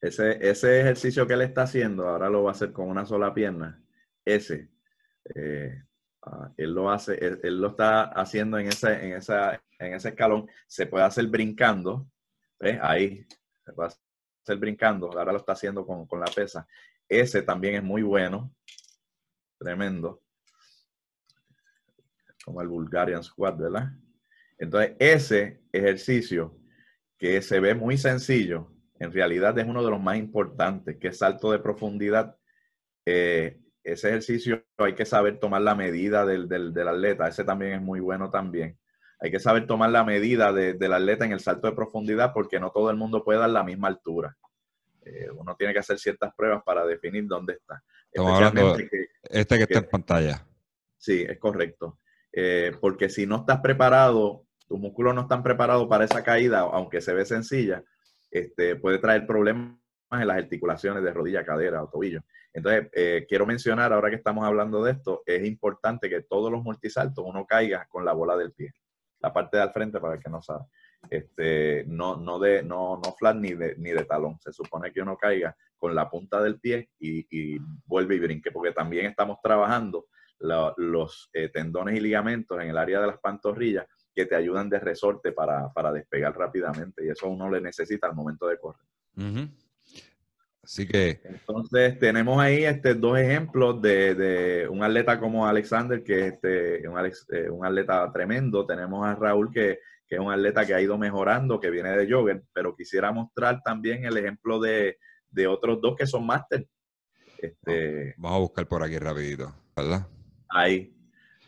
Ese, 0.00 0.50
ese 0.50 0.80
ejercicio 0.80 1.24
que 1.24 1.34
él 1.34 1.42
está 1.42 1.62
haciendo, 1.62 2.08
ahora 2.08 2.28
lo 2.28 2.42
va 2.42 2.50
a 2.50 2.54
hacer 2.54 2.72
con 2.72 2.88
una 2.88 3.06
sola 3.06 3.32
pierna. 3.32 3.80
Ese, 4.24 4.70
eh, 5.36 5.84
ah, 6.22 6.52
él 6.56 6.72
lo 6.72 6.90
hace, 6.90 7.14
él, 7.24 7.60
lo 7.60 7.68
está 7.68 8.06
haciendo 8.06 8.58
en 8.58 8.66
ese, 8.66 9.06
en, 9.06 9.12
esa, 9.12 9.62
en 9.78 9.94
ese 9.94 10.10
escalón. 10.10 10.48
Se 10.66 10.86
puede 10.86 11.04
hacer 11.04 11.26
brincando, 11.26 12.10
¿ves? 12.58 12.78
Ahí, 12.82 13.26
se 13.64 13.72
puede 13.72 13.90
hacer 14.44 14.56
brincando. 14.58 15.10
Ahora 15.12 15.32
lo 15.32 15.38
está 15.38 15.52
haciendo 15.52 15.86
con, 15.86 16.06
con 16.06 16.20
la 16.20 16.26
pesa. 16.26 16.66
Ese 17.08 17.42
también 17.42 17.76
es 17.76 17.82
muy 17.82 18.02
bueno, 18.02 18.54
tremendo. 19.58 20.22
Como 22.44 22.62
el 22.62 22.68
Bulgarian 22.68 23.22
Squat, 23.22 23.58
¿verdad? 23.58 23.92
Entonces, 24.58 24.96
ese 24.98 25.62
ejercicio 25.72 26.58
que 27.16 27.42
se 27.42 27.60
ve 27.60 27.74
muy 27.74 27.96
sencillo, 27.96 28.72
en 28.98 29.12
realidad 29.12 29.58
es 29.58 29.66
uno 29.66 29.84
de 29.84 29.90
los 29.90 30.00
más 30.00 30.16
importantes, 30.16 30.96
que 30.98 31.08
es 31.08 31.18
salto 31.18 31.52
de 31.52 31.58
profundidad. 31.60 32.36
Eh, 33.06 33.60
ese 33.82 34.08
ejercicio 34.08 34.64
hay 34.76 34.94
que 34.94 35.04
saber 35.04 35.38
tomar 35.38 35.62
la 35.62 35.74
medida 35.74 36.26
del, 36.26 36.48
del, 36.48 36.88
atleta, 36.88 37.28
ese 37.28 37.44
también 37.44 37.72
es 37.74 37.82
muy 37.82 38.00
bueno 38.00 38.30
también. 38.30 38.78
Hay 39.20 39.30
que 39.30 39.40
saber 39.40 39.66
tomar 39.66 39.90
la 39.90 40.04
medida 40.04 40.52
del 40.52 40.92
atleta 40.92 41.24
en 41.24 41.32
el 41.32 41.40
salto 41.40 41.66
de 41.66 41.74
profundidad 41.74 42.32
porque 42.32 42.60
no 42.60 42.70
todo 42.70 42.90
el 42.90 42.96
mundo 42.96 43.24
puede 43.24 43.40
dar 43.40 43.50
la 43.50 43.64
misma 43.64 43.88
altura. 43.88 44.36
Eh, 45.04 45.28
uno 45.34 45.56
tiene 45.56 45.72
que 45.72 45.80
hacer 45.80 45.98
ciertas 45.98 46.34
pruebas 46.34 46.62
para 46.64 46.84
definir 46.86 47.26
dónde 47.26 47.54
está. 47.54 47.82
este 49.22 49.56
que, 49.56 49.62
está 49.62 49.78
en 49.78 49.88
pantalla. 49.88 50.46
Sí, 50.96 51.24
es 51.28 51.38
correcto. 51.38 51.98
Eh, 52.32 52.72
porque 52.80 53.08
si 53.08 53.26
no 53.26 53.36
estás 53.36 53.60
preparado, 53.60 54.44
tus 54.68 54.78
músculos 54.78 55.14
no 55.14 55.22
están 55.22 55.42
preparados 55.42 55.88
para 55.88 56.04
esa 56.04 56.22
caída, 56.22 56.60
aunque 56.60 57.00
se 57.00 57.14
ve 57.14 57.24
sencilla, 57.24 57.82
este, 58.30 58.76
puede 58.76 58.98
traer 58.98 59.26
problemas 59.26 59.78
en 60.12 60.26
las 60.26 60.38
articulaciones 60.38 61.02
de 61.02 61.12
rodilla, 61.12 61.44
cadera 61.44 61.82
o 61.82 61.88
tobillo. 61.88 62.22
Entonces, 62.52 62.88
eh, 62.92 63.26
quiero 63.28 63.46
mencionar, 63.46 63.92
ahora 63.92 64.10
que 64.10 64.16
estamos 64.16 64.44
hablando 64.44 64.82
de 64.82 64.92
esto, 64.92 65.22
es 65.26 65.44
importante 65.46 66.08
que 66.08 66.22
todos 66.22 66.50
los 66.50 66.62
multisaltos 66.62 67.24
uno 67.26 67.46
caiga 67.46 67.86
con 67.88 68.04
la 68.04 68.12
bola 68.12 68.36
del 68.36 68.52
pie, 68.52 68.72
la 69.20 69.32
parte 69.32 69.56
de 69.56 69.62
al 69.62 69.72
frente 69.72 70.00
para 70.00 70.14
el 70.14 70.20
que 70.20 70.30
no 70.30 70.40
sabe. 70.40 70.64
Este, 71.10 71.84
no, 71.86 72.16
no, 72.16 72.38
de, 72.38 72.62
no, 72.62 73.00
no 73.02 73.14
flat 73.18 73.36
ni 73.36 73.54
de, 73.54 73.76
ni 73.78 73.90
de 73.90 74.04
talón. 74.04 74.38
Se 74.40 74.52
supone 74.52 74.92
que 74.92 75.00
uno 75.00 75.16
caiga 75.16 75.56
con 75.76 75.94
la 75.94 76.10
punta 76.10 76.42
del 76.42 76.58
pie 76.58 76.90
y, 76.98 77.58
vuelve 77.86 78.16
y 78.16 78.20
brinque, 78.20 78.50
porque 78.50 78.72
también 78.72 79.06
estamos 79.06 79.38
trabajando 79.42 80.06
los 80.40 81.30
eh, 81.32 81.48
tendones 81.48 81.96
y 81.96 82.00
ligamentos 82.00 82.60
en 82.60 82.70
el 82.70 82.78
área 82.78 83.00
de 83.00 83.08
las 83.08 83.18
pantorrillas 83.18 83.86
que 84.14 84.26
te 84.26 84.36
ayudan 84.36 84.68
de 84.68 84.78
resorte 84.78 85.32
para, 85.32 85.92
despegar 85.92 86.36
rápidamente 86.36 87.04
y 87.04 87.08
eso 87.08 87.28
uno 87.28 87.50
le 87.50 87.60
necesita 87.60 88.06
al 88.06 88.14
momento 88.14 88.46
de 88.46 88.58
correr. 88.58 88.86
Así 90.68 90.86
que... 90.86 91.18
Entonces 91.24 91.98
tenemos 91.98 92.38
ahí 92.38 92.66
este, 92.66 92.92
dos 92.92 93.18
ejemplos 93.18 93.80
de, 93.80 94.68
un 94.70 94.82
atleta 94.82 95.18
como 95.18 95.46
Alexander, 95.46 96.04
que 96.04 96.26
es 96.26 96.34
este, 96.34 96.86
un, 96.86 96.98
eh, 97.06 97.48
un 97.50 97.64
atleta 97.64 98.12
tremendo. 98.12 98.66
Tenemos 98.66 99.06
a 99.06 99.14
Raúl, 99.14 99.50
que, 99.50 99.78
es 100.10 100.18
un 100.18 100.30
atleta 100.30 100.66
que 100.66 100.74
ha 100.74 100.80
ido 100.82 100.98
mejorando, 100.98 101.58
que 101.58 101.70
viene 101.70 101.96
de 101.96 102.10
jogger, 102.10 102.42
pero 102.52 102.76
quisiera 102.76 103.10
mostrar 103.12 103.62
también 103.62 104.04
el 104.04 104.18
ejemplo 104.18 104.60
de, 104.60 104.98
otros 105.48 105.80
dos 105.80 105.96
que 105.96 106.06
son 106.06 106.26
máster. 106.26 106.68
Este, 107.38 108.14
Vamos 108.18 108.36
a 108.36 108.40
buscar 108.40 108.68
por 108.68 108.82
aquí 108.82 108.98
rapidito, 108.98 109.50
¿verdad? 109.74 110.06
ahí. 110.50 110.97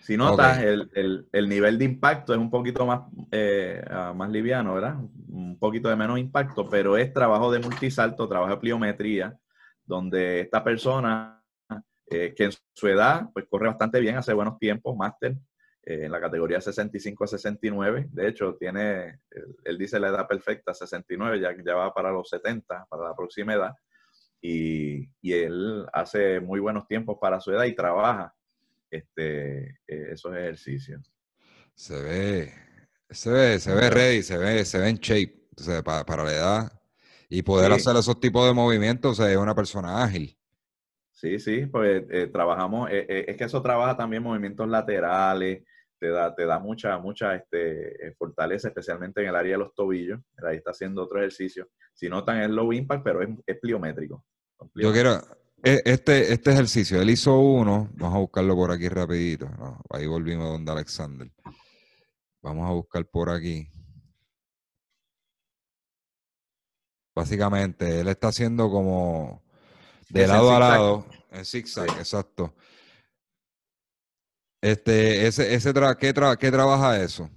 Si 0.01 0.17
notas, 0.17 0.59
Ok. 0.59 0.65
el, 0.65 0.91
el- 0.95 1.29
el 1.33 1.49
nivel 1.49 1.79
de 1.79 1.85
impacto 1.85 2.33
es 2.33 2.39
un 2.39 2.51
poquito 2.51 2.87
más, 2.87 3.03
eh, 3.31 3.85
ah, 3.91 4.13
más 4.17 4.31
liviano, 4.31 4.75
¿verdad? 4.75 4.97
Un 5.29 5.59
poquito 5.59 5.89
de 5.89 5.97
menos 5.97 6.19
impacto, 6.19 6.69
pero 6.69 6.97
es 6.97 7.13
trabajo 7.13 7.53
de 7.53 7.61
multisalto, 7.61 8.29
trabajo 8.29 8.51
de 8.55 8.61
pliometría, 8.61 9.37
donde 9.85 10.41
esta 10.41 10.65
persona, 10.65 11.43
eh, 12.11 12.33
que 12.35 12.45
en 12.45 12.51
su 12.73 12.89
edad, 12.89 13.29
pues 13.33 13.45
corre 13.49 13.67
bastante 13.69 14.01
bien, 14.01 14.17
hace 14.17 14.33
buenos 14.33 14.59
tiempos, 14.59 14.97
máster, 14.97 15.33
eh, 15.85 16.05
en 16.07 16.11
la 16.13 16.21
categoría 16.21 16.61
65 16.61 17.25
a 17.25 17.27
69. 17.27 18.09
De 18.11 18.29
hecho, 18.29 18.55
tiene, 18.59 19.21
él, 19.31 19.57
él 19.65 19.79
dice 19.79 20.01
la 20.01 20.09
edad 20.09 20.27
perfecta, 20.27 20.73
69, 20.75 21.41
ya, 21.41 21.55
ya 21.65 21.75
va 21.75 21.93
para 21.93 22.11
los 22.11 22.29
70, 22.29 22.87
para 22.89 23.05
la 23.05 23.15
próxima 23.15 23.53
edad. 23.55 23.75
Y, 24.41 25.11
y 25.21 25.33
él 25.35 25.85
hace 25.93 26.41
muy 26.41 26.59
buenos 26.61 26.87
tiempos 26.89 27.19
para 27.21 27.39
su 27.41 27.53
edad 27.53 27.65
y 27.65 27.75
trabaja 27.75 28.35
este, 28.91 29.69
eh, 29.87 30.09
esos 30.13 30.35
ejercicios. 30.37 31.13
Se 31.75 32.01
ve, 32.03 32.53
se 33.09 33.31
ve, 33.31 33.59
se 33.59 33.75
ve 33.75 33.91
ready, 33.91 34.23
se 34.23 34.37
ve, 34.37 34.65
se 34.65 34.79
ve 34.79 34.89
en 34.89 34.97
shape, 34.97 35.49
o 35.57 35.63
sea, 35.63 35.83
pa- 35.83 36.05
para, 36.05 36.25
la 36.25 36.33
edad. 36.33 36.73
Y 37.29 37.43
poder 37.43 37.71
Sí. 37.73 37.77
hacer 37.77 37.97
esos 37.97 38.19
tipos 38.21 38.47
de 38.47 38.53
movimientos, 38.53 39.13
o 39.13 39.23
sea, 39.23 39.31
es 39.31 39.37
una 39.39 39.55
persona 39.55 40.03
ágil. 40.03 40.37
Sí, 41.13 41.39
sí, 41.39 41.67
pues 41.67 42.05
eh, 42.11 42.27
trabajamos, 42.29 42.89
eh, 42.91 43.27
es 43.29 43.37
que 43.37 43.45
eso 43.45 43.63
trabaja 43.63 43.97
también 43.97 44.23
movimientos 44.23 44.67
laterales, 44.69 45.63
te 45.99 46.09
da, 46.09 46.35
te 46.35 46.47
da 46.47 46.59
mucha, 46.59 46.97
mucha 46.99 47.35
este, 47.35 48.15
fortaleza, 48.19 48.69
especialmente 48.69 49.21
en 49.21 49.29
el 49.29 49.37
área 49.37 49.53
de 49.53 49.59
los 49.59 49.75
tobillos. 49.75 50.19
Ahí 50.43 50.57
está 50.57 50.71
haciendo 50.71 51.03
otro 51.03 51.19
ejercicio. 51.19 51.69
Si 51.93 52.09
notan, 52.09 52.41
es 52.41 52.49
low 52.49 52.73
impact, 52.73 53.05
pero 53.05 53.23
es, 53.23 53.29
es 53.47 53.59
pliométrico. 53.61 54.25
Yo 54.75 54.93
quiero, 54.93 55.21
este, 55.63 56.33
este 56.33 56.53
ejercicio, 56.53 57.01
él 57.01 57.11
hizo 57.11 57.39
uno, 57.39 57.91
vamos 57.95 58.17
a 58.17 58.19
buscarlo 58.21 58.55
por 58.55 58.71
aquí 58.73 58.89
rapidito. 58.89 59.49
no, 59.59 59.81
ahí 59.91 60.07
volvimos 60.07 60.49
donde 60.49 60.73
Alexander. 60.73 61.31
Vamos 62.43 62.69
a 62.69 62.73
buscar 62.73 63.05
por 63.07 63.29
aquí. 63.31 63.69
Básicamente, 67.15 68.01
él 68.01 68.09
está 68.09 68.29
haciendo 68.29 68.71
como 68.71 69.43
de 70.09 70.23
Es 70.23 70.29
lado 70.29 70.55
a 70.55 70.59
lado, 70.59 71.07
en 71.31 71.45
zigzag, 71.45 71.91
Sí. 71.91 71.97
exacto. 71.99 72.55
Este, 74.63 75.27
ese, 75.27 75.55
ese 75.55 75.73
tra- 75.75 75.97
¿qué, 75.97 76.15
tra- 76.15 76.37
qué 76.37 76.51
trabaja 76.51 77.01
eso? 77.03 77.29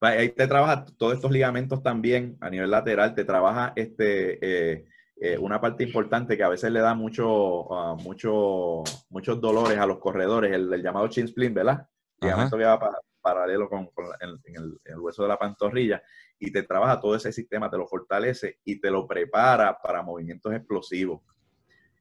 Ahí 0.00 0.28
te 0.30 0.46
trabaja 0.46 0.84
todos 0.84 1.14
estos 1.14 1.30
ligamentos 1.30 1.82
también 1.82 2.36
a 2.40 2.50
nivel 2.50 2.70
lateral, 2.70 3.14
te 3.14 3.24
trabaja 3.24 3.72
este, 3.74 4.38
eh, 4.72 4.86
eh, 5.16 5.38
una 5.38 5.60
parte 5.60 5.84
importante 5.84 6.36
que 6.36 6.42
a 6.42 6.48
veces 6.48 6.70
le 6.72 6.80
da 6.80 6.94
mucho, 6.94 7.72
ah, 7.72 7.94
mucho, 7.94 8.82
muchos 9.10 9.40
dolores 9.40 9.78
a 9.78 9.86
los 9.86 9.98
corredores, 9.98 10.52
el, 10.52 10.72
el 10.72 10.82
llamado 10.82 11.08
chin 11.08 11.28
splint, 11.28 11.54
¿verdad? 11.54 11.88
Ligamento 12.20 12.56
que 12.58 12.64
va 12.64 12.78
pa- 12.78 12.98
paralelo 13.20 13.68
con, 13.68 13.86
con 13.88 14.08
la- 14.08 14.16
en, 14.20 14.30
en 14.44 14.62
el, 14.62 14.78
en 14.84 14.94
el 14.94 14.98
hueso 15.00 15.22
de 15.22 15.28
la 15.28 15.38
pantorrilla 15.38 16.02
y 16.38 16.50
te 16.52 16.62
trabaja 16.64 17.00
todo 17.00 17.14
ese 17.14 17.32
sistema, 17.32 17.70
te 17.70 17.78
lo 17.78 17.86
fortalece 17.86 18.58
y 18.64 18.80
te 18.80 18.90
lo 18.90 19.06
prepara 19.06 19.78
para 19.80 20.02
movimientos 20.02 20.52
explosivos. 20.52 21.22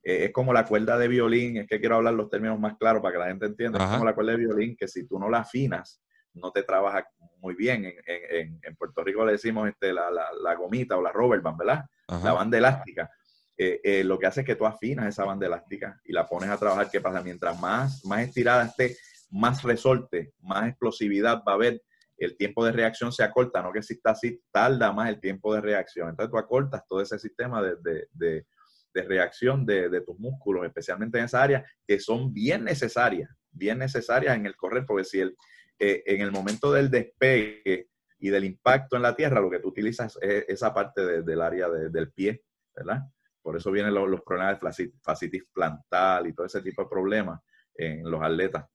Eh, 0.03 0.25
es 0.25 0.33
como 0.33 0.51
la 0.51 0.65
cuerda 0.65 0.97
de 0.97 1.07
violín, 1.07 1.57
es 1.57 1.67
que 1.67 1.79
quiero 1.79 1.95
hablar 1.95 2.13
los 2.15 2.29
términos 2.29 2.59
más 2.59 2.75
claros 2.77 3.01
para 3.01 3.13
que 3.13 3.19
la 3.19 3.27
gente 3.27 3.45
entienda. 3.45 3.77
Es 3.85 3.85
como 3.93 4.05
la 4.05 4.15
cuerda 4.15 4.31
de 4.31 4.37
violín 4.39 4.75
que 4.75 4.87
si 4.87 5.07
tú 5.07 5.17
no 5.17 5.29
la 5.29 5.39
afinas, 5.39 6.01
no 6.33 6.51
te 6.51 6.63
trabaja 6.63 7.07
muy 7.39 7.55
bien. 7.55 7.85
En, 7.85 7.93
en- 8.07 8.59
en- 8.63 8.75
Puerto 8.75 9.03
Rico 9.03 9.25
le 9.25 9.33
decimos 9.33 9.69
este, 9.69 9.93
la, 9.93 10.09
la- 10.11 10.29
la 10.41 10.55
gomita 10.55 10.97
o 10.97 11.01
la 11.01 11.11
rubber 11.11 11.41
band, 11.41 11.57
¿verdad? 11.57 11.85
Ajá. 12.07 12.25
La 12.25 12.33
banda 12.33 12.57
elástica. 12.57 13.09
Eh, 13.57 13.79
eh, 13.83 14.03
lo 14.03 14.17
que 14.17 14.25
hace 14.25 14.41
es 14.41 14.45
que 14.47 14.55
tú 14.55 14.65
afinas 14.65 15.07
esa 15.07 15.25
banda 15.25 15.45
elástica 15.45 15.99
y 16.05 16.11
la 16.11 16.25
pones 16.27 16.49
a 16.49 16.57
trabajar. 16.57 16.89
¿Qué 16.89 16.99
pasa? 17.01 17.21
Mientras 17.21 17.59
más, 17.59 18.03
más 18.05 18.21
estirada 18.21 18.65
esté, 18.65 18.97
más 19.29 19.61
resorte, 19.63 20.33
más 20.41 20.67
explosividad 20.69 21.43
va 21.47 21.51
a 21.53 21.55
haber. 21.55 21.81
El 22.17 22.37
tiempo 22.37 22.63
de 22.65 22.71
reacción 22.71 23.11
se 23.11 23.23
acorta, 23.23 23.61
no 23.61 23.71
que 23.73 23.81
si 23.83 23.93
está 23.95 24.11
así, 24.11 24.41
tarda 24.51 24.91
más 24.93 25.09
el 25.09 25.19
tiempo 25.19 25.53
de 25.53 25.61
reacción. 25.61 26.09
Entonces 26.09 26.31
tú 26.31 26.37
acortas 26.37 26.83
todo 26.87 27.01
ese 27.01 27.17
sistema 27.19 27.61
de, 27.61 27.75
de- 27.81 28.07
de- 28.13 28.45
de 28.93 29.01
reacción 29.01 29.65
de, 29.65 29.89
de 29.89 30.01
tus 30.01 30.19
músculos, 30.19 30.63
especialmente 30.67 31.17
en 31.17 31.25
esa 31.25 31.41
área, 31.41 31.65
que 31.87 31.99
son 31.99 32.31
bien 32.31 32.63
necesarias, 32.63 33.27
bien 33.51 33.79
necesarias 33.79 34.35
en 34.35 34.45
el 34.45 34.55
correr, 34.55 34.85
porque 34.85 35.03
si 35.03 35.19
el, 35.19 35.35
eh, 35.79 36.03
en 36.05 36.21
el 36.21 36.31
momento 36.31 36.71
del 36.71 36.89
despegue 36.89 37.89
y 38.19 38.29
del 38.29 38.45
impacto 38.45 38.95
en 38.95 39.01
la 39.01 39.15
tierra, 39.15 39.41
lo 39.41 39.49
que 39.49 39.59
tú 39.59 39.69
utilizas 39.69 40.17
es 40.21 40.45
esa 40.47 40.73
parte 40.73 41.05
de- 41.05 41.21
del 41.23 41.41
área 41.41 41.69
de- 41.69 41.89
del 41.89 42.11
pie, 42.11 42.43
¿verdad? 42.75 43.01
Por 43.41 43.57
eso 43.57 43.71
vienen 43.71 43.93
los, 43.93 44.07
los 44.09 44.21
problemas 44.21 44.59
de 44.59 44.65
fasci- 44.67 44.93
fascitis 45.01 45.43
plantar 45.53 46.25
y 46.27 46.33
todo 46.33 46.45
ese 46.45 46.61
tipo 46.61 46.83
de 46.83 46.89
problemas 46.89 47.41
en 47.75 48.09
los 48.09 48.21
atletas. 48.21 48.65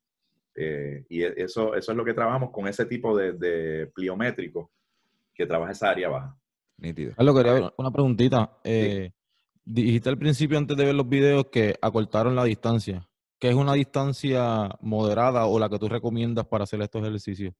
Eh, 0.54 1.04
y 1.08 1.22
e- 1.22 1.34
eso, 1.36 1.74
eso 1.74 1.92
es 1.92 1.96
lo 1.96 2.04
que 2.04 2.14
trabajamos 2.14 2.50
con 2.50 2.66
ese 2.68 2.84
tipo 2.84 3.16
de, 3.16 3.32
de 3.32 3.86
pliométrico 3.94 4.70
que 5.32 5.46
trabaja 5.46 5.72
esa 5.72 5.90
área 5.90 6.08
baja. 6.08 6.36
Nítido. 6.78 7.14
Carlos, 7.16 7.36
quería 7.36 7.52
ver 7.54 7.72
una 7.76 7.90
preguntita. 7.90 8.58
Eh, 8.64 9.12
dijiste 9.64 10.08
al 10.08 10.18
principio, 10.18 10.58
antes 10.58 10.76
de 10.76 10.84
ver 10.84 10.94
los 10.94 11.08
videos, 11.08 11.46
que 11.50 11.74
acortaron 11.80 12.34
la 12.36 12.44
distancia. 12.44 13.08
¿Qué 13.38 13.50
es 13.50 13.54
una 13.54 13.74
distancia 13.74 14.68
moderada 14.80 15.46
o 15.46 15.58
la 15.58 15.68
que 15.68 15.78
tú 15.78 15.88
recomiendas 15.88 16.46
para 16.46 16.64
hacer 16.64 16.82
estos 16.82 17.02
ejercicios? 17.02 17.54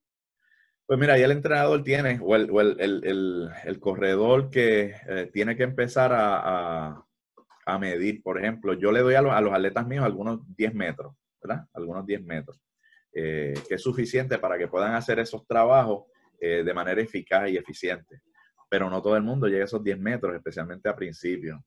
Pues 0.86 0.98
mira, 0.98 1.14
ahí 1.14 1.22
el 1.22 1.30
entrenador 1.32 1.84
tiene, 1.84 2.18
o 2.20 2.34
el, 2.34 3.78
corredor 3.78 4.50
que 4.50 4.94
eh, 5.06 5.30
tiene 5.32 5.54
que 5.54 5.62
empezar 5.62 6.12
a, 6.14 7.04
medir. 7.78 8.22
Por 8.22 8.38
ejemplo, 8.38 8.72
yo 8.72 8.90
le 8.90 9.00
doy 9.00 9.14
a 9.14 9.20
los, 9.20 9.32
a 9.32 9.42
los 9.42 9.52
atletas 9.52 9.86
míos 9.86 10.02
algunos 10.02 10.40
10 10.56 10.74
metros, 10.74 11.14
¿verdad? 11.42 11.66
Algunos 11.74 12.06
10 12.06 12.22
metros, 12.22 12.58
eh, 13.12 13.52
que 13.68 13.74
es 13.74 13.82
suficiente 13.82 14.38
para 14.38 14.56
que 14.56 14.66
puedan 14.66 14.94
hacer 14.94 15.18
esos 15.18 15.46
trabajos 15.46 16.04
eh, 16.40 16.62
de 16.64 16.74
manera 16.74 17.02
eficaz 17.02 17.50
y 17.50 17.58
eficiente. 17.58 18.22
Pero 18.70 18.88
no 18.88 19.02
todo 19.02 19.16
el 19.16 19.22
mundo 19.22 19.46
llega 19.46 19.64
a 19.64 19.66
esos 19.66 19.84
10 19.84 19.98
metros, 19.98 20.34
especialmente 20.34 20.88
a 20.88 20.96
principio. 20.96 21.62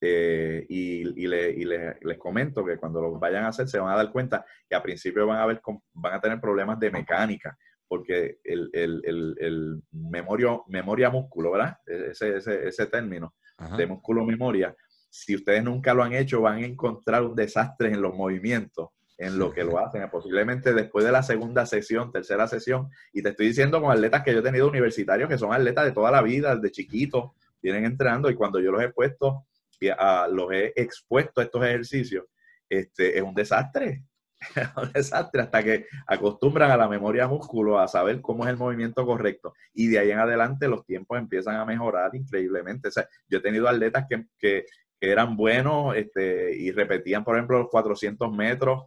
Eh, 0.00 0.64
y 0.68 1.24
y 1.24 1.26
le- 1.26 1.50
y 1.50 1.64
le- 1.64 1.96
les 2.02 2.18
comento 2.18 2.64
que 2.64 2.76
cuando 2.78 3.00
lo 3.02 3.18
vayan 3.18 3.44
a 3.44 3.48
hacer 3.48 3.66
se 3.68 3.80
van 3.80 3.92
a 3.92 3.96
dar 3.96 4.12
cuenta 4.12 4.44
que 4.68 4.76
a 4.76 4.82
principio 4.82 5.26
van 5.26 5.38
a, 5.40 5.46
ver, 5.46 5.60
van 5.92 6.14
a 6.14 6.20
tener 6.20 6.40
problemas 6.40 6.78
de 6.78 6.90
mecánica, 6.92 7.58
porque 7.88 8.38
el, 8.44 8.70
el, 8.72 9.02
el, 9.04 9.36
el 9.40 9.82
memorio, 9.90 10.62
memoria 10.68 11.10
músculo, 11.10 11.50
¿verdad? 11.50 11.78
Ese, 11.84 12.36
ese, 12.36 12.68
ese 12.68 12.86
término 12.86 13.34
Ajá. 13.56 13.76
de 13.76 13.86
músculo 13.86 14.24
memoria, 14.24 14.72
si 15.10 15.34
ustedes 15.34 15.64
nunca 15.64 15.94
lo 15.94 16.04
han 16.04 16.12
hecho, 16.12 16.42
van 16.42 16.58
a 16.58 16.66
encontrar 16.66 17.24
un 17.24 17.34
desastre 17.34 17.88
en 17.88 18.00
los 18.00 18.14
movimientos, 18.14 18.90
en 19.16 19.36
lo 19.36 19.50
que 19.52 19.64
lo 19.64 19.80
hacen, 19.80 20.08
posiblemente 20.10 20.72
después 20.74 21.04
de 21.04 21.10
la 21.10 21.24
segunda 21.24 21.66
sesión, 21.66 22.12
tercera 22.12 22.46
sesión, 22.46 22.88
y 23.12 23.20
te 23.22 23.30
estoy 23.30 23.48
diciendo 23.48 23.80
con 23.80 23.90
atletas 23.90 24.22
que 24.22 24.32
yo 24.32 24.38
he 24.38 24.42
tenido 24.42 24.68
universitarios 24.68 25.28
que 25.28 25.38
son 25.38 25.52
atletas 25.52 25.86
de 25.86 25.92
toda 25.92 26.12
la 26.12 26.22
vida, 26.22 26.54
desde 26.54 26.70
chiquitos, 26.70 27.32
vienen 27.60 27.84
entrenando, 27.84 28.30
y 28.30 28.36
cuando 28.36 28.60
yo 28.60 28.70
los 28.70 28.80
he 28.80 28.90
puesto, 28.90 29.47
a- 29.96 30.28
los 30.28 30.50
he 30.52 30.72
expuesto 30.76 31.40
a 31.40 31.44
estos 31.44 31.64
ejercicios, 31.64 32.24
este, 32.68 33.16
es 33.16 33.22
un 33.22 33.34
desastre, 33.34 34.04
es 34.56 34.68
un 34.76 34.92
desastre, 34.92 35.42
hasta 35.42 35.62
que 35.64 35.86
acostumbran 36.06 36.70
a 36.70 36.76
la 36.76 36.88
memoria 36.88 37.26
músculo, 37.26 37.78
a 37.78 37.88
saber 37.88 38.20
cómo 38.20 38.44
es 38.44 38.50
el 38.50 38.56
movimiento 38.56 39.04
correcto, 39.06 39.52
y 39.74 39.88
de 39.88 39.98
ahí 39.98 40.10
en 40.10 40.18
adelante 40.18 40.68
los 40.68 40.84
tiempos 40.84 41.18
empiezan 41.18 41.56
a 41.56 41.64
mejorar 41.64 42.14
increíblemente. 42.14 42.88
O 42.88 42.90
sea, 42.92 43.08
yo 43.28 43.38
he 43.38 43.42
tenido 43.42 43.68
atletas 43.68 44.04
que, 44.08 44.24
que- 44.38 44.64
que 45.00 45.12
eran 45.12 45.36
buenos 45.36 45.94
este, 45.96 46.56
y 46.56 46.72
repetían, 46.72 47.22
por 47.22 47.36
ejemplo, 47.36 47.58
los 47.58 47.68
400 47.68 48.32
metros 48.32 48.86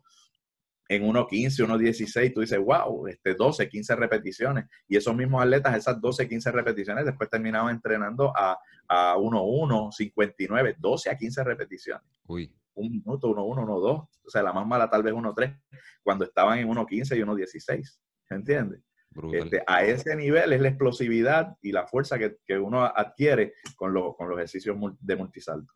en 0.93 1.03
1.15, 1.03 1.65
1.16, 1.65 2.33
tú 2.33 2.41
dices, 2.41 2.59
wow, 2.59 3.07
este, 3.07 3.33
12, 3.33 3.69
15 3.69 3.95
repeticiones. 3.95 4.65
Y 4.87 4.97
esos 4.97 5.15
mismos 5.15 5.41
atletas, 5.41 5.77
esas 5.77 6.01
12, 6.01 6.27
15 6.27 6.51
repeticiones, 6.51 7.05
después 7.05 7.29
terminaban 7.29 7.73
entrenando 7.75 8.33
a, 8.35 8.57
a 8.89 9.15
1.1, 9.15 9.91
59, 9.93 10.75
12 10.79 11.09
a 11.09 11.15
15 11.17 11.43
repeticiones. 11.45 12.03
Uy, 12.27 12.53
Un 12.73 12.91
minuto, 12.91 13.29
1.1, 13.29 13.65
1.2. 13.65 14.07
O 14.23 14.29
sea, 14.29 14.43
la 14.43 14.51
más 14.53 14.67
mala 14.67 14.89
tal 14.89 15.03
vez 15.03 15.13
1.3, 15.13 15.61
cuando 16.03 16.25
estaban 16.25 16.59
en 16.59 16.67
1.15 16.67 17.17
y 17.17 17.21
1.16. 17.21 17.97
¿Se 18.27 18.35
entiende? 18.35 18.81
brutal. 19.13 19.41
Este, 19.43 19.63
a 19.67 19.83
ese 19.83 20.15
nivel 20.15 20.53
es 20.53 20.61
la 20.61 20.69
explosividad 20.69 21.57
y 21.61 21.71
la 21.73 21.85
fuerza 21.85 22.17
que, 22.17 22.37
que 22.45 22.57
uno 22.57 22.83
adquiere 22.85 23.53
con, 23.75 23.93
los- 23.93 24.15
con 24.15 24.29
los 24.29 24.37
ejercicios 24.37 24.77
de 25.01 25.15
multisalto. 25.17 25.73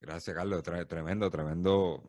Gracias, 0.00 0.36
Carlos. 0.36 0.62
Tre- 0.62 0.86
Tremendo, 0.86 1.30
tremendo, 1.30 2.02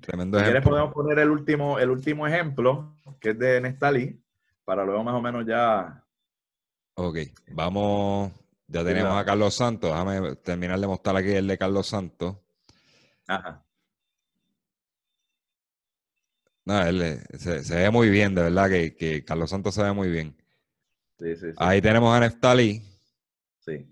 tremendo 0.00 0.38
Si 0.38 0.44
quieres 0.44 0.60
ejemplo. 0.60 0.70
podemos 0.70 0.92
poner 0.94 1.18
el 1.18 1.30
último, 1.30 1.78
el 1.78 1.90
último 1.90 2.26
ejemplo, 2.26 2.94
que 3.20 3.30
es 3.30 3.38
de 3.38 3.60
Nestalí, 3.60 4.20
para 4.64 4.84
luego 4.84 5.02
más 5.04 5.14
o 5.14 5.20
menos 5.20 5.44
ya... 5.46 6.02
Ok, 6.94 7.18
vamos. 7.50 8.32
Ya 8.66 8.84
tenemos 8.84 9.16
a 9.20 9.24
Carlos 9.24 9.54
Santos. 9.54 9.90
Déjame 9.90 10.36
terminar 10.36 10.78
de 10.78 10.86
mostrar 10.86 11.16
aquí 11.16 11.30
el 11.32 11.46
de 11.46 11.58
Carlos 11.58 11.86
Santos. 11.88 12.36
Ajá. 13.26 13.62
No, 16.64 16.80
él 16.86 17.02
eh, 17.02 17.20
se, 17.38 17.62
se 17.62 17.76
ve 17.76 17.90
muy 17.90 18.08
bien, 18.08 18.34
de 18.34 18.42
verdad 18.42 18.70
que, 18.70 18.96
que 18.96 19.22
Carlos 19.24 19.50
Santos 19.50 19.74
se 19.74 19.82
ve 19.82 19.92
muy 19.92 20.08
bien. 20.08 20.34
Sí, 21.18 21.36
sí, 21.36 21.48
sí. 21.50 21.54
Ahí 21.58 21.82
tenemos 21.82 22.14
a 22.14 22.20
Neftali. 22.20 22.82
sí. 23.60 23.86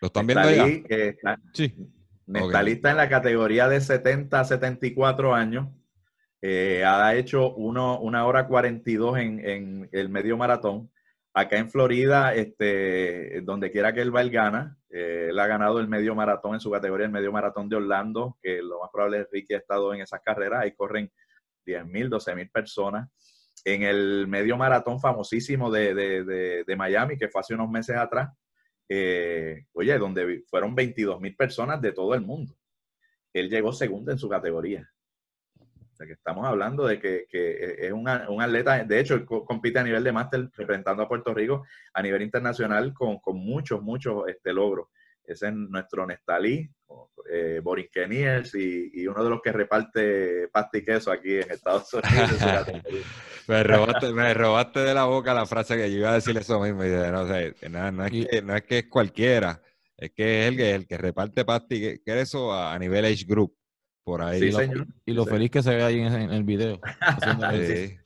¿Lo 0.00 0.08
están 0.08 0.26
viendo 0.26 0.46
ahí? 0.46 0.84
sí. 1.54 1.74
Está 2.26 2.90
en 2.90 2.96
la 2.96 3.08
categoría 3.08 3.68
de 3.68 3.80
70 3.80 4.40
a 4.40 4.44
74 4.44 5.34
años. 5.34 5.68
Eh, 6.40 6.84
ha 6.84 7.14
hecho 7.14 7.54
uno, 7.54 7.98
una 8.00 8.26
hora 8.26 8.46
42 8.46 9.18
en, 9.18 9.48
en 9.48 9.88
el 9.92 10.08
medio 10.08 10.36
maratón. 10.36 10.90
Acá 11.32 11.56
en 11.56 11.68
Florida, 11.68 12.32
este, 12.34 13.40
donde 13.42 13.70
quiera 13.70 13.92
que 13.92 14.00
él 14.00 14.14
va, 14.14 14.20
él 14.20 14.30
gana. 14.30 14.78
Eh, 14.88 15.28
él 15.30 15.38
ha 15.40 15.48
ganado 15.48 15.80
el 15.80 15.88
medio 15.88 16.14
maratón 16.14 16.54
en 16.54 16.60
su 16.60 16.70
categoría, 16.70 17.06
el 17.06 17.12
medio 17.12 17.32
maratón 17.32 17.68
de 17.68 17.74
Orlando, 17.74 18.38
que 18.40 18.62
lo 18.62 18.80
más 18.80 18.90
probable 18.92 19.22
es 19.22 19.28
Ricky 19.32 19.54
ha 19.54 19.58
estado 19.58 19.92
en 19.92 20.02
esas 20.02 20.20
carreras. 20.20 20.62
Ahí 20.62 20.72
corren 20.72 21.10
10.000, 21.66 22.08
12.000 22.08 22.52
personas. 22.52 23.08
En 23.64 23.82
el 23.82 24.28
medio 24.28 24.56
maratón 24.56 25.00
famosísimo 25.00 25.70
de, 25.70 25.94
de, 25.94 26.64
de, 26.64 26.76
Miami, 26.76 27.16
que 27.16 27.28
fue 27.28 27.40
hace 27.40 27.54
unos 27.54 27.70
meses 27.70 27.96
atrás, 27.96 28.28
eh, 28.88 29.66
oye, 29.72 29.98
donde 29.98 30.42
fueron 30.48 30.76
22.000 30.76 31.36
personas 31.36 31.80
de 31.80 31.92
todo 31.92 32.14
el 32.14 32.20
mundo. 32.20 32.56
Él 33.32 33.50
llegó 33.50 33.72
segundo 33.72 34.12
en 34.12 34.18
su 34.18 34.28
categoría. 34.28 34.88
Que 35.96 36.12
estamos 36.12 36.44
hablando 36.44 36.86
de 36.86 36.98
que, 36.98 37.26
es 37.30 37.92
un 37.92 38.08
atleta, 38.08 38.84
de 38.84 39.00
hecho, 39.00 39.24
compite 39.24 39.78
a 39.78 39.84
nivel 39.84 40.02
de 40.02 40.12
máster 40.12 40.50
representando 40.54 41.02
a 41.02 41.08
Puerto 41.08 41.32
Rico 41.32 41.64
a 41.94 42.02
nivel 42.02 42.22
internacional 42.22 42.92
con, 42.92 43.18
con 43.20 43.38
muchos, 43.38 43.80
muchos 43.80 44.24
este, 44.28 44.52
logros. 44.52 44.88
Ese 45.26 45.48
es 45.48 45.54
nuestro 45.54 46.06
Nestalí, 46.06 46.68
eh, 47.30 47.62
Keniers 47.92 48.54
y, 48.54 49.06
uno 49.06 49.24
de 49.24 49.30
los 49.30 49.40
que 49.40 49.52
reparte 49.52 50.48
pasta 50.48 50.78
y 50.78 50.84
queso 50.84 51.10
aquí 51.10 51.36
en 51.36 51.50
Estados 51.50 51.92
Unidos. 51.94 52.04
me, 53.48 53.62
robaste, 53.62 54.12
me 54.12 54.34
robaste 54.34 54.80
de 54.80 54.94
la 54.94 55.04
boca 55.04 55.32
la 55.32 55.46
frase 55.46 55.76
que 55.76 55.90
yo 55.90 55.98
iba 55.98 56.10
a 56.10 56.14
decir 56.14 56.36
eso 56.36 56.60
mismo. 56.60 56.82
no, 56.82 57.34
es 57.34 57.54
que, 57.54 58.42
no 58.42 58.56
es 58.56 58.62
que 58.62 58.78
es 58.78 58.86
cualquiera, 58.88 59.60
es 59.96 60.10
que 60.12 60.42
es 60.42 60.48
el 60.48 60.56
que, 60.56 60.74
el 60.74 60.86
que 60.86 60.98
reparte 60.98 61.44
pasta 61.44 61.74
y 61.74 61.98
queso 62.00 62.52
a, 62.52 62.74
a 62.74 62.78
nivel 62.78 63.04
age 63.06 63.24
group 63.26 63.56
por 64.04 64.20
ahí. 64.22 64.50
y 65.06 65.12
lo, 65.12 65.24
feliz 65.24 65.50
que 65.50 65.62
se 65.62 65.74
ve 65.74 65.82
ahí 65.82 66.00
en, 66.00 66.12
el 66.12 66.44
video. 66.44 66.80
sí. 67.66 67.96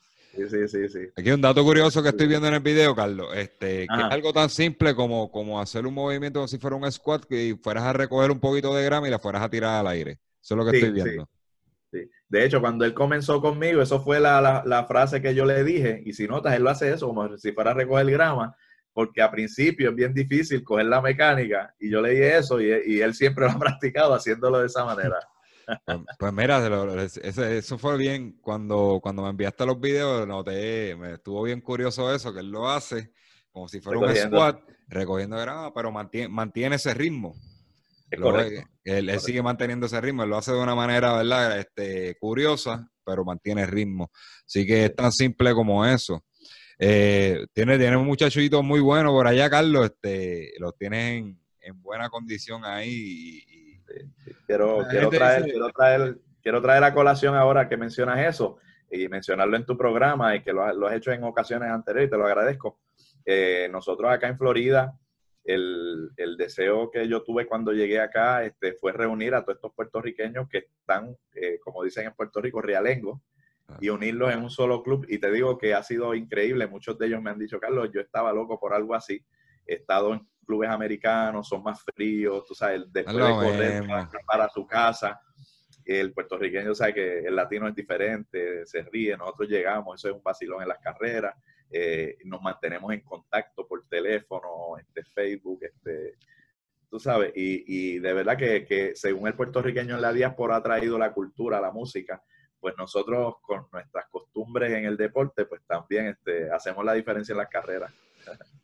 Sí, 0.47 0.69
sí, 0.69 0.89
sí, 0.89 0.99
Aquí 1.17 1.31
un 1.31 1.41
dato 1.41 1.65
curioso 1.65 2.03
que 2.03 2.11
estoy 2.11 2.27
viendo 2.27 2.47
en 2.49 2.55
el 2.55 2.61
video, 2.61 2.95
Carlos, 2.95 3.29
este, 3.35 3.87
que 3.87 3.95
es 3.95 4.11
algo 4.11 4.33
tan 4.33 4.51
simple 4.51 4.95
como, 4.95 5.31
como 5.31 5.61
hacer 5.61 5.87
un 5.87 5.95
movimiento 5.95 6.41
como 6.41 6.49
si 6.49 6.59
fuera 6.59 6.77
un 6.77 6.91
squat 6.91 7.31
y 7.33 7.55
fueras 7.55 7.85
a 7.85 7.93
recoger 7.93 8.31
un 8.31 8.41
poquito 8.41 8.75
de 8.75 8.85
grama 8.85 9.09
y 9.09 9.11
la 9.11 9.19
fueras 9.19 9.43
a 9.43 9.51
tirar 9.51 9.81
al 9.81 9.87
aire. 9.89 10.19
Eso 10.41 10.55
es 10.55 10.59
lo 10.59 10.65
que 10.65 10.79
estoy 10.79 10.93
viendo. 10.93 11.29
De 12.29 12.45
hecho, 12.45 12.61
cuando 12.61 12.85
él 12.85 12.93
comenzó 12.93 13.41
conmigo, 13.41 13.81
eso 13.81 14.01
fue 14.01 14.21
la, 14.21 14.63
la, 14.65 14.85
frase 14.85 15.23
que 15.23 15.35
yo 15.35 15.47
le 15.47 15.65
dije. 15.65 16.03
Y 16.05 16.13
si 16.13 16.29
notas, 16.29 16.55
él 16.55 16.63
lo 16.63 16.71
hace 16.71 16.93
eso 16.93 17.09
como 17.09 17.37
si 17.39 17.53
fuera 17.53 17.71
a 17.71 17.75
recoger 17.75 18.11
grama, 18.11 18.55
porque 18.93 19.23
a 19.23 19.31
principio 19.31 19.91
es 19.91 19.97
bien 19.97 20.13
difícil 20.13 20.63
coger 20.63 20.87
la 20.87 21.01
mecánica. 21.01 21.75
Y 21.79 21.91
yo 21.91 22.03
le 22.03 22.11
dije 22.11 22.37
eso 22.37 22.61
y, 22.61 22.67
y 22.87 23.01
él 23.01 23.15
siempre 23.15 23.45
lo 23.47 23.53
ha 23.53 23.59
practicado 23.59 24.13
haciéndolo 24.13 24.61
de 24.61 24.67
esa 24.67 24.85
manera. 24.85 25.19
Pues, 25.85 25.99
pues 26.19 26.33
mira, 26.33 26.63
eso 27.05 27.79
fue 27.79 27.97
bien. 27.99 28.39
Cuando, 28.41 29.01
cuando 29.03 29.23
me 29.23 29.31
enviaste 29.31 29.67
los 29.67 29.81
videos, 29.81 30.27
noté, 30.27 30.97
me 30.97 31.15
estuvo 31.15 31.43
bien 31.43 31.61
curioso 31.61 32.15
eso, 32.15 32.33
que 32.33 32.41
él 32.41 32.51
lo 32.51 32.69
hace 32.69 33.13
como 33.59 33.69
si 33.69 33.81
fuera 33.81 33.99
un 33.99 34.15
squat, 34.15 34.61
recogiendo 34.87 35.37
grama, 35.37 35.73
pero 35.75 35.91
mantiene, 35.91 36.29
mantiene 36.29 36.77
ese 36.77 36.95
ritmo. 36.95 37.35
él, 38.85 39.21
sigue 39.21 39.43
manteniendo 39.43 39.87
ese 39.87 40.01
ritmo, 40.01 40.23
él 40.23 40.31
lo 40.31 40.39
hace 40.39 40.53
de 40.53 40.61
una 40.61 40.77
manera, 40.77 41.15
¿verdad? 41.15 41.59
Este, 41.59 42.17
curiosa, 42.21 42.89
pero 43.05 43.25
mantiene 43.25 43.67
ritmo. 43.67 44.11
Así 44.47 44.65
que 44.65 44.87
es 44.87 44.95
tan 44.95 45.11
simple 45.11 45.53
como 45.55 45.85
eso. 45.85 46.25
Eh, 46.79 47.47
tiene, 47.53 47.79
tiene 47.79 47.97
un 47.97 48.07
muchachito 48.07 48.63
muy 48.63 48.81
bueno 48.81 49.11
por 49.11 49.27
allá, 49.27 49.51
Carlos. 49.51 49.87
Este, 49.87 50.53
los 50.59 50.77
tienes 50.77 51.19
en, 51.19 51.41
en 51.61 51.83
buena 51.83 52.09
condición 52.09 52.65
ahí 52.65 53.43
y, 53.47 53.58
Quiero, 54.47 54.85
quiero, 54.91 55.11
traer, 55.11 55.45
quiero, 55.45 55.71
traer, 55.71 56.19
quiero 56.43 56.63
traer 56.63 56.85
a 56.85 56.95
colación 56.95 57.35
ahora 57.35 57.69
que 57.69 57.77
mencionas 57.77 58.19
eso 58.27 58.59
y 58.91 59.09
mencionarlo 59.09 59.57
en 59.57 59.67
tu 59.67 59.77
programa 59.77 60.35
y 60.35 60.43
que 60.43 60.53
lo, 60.53 60.65
has 60.65 60.95
hecho 60.95 61.13
en 61.13 61.25
ocasiones 61.25 61.71
anteriores 61.71 62.09
y 62.09 62.11
te 62.11 62.17
lo 62.17 62.27
agradezco. 62.27 62.81
Eh, 63.25 63.69
nosotros 63.71 64.11
acá 64.11 64.29
en 64.29 64.39
Florida, 64.39 64.99
el, 65.45 66.11
el, 66.17 66.37
deseo 66.37 66.91
que 66.91 67.07
yo 67.09 67.23
tuve 67.23 67.47
cuando 67.47 67.73
llegué 67.73 68.01
acá 68.01 68.45
este, 68.45 68.75
fue 68.75 68.93
reunir 68.93 69.35
a 69.35 69.43
todos 69.43 69.57
estos 69.57 69.75
puertorriqueños 69.75 70.49
que 70.49 70.59
están, 70.59 71.17
eh, 71.35 71.59
como 71.63 71.83
dicen 71.83 72.07
en 72.07 72.15
Puerto 72.15 72.41
Rico, 72.41 72.61
realengo, 72.61 73.23
y 73.81 73.91
unirlos 73.91 74.33
en 74.33 74.41
un 74.41 74.51
solo 74.51 74.83
club. 74.83 75.07
Y 75.09 75.19
te 75.19 75.31
digo 75.31 75.59
que 75.59 75.75
ha 75.75 75.83
sido 75.83 76.15
increíble. 76.15 76.67
Muchos 76.67 76.99
de 76.99 77.07
ellos 77.07 77.23
me 77.23 77.31
han 77.31 77.39
dicho, 77.39 77.61
Carlos, 77.61 77.91
yo 77.93 78.01
estaba 78.01 78.33
loco 78.33 78.59
por 78.59 78.73
algo 78.73 78.95
así. 78.95 79.23
He 79.67 79.75
estado 79.75 80.15
en 80.15 80.27
clubes 80.49 80.71
americanos 80.71 81.47
son 81.47 81.63
más 81.63 81.83
fríos, 81.83 82.43
tú 82.47 82.55
sabes, 82.55 82.83
después 82.91 83.17
de 83.17 83.33
correr 83.35 83.85
para, 84.27 84.49
su 84.49 84.67
casa, 84.67 85.21
el 85.85 86.15
puertorriqueño 86.15 86.75
sabe 86.75 86.95
que 86.95 87.19
el 87.19 87.37
latino 87.37 87.69
es 87.69 87.75
diferente, 87.75 88.65
se 88.65 88.83
ríe, 88.83 89.15
nosotros 89.15 89.51
llegamos, 89.51 90.01
eso 90.01 90.09
es 90.09 90.15
un 90.15 90.23
vacilón 90.23 90.63
en 90.63 90.69
las 90.69 90.79
carreras, 90.79 91.35
eh, 91.71 92.17
nos 92.25 92.41
mantenemos 92.41 92.91
en 92.95 93.01
contacto 93.03 93.67
por 93.69 93.87
teléfono, 93.89 94.79
este, 94.79 95.05
Facebook, 95.05 95.61
este, 95.65 96.15
tú 96.89 96.99
sabes, 96.99 97.31
y, 97.35 97.99
de 97.99 98.13
verdad 98.15 98.39
que, 98.39 98.93
según 98.95 99.29
el 99.29 99.35
puertorriqueño 99.35 99.97
en 99.97 100.03
la 100.03 100.15
diáspora 100.15 100.57
ha 100.57 100.63
traído 100.63 100.99
la 100.99 101.13
cultura, 101.13 101.61
la 101.61 101.73
música, 101.73 102.23
pues 102.59 102.75
nosotros 102.79 103.35
con 103.43 103.67
nuestras 103.71 104.07
costumbres 104.09 104.73
en 104.73 104.87
el 104.87 104.97
deporte, 104.97 105.45
pues 105.45 105.61
también 105.67 106.07
este, 106.07 106.51
hacemos 106.51 106.87
la 106.87 106.95
diferencia 106.95 107.35
en 107.35 107.39
las 107.39 107.49
carreras. 107.49 107.93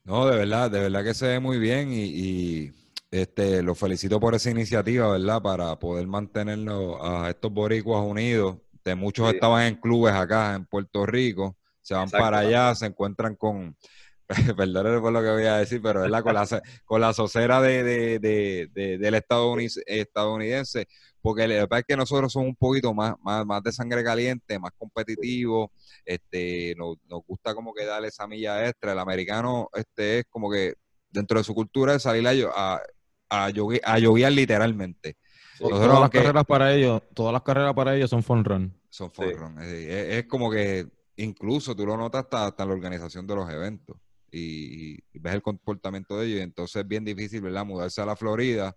No, 0.05 0.27
de 0.27 0.37
verdad, 0.37 0.71
de 0.71 0.81
verdad 0.81 1.03
que 1.03 1.15
se 1.15 1.27
ve 1.27 1.41
muy 1.41 1.59
bien 1.59 1.89
y, 1.93 2.73
este, 3.11 3.62
lo 3.62 3.75
felicito 3.75 4.21
por 4.21 4.35
esa 4.35 4.51
iniciativa, 4.51 5.09
¿verdad? 5.09 5.41
Para 5.41 5.79
poder 5.79 6.07
mantenerlo 6.07 7.03
a 7.05 7.31
estos 7.31 7.53
boricuas 7.53 8.05
unidos. 8.05 8.59
De 8.85 8.95
muchos 8.95 9.33
estaban 9.33 9.67
en 9.67 9.77
clubes 9.77 10.12
acá 10.12 10.55
en 10.55 10.67
Puerto 10.67 11.07
Rico, 11.07 11.57
se 11.81 11.95
van 11.95 12.11
para 12.11 12.41
allá, 12.41 12.75
se 12.75 12.85
encuentran 12.85 13.35
con, 13.35 13.75
perdón 14.57 15.01
por 15.01 15.12
lo 15.12 15.23
que 15.23 15.31
voy 15.31 15.45
a 15.45 15.57
decir, 15.57 15.81
pero 15.83 16.03
¿verdad? 16.03 16.23
Con 16.23 16.35
la, 16.35 16.47
con 16.85 17.01
la 17.01 17.12
socera 17.15 17.62
de, 17.62 18.19
del 18.21 19.15
estadounidense, 19.15 20.87
porque 21.25 21.49
la 21.49 21.55
verdad 21.55 21.79
es 21.79 21.87
que 21.89 21.97
nosotros 21.97 22.31
somos 22.31 22.49
un 22.49 22.55
poquito 22.55 22.93
más, 22.93 23.14
más, 23.22 23.47
más 23.47 23.62
de 23.62 23.72
sangre 23.72 24.05
caliente, 24.05 24.59
más 24.59 24.72
competitivos, 24.77 25.70
este, 26.05 26.75
nos, 26.77 26.99
gusta 27.27 27.55
como 27.55 27.72
que 27.72 27.87
darle 27.87 28.09
esa 28.09 28.27
milla 28.27 28.68
extra. 28.68 28.93
El 28.93 28.99
americano 28.99 29.70
este 29.72 30.18
es 30.18 30.27
como 30.29 30.51
que 30.51 30.75
dentro 31.09 31.39
de 31.39 31.45
su 31.45 31.55
cultura 31.55 31.95
es 31.95 32.03
salir 32.03 32.29
a, 32.55 32.79
a, 33.31 33.47
a, 33.47 34.29
literalmente. 34.29 35.16
todas 35.59 35.99
las 35.99 36.11
carreras 36.11 36.45
para 36.45 36.75
ellos, 36.75 37.01
todas 37.14 37.33
las 37.33 37.41
carreras 37.41 37.72
para 37.72 37.97
ellos 37.97 38.11
son 38.11 38.22
fun 38.22 38.45
run. 38.45 38.79
Son 38.91 39.11
fun 39.11 39.33
run. 39.35 39.57
Es, 39.62 40.27
como 40.27 40.51
que 40.51 40.87
incluso 41.16 41.75
tú 41.75 41.87
lo 41.87 41.97
notas 41.97 42.25
hasta, 42.25 42.49
hasta 42.49 42.66
la 42.66 42.75
organización 42.75 43.27
de 43.27 43.35
los 43.35 43.49
eventos. 43.49 43.97
Y, 44.31 44.99
ves 45.18 45.37
el 45.37 45.41
comportamiento 45.41 46.18
de 46.18 46.27
ellos. 46.27 46.41
Y 46.41 46.43
entonces 46.43 46.83
es 46.83 46.87
bien 46.87 47.03
difícil, 47.03 47.41
¿verdad? 47.41 47.64
Mudarse 47.64 48.03
a 48.03 48.05
la 48.05 48.14
Florida 48.14 48.77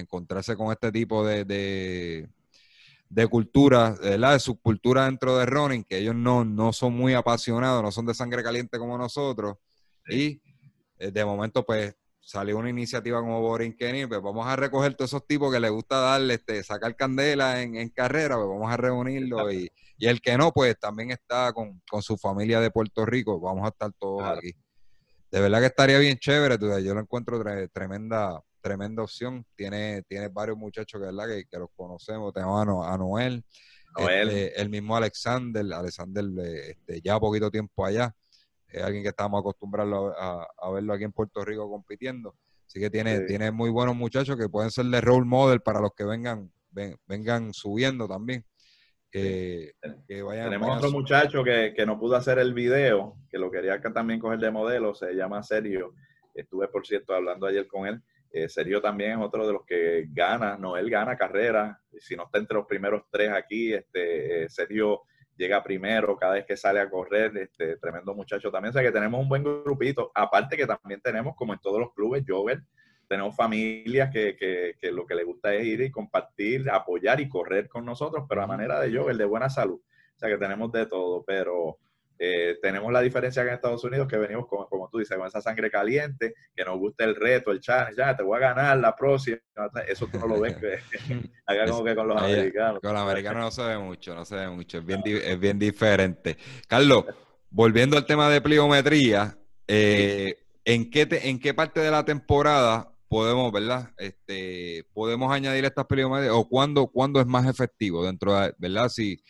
encontrarse 0.00 0.56
con 0.56 0.72
este 0.72 0.92
tipo 0.92 1.26
de, 1.26 1.44
de, 1.44 3.26
cultura, 3.28 3.96
¿verdad? 4.00 4.34
de 4.34 4.40
subcultura 4.40 5.06
dentro 5.06 5.36
de 5.36 5.46
running, 5.46 5.84
que 5.84 5.98
ellos 5.98 6.14
no, 6.14 6.44
no 6.44 6.72
son 6.72 6.94
muy 6.94 7.14
apasionados, 7.14 7.82
no 7.82 7.92
son 7.92 8.06
de 8.06 8.14
sangre 8.14 8.42
caliente 8.42 8.78
como 8.78 8.96
nosotros. 8.96 9.56
Y 10.08 10.40
eh, 10.98 11.10
de 11.10 11.24
momento, 11.24 11.64
pues, 11.64 11.94
salió 12.28 12.58
una 12.58 12.68
iniciativa 12.68 13.20
como 13.20 13.40
Boring 13.40 13.74
Kenny, 13.74 14.06
pues 14.06 14.20
vamos 14.20 14.46
a 14.46 14.54
recoger 14.54 14.94
todos 14.94 15.10
esos 15.10 15.26
tipos 15.26 15.50
que 15.50 15.58
les 15.58 15.70
gusta 15.70 15.98
darle, 15.98 16.34
este, 16.34 16.62
sacar 16.62 16.94
candela 16.94 17.62
en, 17.62 17.88
carrera, 17.88 18.36
pues 18.36 18.48
vamos 18.48 18.70
a 18.70 18.76
reunirlos 18.76 19.50
y, 19.54 19.70
y, 19.96 20.06
el 20.06 20.20
que 20.20 20.36
no, 20.36 20.52
pues 20.52 20.78
también 20.78 21.10
está 21.10 21.54
con, 21.54 21.80
su 22.02 22.18
familia 22.18 22.60
de 22.60 22.70
Puerto 22.70 23.06
Rico, 23.06 23.40
vamos 23.40 23.64
a 23.64 23.68
estar 23.68 23.92
todos 23.98 24.24
aquí. 24.24 24.52
De 25.30 25.40
verdad 25.40 25.60
que 25.60 25.66
estaría 25.66 25.98
bien 25.98 26.18
chévere, 26.18 26.58
yo 26.84 26.94
lo 26.94 27.00
encuentro 27.00 27.42
tremenda, 27.72 28.42
tremenda 28.60 29.02
opción. 29.02 29.44
Tiene, 29.54 30.02
tiene 30.02 30.28
varios 30.28 30.56
muchachos 30.56 31.00
que, 31.00 31.06
¿verdad? 31.06 31.26
que, 31.28 31.58
los 31.58 31.70
conocemos. 31.76 32.32
Tenemos 32.32 32.86
a, 32.86 32.96
Noel, 32.96 33.44
este, 33.96 34.60
el 34.60 34.68
mismo 34.68 34.96
Alexander, 34.96 35.64
Alexander 35.72 36.24
este, 36.68 37.00
ya 37.00 37.18
poquito 37.18 37.50
tiempo 37.50 37.84
allá. 37.84 38.14
Es 38.68 38.82
alguien 38.82 39.02
que 39.02 39.08
estamos 39.10 39.40
acostumbrados 39.40 40.14
a, 40.18 40.70
verlo 40.72 40.92
aquí 40.92 41.04
en 41.04 41.12
Puerto 41.12 41.44
Rico 41.44 41.70
compitiendo. 41.70 42.34
Así 42.66 42.78
que 42.80 42.90
tiene, 42.90 43.20
tiene 43.20 43.50
muy 43.50 43.70
buenos 43.70 43.96
muchachos 43.96 44.36
que 44.36 44.48
pueden 44.48 44.70
ser 44.70 44.84
de 44.86 45.00
role 45.00 45.24
model 45.24 45.60
para 45.60 45.80
los 45.80 45.92
que 45.94 46.04
vengan, 46.04 46.52
vengan 47.06 47.54
subiendo 47.54 48.06
también. 48.06 48.44
Que, 49.10 49.72
Tenemos 50.06 50.76
otro 50.76 50.90
muchacho 50.90 51.42
que, 51.42 51.72
que, 51.74 51.86
no 51.86 51.98
pudo 51.98 52.16
hacer 52.16 52.38
el 52.38 52.52
video, 52.52 53.16
que 53.30 53.38
lo 53.38 53.50
quería 53.50 53.80
también 53.80 54.20
coger 54.20 54.38
de 54.38 54.50
modelo, 54.50 54.94
se 54.94 55.14
llama 55.14 55.42
Sergio. 55.42 55.94
Estuve, 56.34 56.68
por 56.68 56.86
cierto, 56.86 57.14
hablando 57.14 57.46
ayer 57.46 57.66
con 57.66 57.86
él. 57.86 58.02
Eh, 58.30 58.48
Sergio 58.48 58.80
también 58.80 59.12
es 59.12 59.18
otro 59.18 59.46
de 59.46 59.52
los 59.52 59.64
que 59.64 60.06
gana, 60.10 60.56
no, 60.58 60.76
él 60.76 60.90
gana 60.90 61.16
carrera, 61.16 61.80
si 61.98 62.14
no 62.14 62.24
está 62.24 62.38
entre 62.38 62.56
los 62.56 62.66
primeros 62.66 63.02
tres 63.10 63.30
aquí, 63.30 63.72
este, 63.72 64.44
eh, 64.44 64.48
Sergio 64.48 65.02
llega 65.36 65.62
primero 65.62 66.16
cada 66.16 66.34
vez 66.34 66.44
que 66.44 66.56
sale 66.56 66.80
a 66.80 66.90
correr, 66.90 67.36
este, 67.38 67.76
tremendo 67.78 68.14
muchacho 68.14 68.50
también, 68.50 68.70
o 68.70 68.72
sea 68.72 68.82
que 68.82 68.92
tenemos 68.92 69.20
un 69.20 69.28
buen 69.28 69.42
grupito, 69.42 70.10
aparte 70.14 70.56
que 70.56 70.66
también 70.66 71.00
tenemos, 71.00 71.34
como 71.36 71.54
en 71.54 71.60
todos 71.60 71.80
los 71.80 71.94
clubes, 71.94 72.24
Jover, 72.26 72.60
tenemos 73.08 73.34
familias 73.34 74.10
que, 74.12 74.36
que, 74.36 74.92
lo 74.92 75.06
que 75.06 75.14
les 75.14 75.24
gusta 75.24 75.54
es 75.54 75.64
ir 75.64 75.80
y 75.80 75.90
compartir, 75.90 76.68
apoyar 76.70 77.20
y 77.20 77.28
correr 77.28 77.66
con 77.66 77.84
nosotros, 77.84 78.26
pero 78.28 78.42
a 78.42 78.46
manera 78.46 78.78
de 78.80 78.92
yo, 78.92 79.08
el 79.08 79.16
de 79.16 79.24
buena 79.24 79.48
salud. 79.48 79.80
O 79.80 80.18
sea 80.18 80.28
que 80.28 80.36
tenemos 80.36 80.70
de 80.72 80.84
todo, 80.84 81.24
pero 81.24 81.78
eh, 82.18 82.58
tenemos 82.60 82.92
la 82.92 83.00
diferencia 83.00 83.42
que 83.42 83.48
en 83.48 83.54
Estados 83.54 83.84
Unidos 83.84 84.08
que 84.08 84.16
venimos, 84.16 84.46
con, 84.48 84.66
como 84.66 84.88
tú 84.90 84.98
dices, 84.98 85.16
con 85.16 85.26
esa 85.26 85.40
sangre 85.40 85.70
caliente, 85.70 86.34
que 86.54 86.64
nos 86.64 86.78
gusta 86.78 87.04
el 87.04 87.14
reto, 87.14 87.52
el 87.52 87.60
challenge, 87.60 87.96
ya 87.96 88.16
te 88.16 88.22
voy 88.22 88.36
a 88.38 88.54
ganar 88.54 88.76
la 88.78 88.96
próxima. 88.96 89.38
Eso 89.86 90.08
tú 90.08 90.18
no 90.18 90.26
lo 90.26 90.40
ves 90.40 90.56
que, 90.56 90.78
acá 91.46 91.66
como 91.66 91.84
que 91.84 91.94
con 91.94 92.08
los 92.08 92.20
americanos. 92.20 92.80
Con 92.80 92.92
los 92.92 93.02
americanos 93.02 93.42
no 93.42 93.50
se 93.50 93.62
ve 93.68 93.78
mucho, 93.78 94.14
no 94.14 94.24
se 94.24 94.36
ve 94.36 94.48
mucho, 94.48 94.78
es 94.78 94.84
bien, 94.84 95.02
es 95.04 95.38
bien 95.38 95.58
diferente. 95.58 96.36
Carlos, 96.66 97.04
volviendo 97.50 97.96
al 97.96 98.06
tema 98.06 98.28
de 98.28 98.40
pliometría, 98.40 99.38
eh, 99.66 100.38
¿en, 100.64 100.90
qué 100.90 101.06
¿en 101.10 101.38
qué 101.38 101.54
parte 101.54 101.80
de 101.80 101.90
la 101.90 102.04
temporada 102.04 102.92
podemos, 103.08 103.52
¿verdad? 103.52 103.90
Este, 103.96 104.84
podemos 104.92 105.32
añadir 105.32 105.64
estas 105.64 105.86
pliometrías 105.86 106.34
o 106.34 106.48
cuándo, 106.48 106.88
cuándo 106.88 107.20
es 107.20 107.26
más 107.26 107.46
efectivo 107.46 108.04
dentro 108.04 108.38
de, 108.38 108.54
¿verdad? 108.58 108.88
Si 108.88 109.22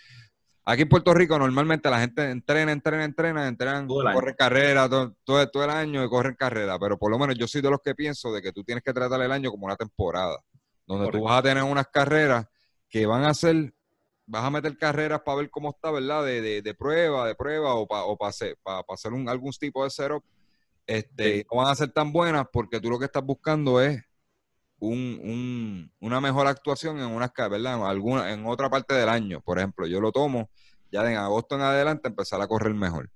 Aquí 0.70 0.82
en 0.82 0.88
Puerto 0.90 1.14
Rico 1.14 1.38
normalmente 1.38 1.88
la 1.88 1.98
gente 1.98 2.30
entrena, 2.30 2.72
entrena, 2.72 3.02
entrena, 3.02 3.48
entrenan, 3.48 3.86
corren 3.88 4.34
carrera 4.34 4.86
todo, 4.86 5.14
todo, 5.24 5.64
el 5.64 5.70
año 5.70 6.04
y 6.04 6.08
corren 6.10 6.34
carrera, 6.34 6.78
pero 6.78 6.98
por 6.98 7.10
lo 7.10 7.18
menos 7.18 7.38
yo 7.38 7.48
soy 7.48 7.62
de 7.62 7.70
los 7.70 7.80
que 7.80 7.94
pienso 7.94 8.30
de 8.34 8.42
que 8.42 8.52
tú 8.52 8.62
tienes 8.64 8.84
que 8.84 8.92
tratar 8.92 9.18
el 9.22 9.32
año 9.32 9.50
como 9.50 9.64
una 9.64 9.76
temporada, 9.76 10.38
donde 10.86 11.10
tú 11.10 11.22
vas 11.22 11.38
a 11.38 11.42
tener 11.42 11.62
unas 11.62 11.86
carreras 11.86 12.46
que 12.86 13.06
van 13.06 13.24
a 13.24 13.32
ser, 13.32 13.72
vas 14.26 14.44
a 14.44 14.50
meter 14.50 14.76
carreras 14.76 15.22
para 15.24 15.38
ver 15.38 15.48
cómo 15.48 15.70
está, 15.70 15.90
¿verdad? 15.90 16.22
De, 16.22 16.60
de, 16.60 16.74
prueba, 16.74 17.26
de 17.26 17.34
prueba 17.34 17.74
o 17.74 17.88
para 17.88 18.04
o 18.04 18.26
hacer, 18.26 18.58
para, 18.62 18.84
hacer 18.90 19.14
un, 19.14 19.26
algún 19.26 19.52
tipo 19.52 19.84
de 19.84 19.88
setup. 19.88 20.22
Este, 20.86 21.46
No 21.50 21.62
van 21.62 21.68
a 21.68 21.76
ser 21.76 21.92
tan 21.92 22.12
buenas 22.12 22.44
porque 22.52 22.78
tú 22.78 22.90
lo 22.90 22.98
que 22.98 23.06
estás 23.06 23.24
buscando 23.24 23.80
es 23.80 24.02
un, 24.80 25.20
un, 25.22 25.92
una 26.00 26.20
mejor 26.20 26.46
actuación 26.46 26.98
en 26.98 27.06
unas, 27.06 27.32
¿verdad? 27.36 27.78
En, 27.78 27.82
alguna, 27.82 28.32
en 28.32 28.46
otra 28.46 28.70
parte 28.70 28.94
del 28.94 29.08
año. 29.08 29.40
Por 29.40 29.58
ejemplo, 29.58 29.86
yo 29.86 30.00
lo 30.00 30.12
tomo 30.12 30.50
ya 30.90 31.08
en 31.10 31.16
agosto 31.16 31.56
en 31.56 31.62
adelante 31.62 32.08
empezar 32.08 32.40
a 32.40 32.48
correr 32.48 32.74
mejor. 32.74 33.10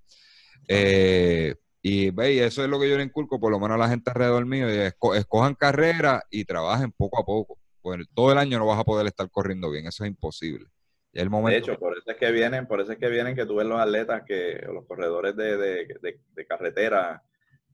Eh, 0.69 1.55
y 1.81 2.11
ve, 2.11 2.45
eso 2.45 2.63
es 2.63 2.69
lo 2.71 2.79
que 2.79 2.89
yo 2.89 2.97
le 2.97 3.05
inculco, 3.05 3.41
por 3.41 3.51
lo 3.51 3.59
menos 3.59 3.75
a 3.75 3.79
la 3.79 3.89
gente 3.89 4.11
alrededor 4.11 4.47
mío, 4.47 4.69
escojan 4.69 5.55
carrera 5.55 6.23
y 6.31 6.45
trabajen 6.45 6.93
poco 6.93 7.21
a 7.21 7.25
poco. 7.25 7.59
Pues 7.81 8.07
todo 8.15 8.31
el 8.33 8.39
año 8.39 8.59
no 8.59 8.67
vas 8.67 8.79
a 8.79 8.85
poder 8.85 9.07
estar 9.07 9.29
corriendo 9.31 9.71
bien, 9.71 9.87
eso 9.87 10.05
es 10.05 10.11
imposible. 10.11 10.67
el 11.13 11.31
momento... 11.31 11.67
De 11.67 11.73
hecho, 11.73 11.81
por 11.81 11.99
eso 11.99 12.11
es 12.11 12.17
que 12.17 12.31
vienen, 12.31 12.67
por 12.67 12.81
eso 12.81 12.93
es 12.93 12.99
que 12.99 13.09
vienen 13.09 13.35
que 13.35 13.47
tú 13.47 13.57
ves 13.57 13.67
los 13.67 13.81
atletas 13.81 14.23
que, 14.27 14.65
los 14.73 14.87
corredores 14.87 15.35
de, 15.35 15.57
de, 15.57 16.21
de 16.35 16.47
carretera, 16.47 17.23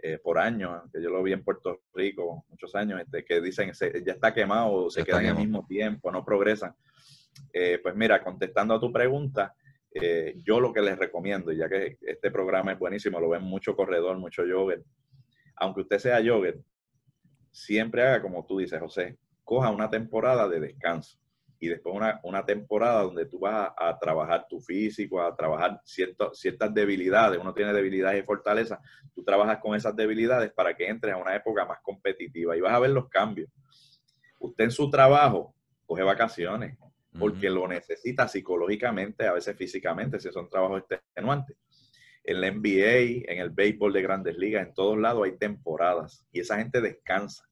eh, 0.01 0.19
por 0.19 0.39
año, 0.39 0.85
que 0.93 1.03
yo 1.03 1.11
lo 1.11 1.23
vi 1.23 1.33
en 1.33 1.43
Puerto 1.43 1.83
Rico 1.93 2.45
muchos 2.49 2.75
años, 2.75 3.01
este, 3.01 3.25
que 3.25 3.41
dicen 3.41 3.73
ya 3.73 4.13
está 4.13 4.33
quemado, 4.33 4.91
se 4.91 5.05
quedan 5.05 5.25
en 5.25 5.31
el 5.31 5.37
mismo 5.37 5.67
tiempo, 5.67 6.13
no 6.13 6.25
progresan. 6.25 6.75
Eh, 7.53 7.81
pues 7.83 7.95
mira, 7.95 8.23
contestando 8.23 8.75
a 8.75 8.81
tu 8.81 8.93
pregunta, 8.93 9.55
eh, 9.93 10.35
yo 10.45 10.61
lo 10.61 10.73
que 10.73 10.83
les 10.83 10.99
recomiendo, 10.99 11.53
ya 11.53 11.69
que 11.69 11.99
este 12.03 12.31
programa 12.31 12.73
es 12.73 12.79
buenísimo, 12.79 13.21
lo 13.21 13.31
ven 13.31 13.43
mucho 13.43 13.75
corredor, 13.75 14.19
mucho 14.19 14.43
jogger, 14.49 14.85
aunque 15.57 15.81
usted 15.81 15.99
sea 15.99 16.23
jogger, 16.25 16.61
siempre 17.51 18.03
haga 18.03 18.23
como 18.23 18.47
tú 18.47 18.59
dices, 18.59 18.79
José, 18.81 19.19
coja 19.45 19.71
una 19.71 19.91
temporada 19.91 20.49
de 20.49 20.61
descanso 20.61 21.19
y 21.61 21.69
después 21.69 21.95
una, 21.95 22.21
una 22.23 22.45
temporada 22.45 23.03
donde 23.03 23.27
tú 23.27 23.41
vas 23.41 23.73
a, 23.77 23.99
trabajar 23.99 24.47
tu 24.49 24.61
físico, 24.61 25.21
a 25.21 25.35
trabajar 25.35 25.81
ciertas 25.85 26.73
debilidades. 26.73 27.41
Uno 27.41 27.53
tiene 27.53 27.73
debilidades 27.73 28.23
y 28.23 28.27
fortalezas. 28.27 28.79
Tú 29.15 29.25
trabajas 29.25 29.59
con 29.59 29.75
esas 29.75 29.97
debilidades 29.97 30.53
para 30.53 30.75
que 30.77 30.89
entres 30.89 31.15
a 31.15 31.17
una 31.17 31.35
época 31.35 31.65
más 31.65 31.79
competitiva 31.83 32.57
y 32.57 32.61
vas 32.61 32.75
a 32.75 32.79
ver 32.79 32.91
los 32.91 33.09
cambios. 33.09 33.51
Usted 34.39 34.65
en 34.65 34.71
su 34.71 34.89
trabajo 34.89 35.55
coge 35.85 36.03
vacaciones 36.03 36.79
porque 37.19 37.51
lo 37.51 37.67
necesita 37.67 38.29
psicológicamente, 38.29 39.27
a 39.27 39.33
veces 39.33 39.57
físicamente, 39.57 40.21
si 40.21 40.31
son 40.31 40.49
trabajos 40.49 40.85
extenuantes. 40.89 41.57
En 42.23 42.41
la 42.41 42.51
NBA, 42.51 43.33
en 43.33 43.41
el 43.41 43.51
béisbol 43.51 43.93
de 43.93 44.03
grandes 44.03 44.37
ligas, 44.37 44.67
en 44.67 44.75
todos 44.75 44.99
lados 44.99 45.25
hay 45.25 45.37
temporadas 45.37 46.25
y 46.31 46.41
esa 46.41 46.59
gente 46.59 46.81
descansa. 46.81 47.48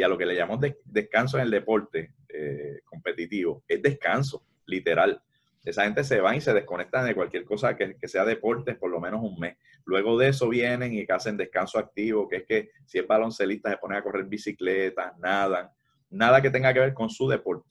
Y 0.00 0.02
a 0.02 0.08
lo 0.08 0.16
que 0.16 0.24
le 0.24 0.34
llamamos 0.34 0.64
descanso 0.86 1.36
en 1.36 1.44
el 1.44 1.50
deporte, 1.50 2.14
eh, 2.30 2.80
competitivo, 2.86 3.64
es 3.68 3.82
descanso, 3.82 4.42
literal. 4.64 5.22
Esa 5.62 5.84
gente 5.84 6.04
se 6.04 6.22
va 6.22 6.34
y 6.34 6.40
se 6.40 6.54
desconecta 6.54 7.04
de 7.04 7.14
cualquier 7.14 7.44
cosa 7.44 7.76
que, 7.76 7.94
sea 8.08 8.24
deporte 8.24 8.76
por 8.76 8.90
lo 8.90 8.98
menos 8.98 9.20
un 9.22 9.38
mes. 9.38 9.58
Luego 9.84 10.16
de 10.16 10.28
eso 10.28 10.48
vienen 10.48 10.94
y 10.94 11.04
hacen 11.06 11.36
descanso 11.36 11.78
activo, 11.78 12.26
que 12.30 12.36
es 12.36 12.44
que 12.44 12.70
si 12.86 12.98
es 12.98 13.06
baloncelista 13.06 13.68
se 13.68 13.76
ponen 13.76 13.98
a 13.98 14.02
correr 14.02 14.24
bicicleta, 14.24 15.14
nadan, 15.18 15.68
nada 16.08 16.40
que 16.40 16.48
tenga 16.48 16.72
que 16.72 16.80
ver 16.80 16.94
con 16.94 17.10
su 17.10 17.28
deporte. 17.28 17.68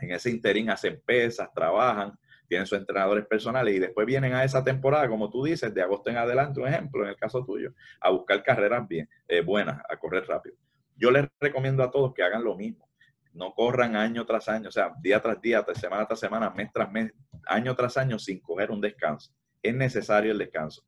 En 0.00 0.12
ese 0.12 0.30
interín 0.30 0.70
hacen 0.70 1.02
pesas, 1.04 1.52
trabajan, 1.52 2.16
tienen 2.46 2.68
sus 2.68 2.78
entrenadores 2.78 3.26
personales 3.26 3.74
y 3.74 3.80
después 3.80 4.06
vienen 4.06 4.32
a 4.34 4.44
esa 4.44 4.62
temporada, 4.62 5.08
como 5.08 5.28
tú 5.28 5.42
dices, 5.42 5.74
de 5.74 5.82
agosto 5.82 6.08
en 6.08 6.18
adelante, 6.18 6.60
un 6.60 6.68
ejemplo, 6.68 7.02
en 7.02 7.08
el 7.08 7.16
caso 7.16 7.44
tuyo, 7.44 7.74
a 8.00 8.10
buscar 8.10 8.44
carreras 8.44 8.86
bien, 8.86 9.08
eh, 9.26 9.40
buenas, 9.40 9.82
a 9.88 9.96
correr 9.96 10.24
rápido. 10.28 10.54
Yo 11.02 11.10
les 11.10 11.26
recomiendo 11.40 11.82
a 11.82 11.90
todos 11.90 12.14
que 12.14 12.22
hagan 12.22 12.44
lo 12.44 12.56
mismo 12.56 12.88
no 13.34 13.54
corran 13.54 13.96
año 13.96 14.24
tras 14.26 14.48
año, 14.48 14.68
o 14.68 14.72
sea, 14.72 14.92
día 15.00 15.20
tras 15.20 15.40
día, 15.40 15.64
semana 15.74 16.06
tras 16.06 16.20
semana, 16.20 16.50
mes 16.50 16.70
tras 16.72 16.90
mes, 16.90 17.12
año 17.46 17.74
tras 17.74 17.96
año 17.96 18.18
sin 18.18 18.40
coger 18.40 18.70
un 18.70 18.80
descanso. 18.80 19.32
Es 19.62 19.74
necesario 19.74 20.32
el 20.32 20.38
descanso. 20.38 20.84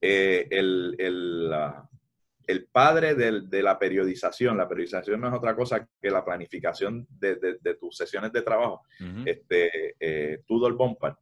Eh, 0.00 0.48
el, 0.50 0.96
el, 0.98 2.68
padre 2.72 3.14
de 3.14 3.62
la 3.62 3.78
periodización, 3.78 4.56
la 4.56 4.68
periodización 4.68 5.20
no 5.20 5.28
es 5.28 5.34
otra 5.34 5.54
cosa 5.54 5.88
que 6.00 6.10
la 6.10 6.24
planificación 6.24 7.06
de, 7.10 7.36
tus 7.78 7.96
sesiones 7.96 8.32
de 8.32 8.42
trabajo, 8.42 8.82
este, 9.24 9.94
eh, 10.00 10.42
Tudor 10.46 10.74
Bompard, 10.74 11.16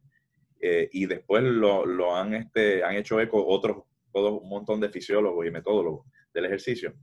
eh, 0.59 0.89
y 0.91 1.05
después 1.05 1.43
lo, 1.43 2.15
han, 2.15 2.33
este, 2.33 2.83
han 2.83 2.95
hecho 2.95 3.19
eco 3.19 3.45
otros, 3.45 3.83
todo 4.11 4.39
un 4.39 4.49
montón 4.49 4.79
de 4.79 4.89
fisiólogos 4.89 5.45
y 5.45 5.51
metodólogos 5.51 6.07
del 6.33 6.45
ejercicio, 6.45 6.95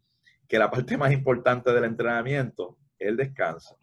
que 0.48 0.58
la 0.58 0.70
parte 0.70 0.96
más 0.96 1.12
importante 1.12 1.72
del 1.72 1.84
entrenamiento 1.84 2.78
el 2.98 3.16
descanso. 3.16 3.76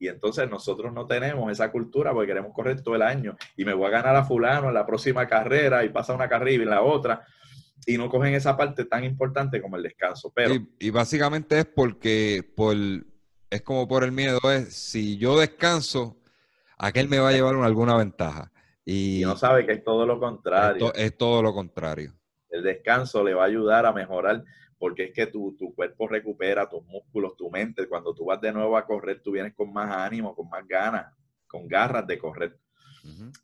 Y 0.00 0.08
entonces 0.08 0.48
nosotros 0.48 0.92
no 0.92 1.06
tenemos 1.06 1.50
esa 1.50 1.70
cultura 1.70 2.12
porque 2.12 2.28
queremos 2.28 2.52
correr 2.54 2.80
todo 2.82 2.94
el 2.94 3.02
año 3.02 3.36
y 3.56 3.64
me 3.64 3.74
voy 3.74 3.88
a 3.88 3.90
ganar 3.90 4.16
a 4.16 4.24
fulano 4.24 4.68
en 4.68 4.74
la 4.74 4.86
próxima 4.86 5.26
carrera 5.26 5.84
y 5.84 5.88
pasa 5.88 6.14
una 6.14 6.28
carrera 6.28 6.62
y 6.62 6.66
la 6.66 6.82
otra 6.82 7.26
y 7.86 7.96
no 7.96 8.08
cogen 8.08 8.34
esa 8.34 8.56
parte 8.56 8.84
tan 8.84 9.04
importante 9.04 9.60
como 9.60 9.76
el 9.76 9.82
descanso. 9.82 10.32
Pero 10.34 10.54
y, 10.78 10.90
básicamente 10.90 11.60
es 11.60 11.66
porque 11.66 12.48
por 12.56 12.76
es 13.50 13.62
como 13.62 13.88
por 13.88 14.04
el 14.04 14.12
miedo 14.12 14.38
es 14.52 14.74
si 14.74 15.16
yo 15.16 15.38
descanso 15.38 16.20
aquel 16.76 17.08
me 17.08 17.18
va 17.18 17.30
a 17.30 17.32
llevar 17.32 17.56
alguna 17.56 17.96
ventaja 17.96 18.52
y, 18.84 19.22
no 19.24 19.36
sabe 19.36 19.66
que 19.66 19.72
es 19.72 19.84
todo 19.84 20.06
lo 20.06 20.20
contrario. 20.20 20.92
es 20.94 21.16
todo 21.16 21.42
lo 21.42 21.52
contrario. 21.52 22.17
El 22.50 22.62
descanso 22.62 23.22
le 23.22 23.34
va 23.34 23.44
a 23.44 23.46
ayudar 23.46 23.86
a 23.86 23.92
mejorar 23.92 24.44
porque 24.78 25.04
es 25.04 25.12
que 25.12 25.26
tu, 25.26 25.56
cuerpo 25.74 26.06
recupera 26.06 26.68
tus 26.68 26.84
músculos, 26.84 27.36
tu 27.36 27.50
mente. 27.50 27.88
Cuando 27.88 28.14
tú 28.14 28.26
vas 28.26 28.40
de 28.40 28.52
nuevo 28.52 28.76
a 28.76 28.86
correr, 28.86 29.20
tú 29.20 29.32
vienes 29.32 29.54
con 29.54 29.72
más 29.72 29.90
ánimo, 29.90 30.34
con 30.34 30.48
más 30.48 30.66
ganas, 30.66 31.12
con 31.46 31.66
garras 31.66 32.06
de 32.06 32.18
correr. 32.18 32.56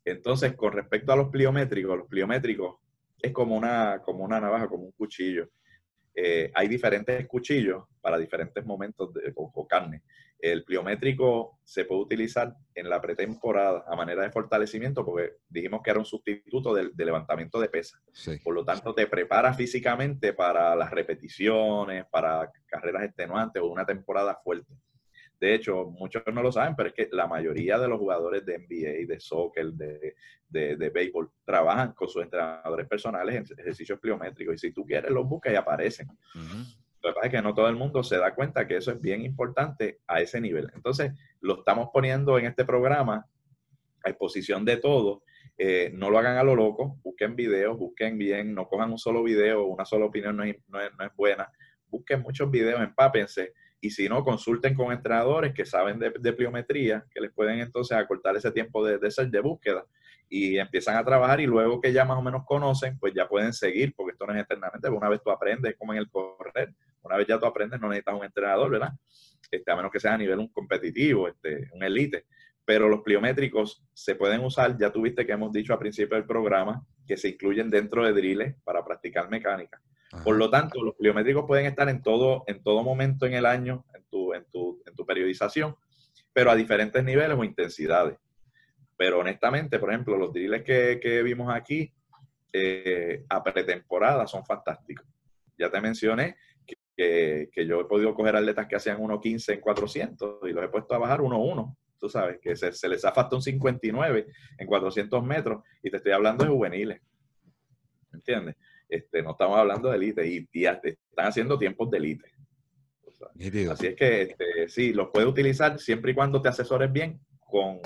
Entonces, 0.05 0.55
con 0.55 0.73
respecto 0.73 1.13
a 1.13 1.17
los 1.17 1.31
pliométricos, 1.31 1.97
los 1.97 2.09
pliométricos 2.09 2.77
es 3.21 3.33
como 3.33 3.57
una, 3.57 4.01
como 4.05 4.25
una 4.25 4.41
navaja, 4.41 4.69
como 4.69 4.85
un 4.85 4.93
cuchillo. 4.93 5.49
Eh, 6.15 6.53
hay 6.55 6.69
diferentes 6.69 7.27
cuchillos 7.27 7.85
para 8.01 8.19
diferentes 8.19 8.65
momentos 8.65 9.13
de, 9.15 9.33
o 9.35 9.67
carne. 9.67 10.03
El 10.45 10.63
pliométrico 10.63 11.59
se 11.65 11.87
puede 11.87 12.03
utilizar 12.03 12.55
en 12.75 12.91
la 12.91 13.01
pretemporada 13.01 13.83
a 13.89 13.97
manera 13.97 14.25
de 14.25 14.31
fortalecimiento 14.31 15.03
porque 15.03 15.37
dijimos 15.49 15.81
que 15.83 15.89
era 15.89 15.99
un 15.99 16.05
sustituto 16.05 16.75
del, 16.75 16.93
levantamiento 16.99 17.59
de 17.59 17.71
pesas. 17.71 18.03
Por 18.43 18.55
lo 18.55 18.63
tanto, 18.63 18.95
te 18.95 19.07
prepara 19.07 19.55
físicamente 19.55 20.35
para 20.35 20.77
las 20.77 20.91
repeticiones, 20.91 22.05
para 22.11 22.53
carreras 22.67 23.05
extenuantes 23.05 23.63
o 23.63 23.69
una 23.69 23.87
temporada 23.87 24.39
fuerte. 24.45 24.75
De 25.41 25.55
hecho, 25.55 25.87
muchos 25.87 26.23
no 26.31 26.43
lo 26.43 26.53
saben, 26.53 26.77
pero 26.77 26.91
es 26.91 26.95
que 26.95 27.09
la 27.11 27.27
mayoría 27.27 27.79
de 27.79 27.89
los 27.89 27.99
jugadores 27.99 28.45
de 28.45 28.59
NBA, 28.59 29.07
de 29.11 29.21
soccer, 29.21 29.73
de, 29.73 30.15
de, 30.47 30.91
béisbol, 30.91 31.31
trabajan 31.43 31.93
con 31.93 32.07
sus 32.07 32.23
entrenadores 32.23 32.87
personales 32.87 33.35
en 33.35 33.59
ejercicios 33.59 33.99
pliométricos. 33.99 34.57
Y 34.57 34.59
si 34.59 34.73
tú 34.75 34.85
quieres, 34.85 35.11
los 35.11 35.27
buscas 35.27 35.55
y 35.55 35.57
aparecen. 35.57 36.09
Lo 37.05 37.11
que 37.11 37.15
pasa 37.17 37.27
es 37.27 37.33
que 37.33 37.43
no 37.43 37.55
todo 37.55 37.69
el 37.69 37.77
mundo 37.77 38.03
se 38.03 38.17
da 38.17 38.35
cuenta 38.35 38.67
que 38.67 38.79
eso 38.79 38.91
es 38.91 38.99
bien 38.99 39.23
importante 39.23 40.01
a 40.07 40.23
ese 40.23 40.41
nivel. 40.41 40.71
Entonces, 40.75 41.13
lo 41.43 41.59
estamos 41.59 41.91
poniendo 41.93 42.39
en 42.39 42.47
este 42.47 42.65
programa 42.65 43.27
a 44.03 44.09
exposición 44.09 44.65
de 44.65 44.79
todo. 44.79 45.23
Eh, 45.59 45.91
no 45.93 46.09
lo 46.09 46.19
hagan 46.19 46.39
a 46.39 46.43
lo 46.43 46.57
loco, 46.57 46.99
busquen 47.05 47.37
videos, 47.37 47.79
busquen 47.79 48.17
bien, 48.17 48.55
no 48.55 48.67
cojan 48.67 48.91
un 48.91 48.99
solo 48.99 49.23
video, 49.23 49.65
una 49.67 49.85
sola 49.85 50.07
opinión 50.07 50.35
no 50.35 50.45
es, 50.45 50.57
no 50.67 50.81
es, 50.81 51.15
buena. 51.15 51.53
Busquen 51.91 52.23
muchos 52.23 52.51
videos, 52.51 52.81
empápense 52.81 53.53
y 53.83 53.91
si 53.91 54.09
no, 54.09 54.25
consulten 54.25 54.75
con 54.75 54.91
entrenadores 54.91 55.53
que 55.53 55.67
saben 55.67 55.99
de, 55.99 56.33
pliometría, 56.33 57.05
que 57.13 57.21
les 57.21 57.31
pueden 57.33 57.61
entonces 57.61 57.99
acortar 57.99 58.35
ese 58.35 58.51
tiempo 58.51 58.83
de, 58.83 58.99
de, 58.99 59.27
de 59.27 59.41
búsqueda 59.41 59.85
y 60.31 60.57
empiezan 60.57 60.97
a 60.97 61.05
trabajar 61.05 61.41
y 61.41 61.47
luego 61.47 61.83
que 61.83 61.93
ya 61.93 62.07
más 62.07 62.17
o 62.17 62.23
menos 62.23 62.45
conocen, 62.47 62.99
pues 62.99 63.13
ya 63.15 63.29
pueden 63.29 63.53
seguir, 63.53 63.95
porque 63.95 64.13
esto 64.13 64.27
no 64.27 64.35
es 64.35 64.43
eternamente, 64.43 64.89
una 64.89 65.11
vez 65.11 65.23
tú 65.23 65.31
aprendes 65.31 65.77
como 65.77 65.93
en 65.93 65.99
el 65.99 66.11
correr, 66.11 66.73
Una 67.05 67.17
vez 67.17 67.27
ya 67.27 67.39
tú 67.39 67.47
aprendes, 67.47 67.81
no 67.81 67.89
necesitas 67.89 68.15
un 68.15 68.25
entrenador, 68.25 68.71
¿verdad? 68.71 68.93
Este, 69.51 69.71
a 69.71 69.77
menos 69.77 69.93
que 69.93 70.01
sea 70.01 70.15
a 70.15 70.19
nivel 70.19 70.39
un 70.39 70.49
competitivo, 70.49 71.29
este, 71.29 71.71
un 71.73 71.83
elite. 71.83 72.27
Pero 72.65 72.89
los 72.89 73.03
pliométricos 73.03 73.85
se 73.93 74.15
pueden 74.15 74.43
usar, 74.43 74.77
ya 74.79 74.91
tuviste 74.91 75.27
que 75.27 75.33
hemos 75.33 75.53
dicho 75.53 75.73
al 75.73 75.79
principio 75.79 76.17
del 76.17 76.27
programa, 76.27 76.85
que 77.07 77.17
se 77.17 77.29
incluyen 77.29 77.69
dentro 77.69 78.05
de 78.05 78.13
drills 78.13 78.55
para 78.65 78.85
practicar 78.85 79.29
mecánica. 79.29 79.81
Por 80.23 80.37
lo 80.37 80.49
tanto, 80.49 80.83
los 80.83 80.95
pliométricos 80.95 81.45
pueden 81.47 81.67
estar 81.67 81.89
en 81.89 82.01
todo, 82.03 82.45
en 82.47 82.63
todo 82.63 82.83
momento 82.83 83.27
en 83.27 83.35
el 83.35 83.45
año, 83.45 83.85
en 83.95 84.05
tu, 84.05 84.33
en 84.33 84.45
tu, 84.47 84.83
en 84.87 84.95
tu 84.95 85.05
periodización, 85.05 85.77
pero 86.33 86.51
a 86.51 86.57
diferentes 86.57 87.03
niveles 87.05 87.37
o 87.37 87.45
intensidades. 87.45 88.17
Pero 88.97 89.19
honestamente, 89.19 89.79
por 89.79 89.91
ejemplo, 89.91 90.17
los 90.17 90.33
drills 90.33 90.63
que, 90.63 91.01
que 91.03 91.23
vimos 91.23 91.53
aquí 91.53 91.93
eh, 92.53 93.25
a 93.29 93.43
pretemporada 93.43 94.27
son 94.27 94.47
fantásticos. 94.47 95.07
Ya 95.59 95.71
te 95.71 95.81
mencioné 95.81 96.37
que, 96.97 97.51
que, 97.53 97.67
yo 97.67 97.81
he 97.81 97.85
podido 97.85 98.15
coger 98.15 98.37
atletas 98.37 98.67
que 98.67 98.77
hacían 98.77 98.99
1.15 98.99 99.55
en 99.55 99.61
400 99.61 100.39
y 100.45 100.53
los 100.53 100.65
he 100.65 100.69
puesto 100.69 100.95
a 100.95 100.99
bajar 100.99 101.21
1.1. 101.21 101.77
Tú 101.99 102.09
sabes, 102.09 102.39
que 102.41 102.55
se, 102.55 102.73
se 102.73 102.89
les 102.89 103.05
ha 103.05 103.13
faltado 103.13 103.37
un 103.37 103.43
59 103.43 104.27
en 104.59 104.67
400 104.67 105.25
metros 105.25 105.63
y 105.83 105.91
te 105.91 105.97
estoy 105.97 106.13
hablando 106.13 106.45
de 106.45 106.51
juveniles. 106.51 107.01
¿Entiendes? 108.13 108.57
Este, 108.89 109.23
no 109.23 109.33
estamos 109.33 109.59
hablando 109.59 109.91
de 109.91 109.97
élite 109.97 110.27
y, 110.27 110.49
y, 110.53 110.67
están 110.67 111.27
haciendo 111.27 111.59
tiempos 111.59 111.91
de 111.91 111.99
élite. 111.99 112.31
Así 113.71 113.87
es 113.87 113.97
que 113.97 114.23
este, 114.23 114.69
sí, 114.69 114.93
los 114.93 115.09
puedes 115.09 115.29
utilizar 115.29 115.79
siempre 115.79 116.13
y 116.13 116.15
cuando 116.15 116.43
te 116.43 116.49
asesores 116.49 116.93
bien 116.93 117.19
con, 117.41 117.81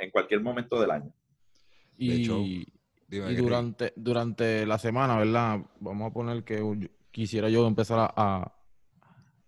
en 0.00 0.10
cualquier 0.10 0.40
momento 0.40 0.80
del 0.80 0.90
año. 0.90 1.12
Y, 1.96 2.26
durante, 3.08 3.92
durante 3.96 4.66
la 4.66 4.78
semana, 4.78 5.18
¿verdad? 5.18 5.60
Vamos 5.80 6.10
a 6.10 6.14
poner 6.14 6.44
que 6.44 6.60
quisiera 7.18 7.48
yo 7.48 7.66
empezar 7.66 8.12
a, 8.14 8.54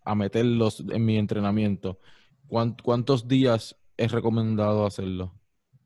a 0.04 0.14
meterlos 0.16 0.80
en 0.90 1.04
mi 1.04 1.16
entrenamiento. 1.16 2.00
¿Cuántos 2.48 3.28
días 3.28 3.76
es 3.96 4.10
recomendado 4.10 4.84
hacerlo? 4.84 5.32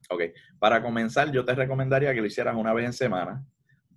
Ok, 0.09 0.23
para 0.59 0.83
comenzar 0.83 1.31
yo 1.31 1.45
te 1.45 1.55
recomendaría 1.55 2.15
que 2.15 2.23
lo 2.23 2.27
hicieras 2.27 2.57
una 2.57 2.73
vez 2.73 2.87
en 2.87 2.95
semana, 2.95 3.45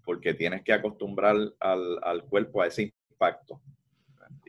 porque 0.03 0.33
tienes 0.33 0.63
que 0.63 0.73
acostumbrar 0.73 1.38
al, 1.61 1.99
al 2.03 2.23
cuerpo 2.25 2.61
a 2.61 2.67
ese 2.67 2.93
impacto, 3.09 3.61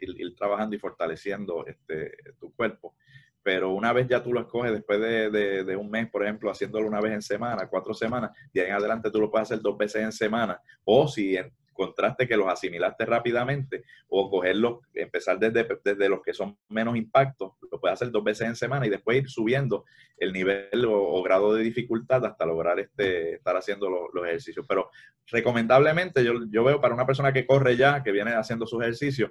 ir, 0.00 0.34
trabajando 0.34 0.74
y 0.74 0.80
fortaleciendo 0.80 1.64
este, 1.64 2.16
tu 2.40 2.52
cuerpo. 2.54 2.96
Pero 3.40 3.70
una 3.70 3.92
vez 3.92 4.08
ya 4.08 4.20
tú 4.20 4.32
lo 4.32 4.40
escoges, 4.40 4.72
después 4.72 5.00
de, 5.00 5.30
de, 5.64 5.76
un 5.76 5.88
mes, 5.88 6.10
por 6.10 6.24
ejemplo, 6.24 6.50
haciéndolo 6.50 6.88
una 6.88 7.00
vez 7.00 7.12
en 7.12 7.22
semana, 7.22 7.68
cuatro 7.68 7.94
semanas, 7.94 8.32
y 8.52 8.58
ahí 8.58 8.66
en 8.66 8.74
adelante 8.74 9.12
tú 9.12 9.20
lo 9.20 9.30
puedes 9.30 9.48
hacer 9.48 9.62
dos 9.62 9.78
veces 9.78 10.02
en 10.02 10.10
semana. 10.10 10.60
O 10.84 11.06
si 11.06 11.36
encontraste 11.78 12.26
que 12.26 12.36
los 12.36 12.48
asimilaste 12.48 13.06
rápidamente 13.06 13.84
o 14.08 14.28
cogerlos, 14.28 14.80
empezar 14.94 15.38
desde, 15.38 15.66
desde 15.84 16.08
los 16.08 16.22
que 16.22 16.34
son 16.34 16.58
menos 16.68 16.96
impactos, 16.96 17.52
lo 17.70 17.80
puedes 17.80 17.94
hacer 17.94 18.10
dos 18.10 18.24
veces 18.24 18.48
en 18.48 18.56
semana 18.56 18.86
y 18.86 18.90
después 18.90 19.18
ir 19.18 19.28
subiendo 19.28 19.84
el 20.16 20.32
nivel 20.32 20.84
o, 20.86 21.22
grado 21.22 21.54
de 21.54 21.62
dificultad 21.62 22.24
hasta 22.26 22.46
lograr 22.46 22.80
este, 22.80 23.34
estar 23.34 23.56
haciendo 23.56 23.88
los 24.12 24.26
ejercicios. 24.26 24.66
Pero 24.68 24.90
recomendablemente 25.26 26.24
yo, 26.24 26.34
yo 26.50 26.64
veo 26.64 26.80
para 26.80 26.94
una 26.94 27.06
persona 27.06 27.32
que 27.32 27.46
corre 27.46 27.76
ya, 27.76 28.02
que 28.02 28.10
viene 28.10 28.32
haciendo 28.32 28.66
sus 28.66 28.82
ejercicios, 28.82 29.30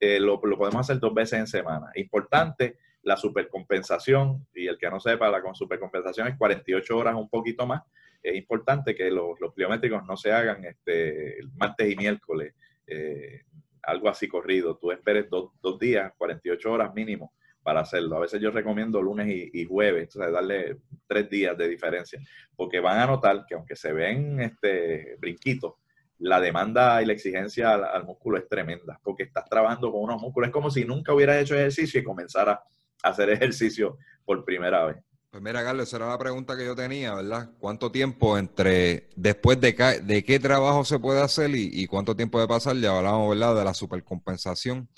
eh, 0.00 0.18
lo, 0.18 0.40
lo, 0.42 0.58
podemos 0.58 0.80
hacer 0.80 0.98
dos 0.98 1.14
veces 1.14 1.38
en 1.38 1.46
semana. 1.46 1.90
Importante, 1.94 2.78
la 3.02 3.16
supercompensación, 3.16 4.46
y 4.54 4.66
el 4.66 4.78
que 4.78 4.90
no 4.90 4.98
sepa, 4.98 5.30
la 5.30 5.42
supercompensación 5.54 6.28
es 6.28 6.36
48 6.36 6.96
horas, 6.96 7.14
un 7.14 7.28
poquito 7.28 7.66
más, 7.66 7.82
es 8.22 8.36
importante 8.36 8.94
que 8.94 9.10
los, 9.10 9.40
los 9.40 9.52
pliométricos 9.54 10.04
no 10.06 10.16
se 10.16 10.32
hagan 10.32 10.64
este, 10.64 11.38
martes 11.54 11.90
y 11.90 11.96
miércoles, 11.96 12.54
eh, 12.86 13.42
algo 13.82 14.08
así 14.08 14.28
corrido. 14.28 14.76
Tú 14.76 14.90
esperes 14.92 15.28
dos, 15.30 15.52
dos, 15.60 15.78
días, 15.78 16.12
48 16.16 16.72
horas 16.72 16.94
mínimo 16.94 17.32
para 17.62 17.80
hacerlo. 17.80 18.16
A 18.16 18.20
veces 18.20 18.40
yo 18.40 18.50
recomiendo 18.50 19.00
lunes 19.00 19.28
y, 19.52 19.64
jueves, 19.64 20.14
o 20.16 20.20
sea, 20.20 20.30
darle 20.30 20.78
tres 21.06 21.28
días 21.28 21.56
de 21.56 21.68
diferencia, 21.68 22.20
porque 22.56 22.80
van 22.80 22.98
a 22.98 23.06
notar 23.06 23.44
que 23.46 23.54
aunque 23.54 23.76
se 23.76 23.92
ven 23.92 24.40
este, 24.40 25.16
brinquitos, 25.18 25.74
la 26.20 26.40
demanda 26.40 27.00
y 27.00 27.06
la 27.06 27.12
exigencia 27.12 27.74
al, 27.74 27.84
al, 27.84 28.04
músculo 28.04 28.38
es 28.38 28.48
tremenda, 28.48 28.98
porque 29.04 29.22
estás 29.22 29.44
trabajando 29.48 29.92
con 29.92 30.02
unos 30.02 30.20
músculos. 30.20 30.48
Es 30.48 30.52
como 30.52 30.70
si 30.70 30.84
nunca 30.84 31.14
hubieras 31.14 31.40
hecho 31.40 31.54
ejercicio 31.54 32.00
y 32.00 32.04
comenzara 32.04 32.60
a 33.02 33.08
hacer 33.08 33.30
ejercicio 33.30 33.98
por 34.24 34.44
primera 34.44 34.84
vez. 34.86 34.96
Pues 35.30 35.42
mira, 35.42 35.62
Carlos, 35.62 35.92
era 35.92 36.08
la 36.08 36.18
pregunta 36.18 36.56
que 36.56 36.64
yo 36.64 36.74
tenía, 36.74 37.14
¿verdad? 37.14 37.50
¿Cuánto 37.58 37.92
tiempo 37.92 38.38
entre, 38.38 39.10
después 39.14 39.60
de, 39.60 39.74
de 40.02 40.24
qué 40.24 40.38
trabajo 40.40 40.86
se 40.86 40.98
puede 40.98 41.20
hacer 41.20 41.50
y, 41.54 41.86
cuánto 41.86 42.16
tiempo 42.16 42.40
de 42.40 42.48
pasar? 42.48 42.76
Ya 42.76 42.96
hablamos, 42.96 43.28
¿verdad? 43.28 43.54
De 43.54 43.64
la 43.64 43.74
supercompensación, 43.74 44.88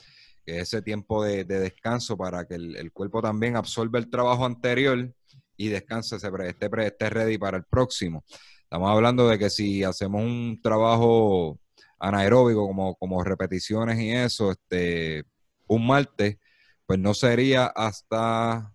que 0.47 0.59
es 0.59 0.63
ese 0.63 0.83
tiempo 0.83 1.25
de, 1.25 1.45
descanso 1.45 2.17
para 2.17 2.47
que 2.47 2.55
el, 2.55 2.93
cuerpo 2.93 3.21
también 3.21 3.57
absorba 3.57 3.99
el 3.99 4.09
trabajo 4.09 4.47
anterior 4.47 5.13
y 5.57 5.69
descanse, 5.69 6.21
se 6.21 6.29
esté, 6.47 6.71
esté 6.87 7.11
ready 7.11 7.37
para 7.37 7.57
el 7.57 7.65
próximo. 7.65 8.25
Estamos 8.63 8.89
hablando 8.89 9.29
de 9.29 9.37
que 9.37 9.51
si 9.51 9.83
hacemos 9.83 10.23
un 10.23 10.61
trabajo 10.63 11.59
anaeróbico, 11.99 12.69
como, 12.69 12.95
como 12.95 13.25
repeticiones 13.25 13.99
y 13.99 14.13
eso, 14.13 14.53
este, 14.53 15.25
un 15.67 15.89
martes, 15.89 16.39
pues 16.87 17.01
no 17.01 17.15
sería 17.15 17.67
hasta 17.67 18.73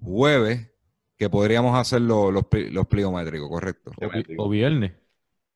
jueves 0.00 0.70
que 1.16 1.30
podríamos 1.30 1.78
hacer 1.78 2.02
los, 2.02 2.32
los 2.32 2.86
pliométricos, 2.86 3.48
¿correcto? 3.48 3.92
O, 4.36 4.48
viernes. 4.48 4.92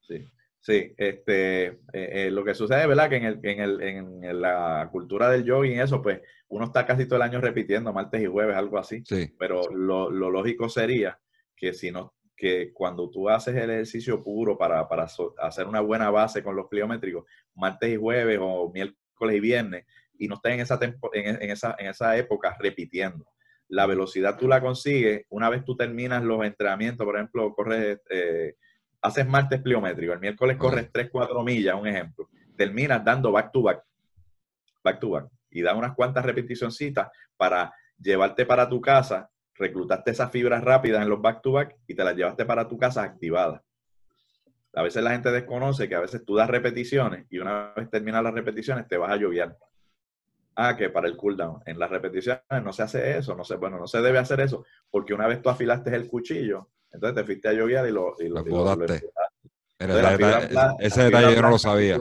Sí, 0.01 0.27
sí. 0.61 0.95
Este, 0.97 1.67
eh, 1.67 1.77
eh, 1.93 2.31
lo 2.31 2.45
que 2.45 2.55
sucede, 2.55 2.87
¿verdad? 2.87 3.11
Que 3.11 3.17
en, 3.17 3.25
el, 3.25 3.41
en, 3.43 3.61
el, 3.61 3.83
en 3.83 4.41
la 4.41 4.89
cultura 4.91 5.29
del 5.29 5.49
jogging 5.49 5.77
y 5.77 5.81
eso, 5.81 6.01
pues 6.01 6.21
uno 6.49 6.67
está 6.67 6.87
casi 6.87 7.07
todo 7.07 7.17
el 7.17 7.23
año 7.23 7.41
repitiendo 7.41 7.93
martes 7.93 8.23
y 8.23 8.27
jueves, 8.27 8.57
algo 8.57 8.79
así. 8.79 9.03
Sí. 9.05 9.35
Pero 9.39 9.71
lo, 9.71 10.11
lo 10.11 10.31
lógico 10.31 10.69
sería 10.69 11.19
que 11.55 11.75
si 11.75 11.91
no 11.91 12.15
que 12.41 12.73
cuando 12.73 13.11
tú 13.11 13.29
haces 13.29 13.55
el 13.55 13.69
ejercicio 13.69 14.25
puro 14.25 14.57
para, 14.57 14.89
para 14.89 15.07
hacer 15.43 15.67
una 15.67 15.81
buena 15.81 16.09
base 16.09 16.43
con 16.43 16.57
los 16.57 16.69
pliométricos, 16.69 17.27
martes 17.55 17.91
y 17.91 17.97
jueves 17.97 18.39
o 18.41 18.73
miércoles 18.73 19.37
y 19.37 19.41
viernes, 19.41 19.85
y 20.17 20.27
no 20.27 20.37
estés 20.37 20.55
en 20.55 20.61
esa, 20.61 20.79
en, 21.13 21.51
esa, 21.51 21.77
en 21.79 21.89
esa 21.89 22.17
época 22.17 22.57
repitiendo 22.59 23.27
la 23.71 23.87
velocidad 23.87 24.37
tú 24.37 24.49
la 24.49 24.61
consigues 24.61 25.27
una 25.31 25.49
vez 25.49 25.65
tú 25.65 25.77
terminas 25.77 26.23
los 26.25 26.45
entrenamientos, 26.45 27.05
por 27.05 27.17
ejemplo, 27.17 27.55
corres, 27.55 28.01
eh, 28.11 28.57
haces 29.01 29.27
martes 29.27 29.63
pliométrico, 29.63 30.13
el 30.13 30.19
miércoles 30.19 30.57
corres 30.57 30.91
3, 30.93 31.09
4 31.11 31.43
millas, 31.45 31.77
un 31.77 31.87
ejemplo, 31.87 32.29
terminas 32.57 33.05
dando 33.05 33.31
back 33.31 33.53
to 33.53 33.63
back, 33.63 33.83
back 34.83 34.99
to 34.99 35.11
back, 35.11 35.29
y 35.51 35.63
das 35.63 35.77
unas 35.77 35.95
cuantas 35.95 36.25
repeticioncitas 36.25 37.09
para 37.37 37.73
llevarte 37.97 38.45
para 38.45 38.69
tu 38.69 38.81
casa, 38.81 39.31
reclutaste 39.55 40.11
esas 40.11 40.33
fibras 40.33 40.65
rápidas 40.65 41.03
en 41.03 41.09
los 41.09 41.23
back 41.23 41.41
to 41.41 41.53
back 41.53 41.77
y 41.87 41.95
te 41.95 42.03
las 42.03 42.17
llevaste 42.17 42.45
para 42.45 42.67
tu 42.67 42.77
casa 42.77 43.05
activadas. 43.05 43.63
A 44.75 44.83
veces 44.83 45.03
la 45.03 45.13
gente 45.13 45.31
desconoce 45.31 45.89
que 45.89 45.95
a 45.95 46.01
veces 46.01 46.25
tú 46.25 46.35
das 46.35 46.49
repeticiones 46.49 47.27
y 47.31 47.39
una 47.39 47.73
vez 47.77 47.89
terminas 47.89 48.23
las 48.23 48.35
repeticiones 48.35 48.89
te 48.89 48.97
vas 48.97 49.11
a 49.11 49.17
lloviar 49.17 49.57
ah, 50.57 50.77
que 50.77 50.91
para 50.91 51.09
el 51.09 51.17
cooldown. 51.17 51.63
En 51.67 51.79
las 51.79 51.91
repeticiones 51.91 52.43
no 52.63 52.73
se 52.73 52.83
hace 52.83 53.19
eso, 53.19 53.35
no 53.35 53.45
sé, 53.45 53.57
bueno, 53.57 53.79
no 53.79 53.87
se 53.87 54.01
debe 54.01 54.19
hacer 54.19 54.41
eso, 54.41 54.65
porque 54.91 55.15
una 55.15 55.27
vez 55.27 55.43
tú 55.43 55.49
afilaste 55.49 55.95
el 55.95 56.09
cuchillo, 56.09 56.71
entonces 56.93 57.17
te 57.17 57.25
fuiste 57.25 57.49
a 57.49 57.53
lloviar 57.53 57.87
y 57.87 57.93
lo, 57.93 58.15
y 58.19 58.29
lo, 58.29 58.43
ese 60.79 61.05
detalle 61.05 61.35
yo 61.35 61.43
no 61.43 61.51
lo 61.51 61.59
sabía. 61.59 61.99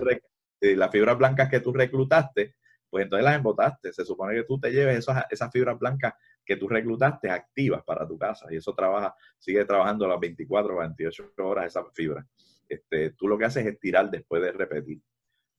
Y 0.62 0.76
las 0.76 0.92
fibras 0.92 1.18
blancas 1.18 1.50
que 1.50 1.62
tú 1.62 1.72
reclutaste, 1.72 2.56
pues 2.90 3.06
entonces 3.06 3.24
las 3.24 3.36
embotaste. 3.36 3.94
Se 3.94 4.04
supone 4.04 4.36
que 4.36 4.44
tú 4.44 4.60
te 4.60 4.72
lleves 4.72 4.98
esas, 4.98 5.24
esas 5.30 5.52
fibras 5.52 5.80
blancas 5.80 6.16
que 6.44 6.58
tú 6.58 6.68
reclutaste 6.68 7.30
activas 7.30 7.84
para 7.84 8.08
tu 8.08 8.18
casa 8.18 8.48
y 8.50 8.58
eso 8.58 8.74
trabaja, 8.74 9.16
sigue 9.38 9.64
trabajando 9.66 10.08
las 10.08 10.20
24 10.20 10.76
o 10.76 10.80
28 10.80 11.32
horas 11.38 11.68
esa 11.68 11.86
fibra. 11.94 12.26
Este, 12.68 13.12
tú 13.12 13.28
lo 13.28 13.38
que 13.38 13.46
haces 13.46 13.66
es 13.66 13.74
estirar 13.74 14.10
después 14.10 14.42
de 14.42 14.52
repetir, 14.52 15.02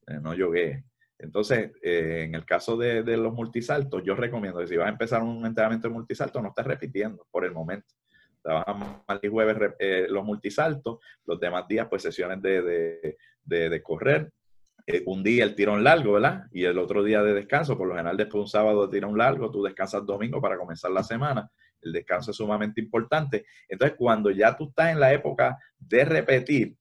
eh, 0.07 0.19
no 0.21 0.35
yoguees. 0.35 0.85
Entonces, 1.23 1.73
eh, 1.83 2.25
en 2.27 2.35
el 2.35 2.47
caso 2.47 2.77
de, 2.79 3.03
los 3.17 3.33
multisaltos, 3.35 4.03
yo 4.03 4.15
recomiendo 4.15 4.61
que 4.61 4.67
si 4.67 4.77
vas 4.77 4.87
a 4.87 4.91
empezar 4.91 5.23
un 5.23 5.45
entrenamiento 5.45 5.89
de 5.89 5.95
multisalto, 5.95 6.41
no 6.41 6.49
estés 6.49 6.67
repitiendo 6.67 7.27
por 7.31 7.45
el 7.45 7.53
momento. 7.53 7.95
Trabaja 8.43 9.03
martes 9.07 9.29
y 9.29 9.31
jueves 9.31 9.75
eh, 9.79 10.07
los 10.09 10.25
multisaltos, 10.25 10.99
los 11.27 11.39
demás 11.39 11.69
días, 11.69 11.89
pues 11.91 12.03
sesiones 12.03 12.41
de, 12.41 13.17
de, 13.45 13.83
correr. 13.83 14.33
Eh, 14.87 15.03
un 15.05 15.23
día 15.23 15.45
el 15.45 15.55
tirón 15.55 15.85
largo, 15.85 16.15
¿verdad? 16.15 16.47
Y 16.53 16.65
el 16.65 16.79
otro 16.79 17.03
día 17.03 17.23
de 17.23 17.35
descanso. 17.35 17.77
Por 17.77 17.89
lo 17.89 17.95
general, 17.95 18.17
después 18.17 18.39
de 18.39 18.41
un 18.41 18.49
sábado 18.49 18.87
de 18.87 18.93
tirón 18.97 19.19
largo, 19.19 19.51
tú 19.51 19.63
descansas 19.63 20.07
domingo 20.07 20.41
para 20.41 20.57
comenzar 20.57 20.91
la 20.91 21.03
semana. 21.03 21.51
El 21.83 21.93
descanso 21.93 22.31
es 22.31 22.37
sumamente 22.39 22.81
importante. 22.81 23.45
Entonces, 23.69 23.95
cuando 23.99 24.31
ya 24.31 24.57
tú 24.57 24.69
estás 24.69 24.93
en 24.93 25.01
la 25.01 25.13
época 25.13 25.59
de 25.79 26.03
repetir, 26.07 26.77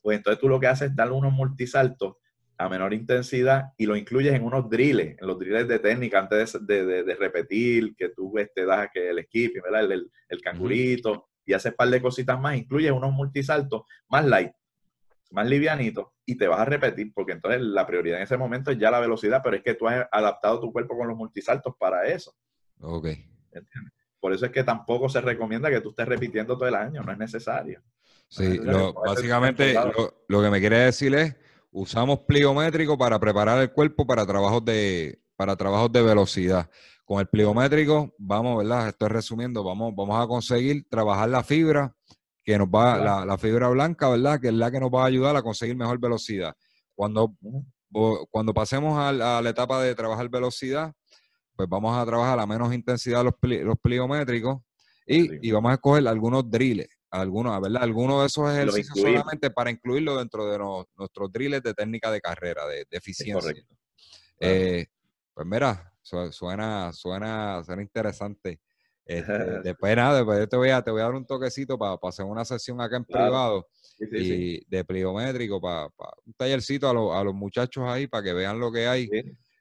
pues 0.00 0.16
entonces 0.18 0.40
tú 0.40 0.48
lo 0.48 0.60
que 0.60 0.68
haces 0.68 0.90
es 0.90 0.96
darle 0.96 1.14
unos 1.14 1.32
multisaltos 1.32 2.16
a 2.56 2.68
menor 2.68 2.94
intensidad 2.94 3.72
y 3.76 3.86
lo 3.86 3.96
incluyes 3.96 4.34
en 4.34 4.44
unos 4.44 4.68
drills, 4.68 5.16
en 5.20 5.26
los 5.26 5.38
drills 5.38 5.68
de 5.68 5.78
técnica 5.78 6.18
antes 6.18 6.58
de, 6.66 7.16
repetir, 7.18 7.94
que 7.96 8.10
tú 8.10 8.36
este, 8.38 8.64
das 8.64 8.88
que 8.92 9.10
el 9.10 9.24
skipping, 9.24 9.62
¿verdad? 9.62 9.90
El, 9.90 10.10
el, 10.28 10.40
cangurito 10.40 11.28
y 11.44 11.52
haces 11.52 11.72
un 11.72 11.76
par 11.76 11.88
de 11.88 12.00
cositas 12.00 12.40
más, 12.40 12.56
incluyes 12.56 12.92
unos 12.92 13.12
multisaltos 13.12 13.82
más 14.08 14.24
light. 14.24 14.52
más 15.30 15.46
livianito 15.46 16.14
y 16.26 16.36
te 16.36 16.46
vas 16.46 16.60
a 16.60 16.64
repetir, 16.64 17.12
porque 17.12 17.32
entonces 17.32 17.60
la 17.60 17.86
prioridad 17.86 18.18
en 18.18 18.24
ese 18.24 18.36
momento 18.36 18.70
es 18.70 18.78
ya 18.78 18.90
la 18.90 19.00
velocidad, 19.00 19.40
pero 19.42 19.56
es 19.56 19.62
que 19.62 19.74
tú 19.74 19.86
has 19.88 20.06
adaptado 20.10 20.60
tu 20.60 20.72
cuerpo 20.72 20.96
con 20.96 21.08
los 21.08 21.16
multisaltos 21.16 21.74
para 21.78 22.06
eso. 22.06 22.34
Ok. 22.80 23.08
Por 24.20 24.32
eso 24.32 24.46
es 24.46 24.52
que 24.52 24.64
tampoco 24.64 25.08
se 25.08 25.20
recomienda 25.20 25.70
que 25.70 25.80
tú 25.80 25.90
estés 25.90 26.08
repitiendo 26.08 26.56
todo 26.56 26.68
el 26.68 26.74
año, 26.74 27.02
no 27.02 27.12
es 27.12 27.18
necesario. 27.18 27.82
Sí, 28.28 28.58
básicamente 28.58 29.74
lo, 30.28 30.42
que 30.42 30.50
me 30.50 30.60
quiere 30.60 30.78
decir 30.78 31.14
es, 31.14 31.36
usamos 31.74 32.20
pliométrico 32.20 32.96
para 32.96 33.18
preparar 33.18 33.60
el 33.60 33.72
cuerpo 33.72 34.06
para 34.06 34.24
trabajos 34.24 34.64
de, 34.64 35.20
para 35.36 35.56
trabajos 35.56 35.90
de 35.92 36.02
velocidad. 36.02 36.70
Con 37.04 37.20
el 37.20 37.26
pliométrico, 37.26 38.14
vamos, 38.16 38.58
¿verdad? 38.58 38.88
Estoy 38.88 39.08
resumiendo, 39.08 39.62
vamos, 39.62 39.92
vamos 39.94 40.22
a 40.22 40.26
conseguir 40.26 40.88
trabajar 40.88 41.28
la 41.28 41.42
fibra, 41.42 41.94
que 42.44 42.56
nos 42.56 42.68
va, 42.68 43.24
la, 43.26 43.38
fibra 43.38 43.68
blanca, 43.68 44.08
¿verdad? 44.08 44.40
Que 44.40 44.48
es 44.48 44.54
la 44.54 44.70
que 44.70 44.80
nos 44.80 44.90
va 44.90 45.02
a 45.02 45.06
ayudar 45.06 45.36
a 45.36 45.42
conseguir 45.42 45.76
mejor 45.76 45.98
velocidad. 45.98 46.54
Cuando, 46.94 47.34
cuando 48.30 48.54
pasemos 48.54 48.96
a, 48.96 49.12
la 49.12 49.50
etapa 49.50 49.82
de 49.82 49.94
trabajar 49.94 50.28
velocidad, 50.28 50.94
pues 51.56 51.68
vamos 51.68 51.96
a 51.96 52.06
trabajar 52.06 52.38
a 52.38 52.46
menos 52.46 52.72
intensidad 52.72 53.24
los, 53.24 53.34
los 53.42 53.78
pliométricos 53.80 54.60
y, 55.06 55.46
y, 55.46 55.50
vamos 55.50 55.72
a 55.72 55.74
escoger 55.74 56.06
algunos 56.08 56.48
drills, 56.48 56.88
algunos, 57.20 57.60
¿verdad? 57.60 57.82
Algunos 57.82 58.20
de 58.20 58.26
esos 58.26 58.50
ejercicios 58.50 58.98
solamente 58.98 59.50
para 59.50 59.70
incluirlo 59.70 60.16
dentro 60.16 60.46
de 60.46 60.58
nuestros 60.96 61.32
drills 61.32 61.62
de 61.62 61.74
técnica 61.74 62.10
de 62.10 62.20
carrera, 62.20 62.66
de, 62.66 62.86
eficiencia. 62.90 63.54
Eh, 64.40 64.86
pues 65.32 65.46
mira, 65.46 65.92
suena, 66.02 66.92
suena, 66.92 67.62
suena 67.64 67.82
interesante. 67.82 68.60
Este, 69.06 69.32
después 69.64 69.96
nada, 69.96 70.16
después 70.16 70.48
te 70.48 70.56
voy 70.56 70.70
a, 70.70 70.82
te 70.82 70.90
voy 70.90 71.00
a 71.00 71.04
dar 71.04 71.14
un 71.14 71.26
toquecito 71.26 71.78
para 71.78 71.98
hacer 72.02 72.24
una 72.24 72.44
sesión 72.44 72.80
acá 72.80 72.96
en 72.96 73.04
privado 73.04 73.68
y 73.98 74.64
de 74.68 74.84
pliométrico, 74.84 75.60
para, 75.60 75.88
un 76.24 76.34
tallercito 76.36 76.88
a, 76.88 77.20
a, 77.20 77.24
los 77.24 77.34
muchachos 77.34 77.84
ahí 77.86 78.06
para 78.06 78.24
que 78.24 78.32
vean 78.32 78.58
lo 78.58 78.72
que 78.72 78.86
hay 78.86 79.08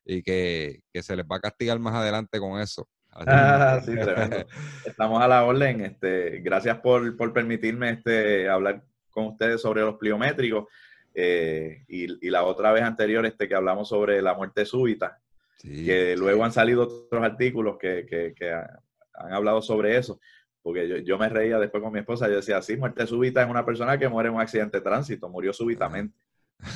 y 0.06 0.22
que, 0.22 0.82
se 1.02 1.16
les 1.16 1.26
va 1.26 1.38
a 1.38 1.42
castigar 1.42 1.80
más 1.80 1.94
adelante 1.96 2.40
con 2.40 2.60
eso. 2.60 2.88
Ah, 3.16 3.82
Estamos 4.86 5.22
a 5.22 5.28
la 5.28 5.44
orden. 5.44 5.82
Este, 5.82 6.40
gracias 6.40 6.80
por, 6.80 7.34
permitirme 7.34 7.92
este, 7.92 8.50
hablar 8.50 8.84
con 9.10 9.28
ustedes 9.28 9.62
sobre 9.62 9.82
los 9.82 9.96
pliométricos. 9.96 10.68
Eh, 11.14 11.84
y, 11.88 12.30
la 12.30 12.44
otra 12.44 12.72
vez 12.72 12.84
anterior 12.84 13.26
este, 13.26 13.48
que 13.48 13.56
hablamos 13.56 13.90
sobre 13.90 14.22
la 14.22 14.34
muerte 14.34 14.66
súbita, 14.66 15.20
que 15.62 16.16
luego 16.18 16.44
han 16.44 16.52
salido 16.52 16.84
otros 16.84 17.24
artículos 17.24 17.78
que, 17.78 18.06
que, 18.08 18.52
han 18.52 19.34
hablado 19.34 19.62
sobre 19.62 19.98
eso. 19.98 20.20
Porque 20.62 20.88
yo, 20.88 20.98
yo, 20.98 21.18
me 21.18 21.30
reía 21.30 21.60
después 21.60 21.84
con 21.84 21.94
mi 21.94 22.00
esposa, 22.00 22.28
yo 22.28 22.38
decía, 22.38 22.62
sí, 22.62 22.78
muerte 22.78 23.06
súbita 23.06 23.44
es 23.44 23.50
una 23.50 23.66
persona 23.66 23.98
que 24.00 24.08
muere 24.08 24.30
en 24.30 24.36
un 24.36 24.42
accidente 24.42 24.78
de 24.78 24.84
tránsito, 24.84 25.30
murió 25.30 25.54
súbitamente. 25.54 26.18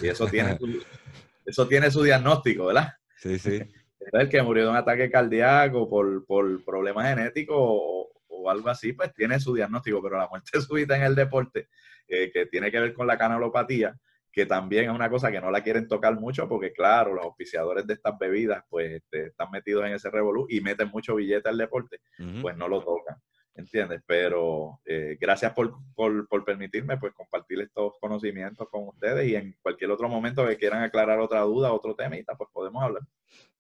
Y 0.01 0.07
eso 0.07 0.27
tiene 0.27 0.57
eso 1.45 1.67
tiene 1.67 1.89
su 1.89 2.03
diagnóstico, 2.03 2.67
¿verdad? 2.67 2.93
Sí, 3.15 3.39
sí. 3.39 3.63
El 4.11 4.29
que 4.29 4.41
murió 4.41 4.63
de 4.63 4.69
un 4.69 4.75
ataque 4.75 5.09
cardíaco 5.09 5.89
por, 5.89 6.25
por 6.25 6.63
problemas 6.63 7.07
genéticos 7.07 7.57
o, 7.59 8.03
algo 8.49 8.69
así, 8.69 8.93
pues 8.93 9.13
tiene 9.13 9.39
su 9.41 9.53
diagnóstico, 9.53 10.01
pero 10.01 10.17
la 10.17 10.27
muerte 10.27 10.51
súbita 10.61 10.95
en 10.95 11.03
el 11.03 11.15
deporte, 11.15 11.67
eh, 12.07 12.31
que 12.31 12.45
tiene 12.45 12.71
que 12.71 12.79
ver 12.79 12.93
con 12.93 13.05
la 13.05 13.17
canalopatía, 13.17 13.99
que 14.31 14.45
también 14.45 14.85
es 14.85 14.91
una 14.91 15.09
cosa 15.09 15.31
que 15.31 15.41
no 15.41 15.51
la 15.51 15.63
quieren 15.63 15.87
tocar 15.87 16.17
mucho 16.17 16.47
porque, 16.47 16.71
claro, 16.71 17.13
los 17.13 17.25
auspiciadores 17.25 17.85
de 17.85 17.95
estas 17.95 18.17
bebidas, 18.17 18.63
pues 18.69 18.91
este, 18.91 19.27
están 19.27 19.51
metidos 19.51 19.85
en 19.85 19.93
ese 19.93 20.09
revolú 20.09 20.45
y 20.49 20.61
meten 20.61 20.89
mucho 20.89 21.15
billete 21.15 21.49
al 21.49 21.57
deporte, 21.57 21.99
pues 22.41 22.55
no 22.55 22.67
lo 22.67 22.81
tocan. 22.81 23.17
¿entiendes? 23.57 24.01
Pero 24.05 24.79
eh, 24.85 25.17
gracias 25.19 25.51
por, 25.53 25.75
por, 25.95 26.45
permitirme 26.45 26.97
pues 26.97 27.13
compartir 27.13 27.59
estos 27.61 27.93
conocimientos 27.99 28.69
con 28.69 28.87
ustedes 28.87 29.27
y 29.27 29.35
en 29.35 29.55
cualquier 29.61 29.91
otro 29.91 30.07
momento 30.07 30.47
que 30.47 30.57
quieran 30.57 30.83
aclarar 30.83 31.19
otra 31.19 31.41
duda, 31.41 31.73
otro 31.73 31.95
temita, 31.95 32.35
pues 32.35 32.49
podemos 32.53 32.83
hablar. 32.83 33.03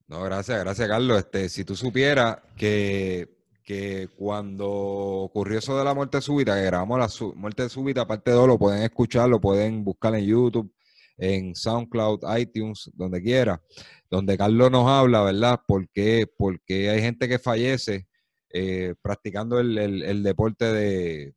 No, 0.07 0.23
gracias, 0.23 0.59
gracias 0.59 0.87
Carlos. 0.87 1.19
Este, 1.19 1.49
si 1.49 1.65
tú 1.65 1.75
supieras 1.75 2.37
que, 2.55 3.27
que 3.63 4.07
cuando 4.15 4.69
ocurrió 4.69 5.59
eso 5.59 5.77
de 5.77 5.83
la 5.83 5.93
muerte 5.93 6.21
súbita, 6.21 6.55
que 6.55 6.63
grabamos 6.63 6.97
la 6.97 7.35
muerte 7.35 7.67
súbita, 7.67 8.07
parte 8.07 8.31
de 8.31 8.47
lo 8.47 8.57
pueden 8.57 8.83
escuchar, 8.83 9.27
lo 9.27 9.41
pueden 9.41 9.83
buscar 9.83 10.15
en 10.15 10.25
YouTube, 10.25 10.73
en 11.17 11.53
SoundCloud, 11.55 12.21
iTunes, 12.37 12.89
donde 12.93 13.21
quiera, 13.21 13.61
donde 14.09 14.37
Carlos 14.37 14.71
nos 14.71 14.87
habla, 14.87 15.23
¿verdad? 15.23 15.59
Porque, 15.67 16.25
porque 16.37 16.89
hay 16.89 17.01
gente 17.01 17.27
que 17.27 17.37
fallece 17.37 18.07
eh, 18.49 18.95
practicando 19.01 19.59
el, 19.59 20.23
deporte 20.23 20.71
de, 20.71 21.35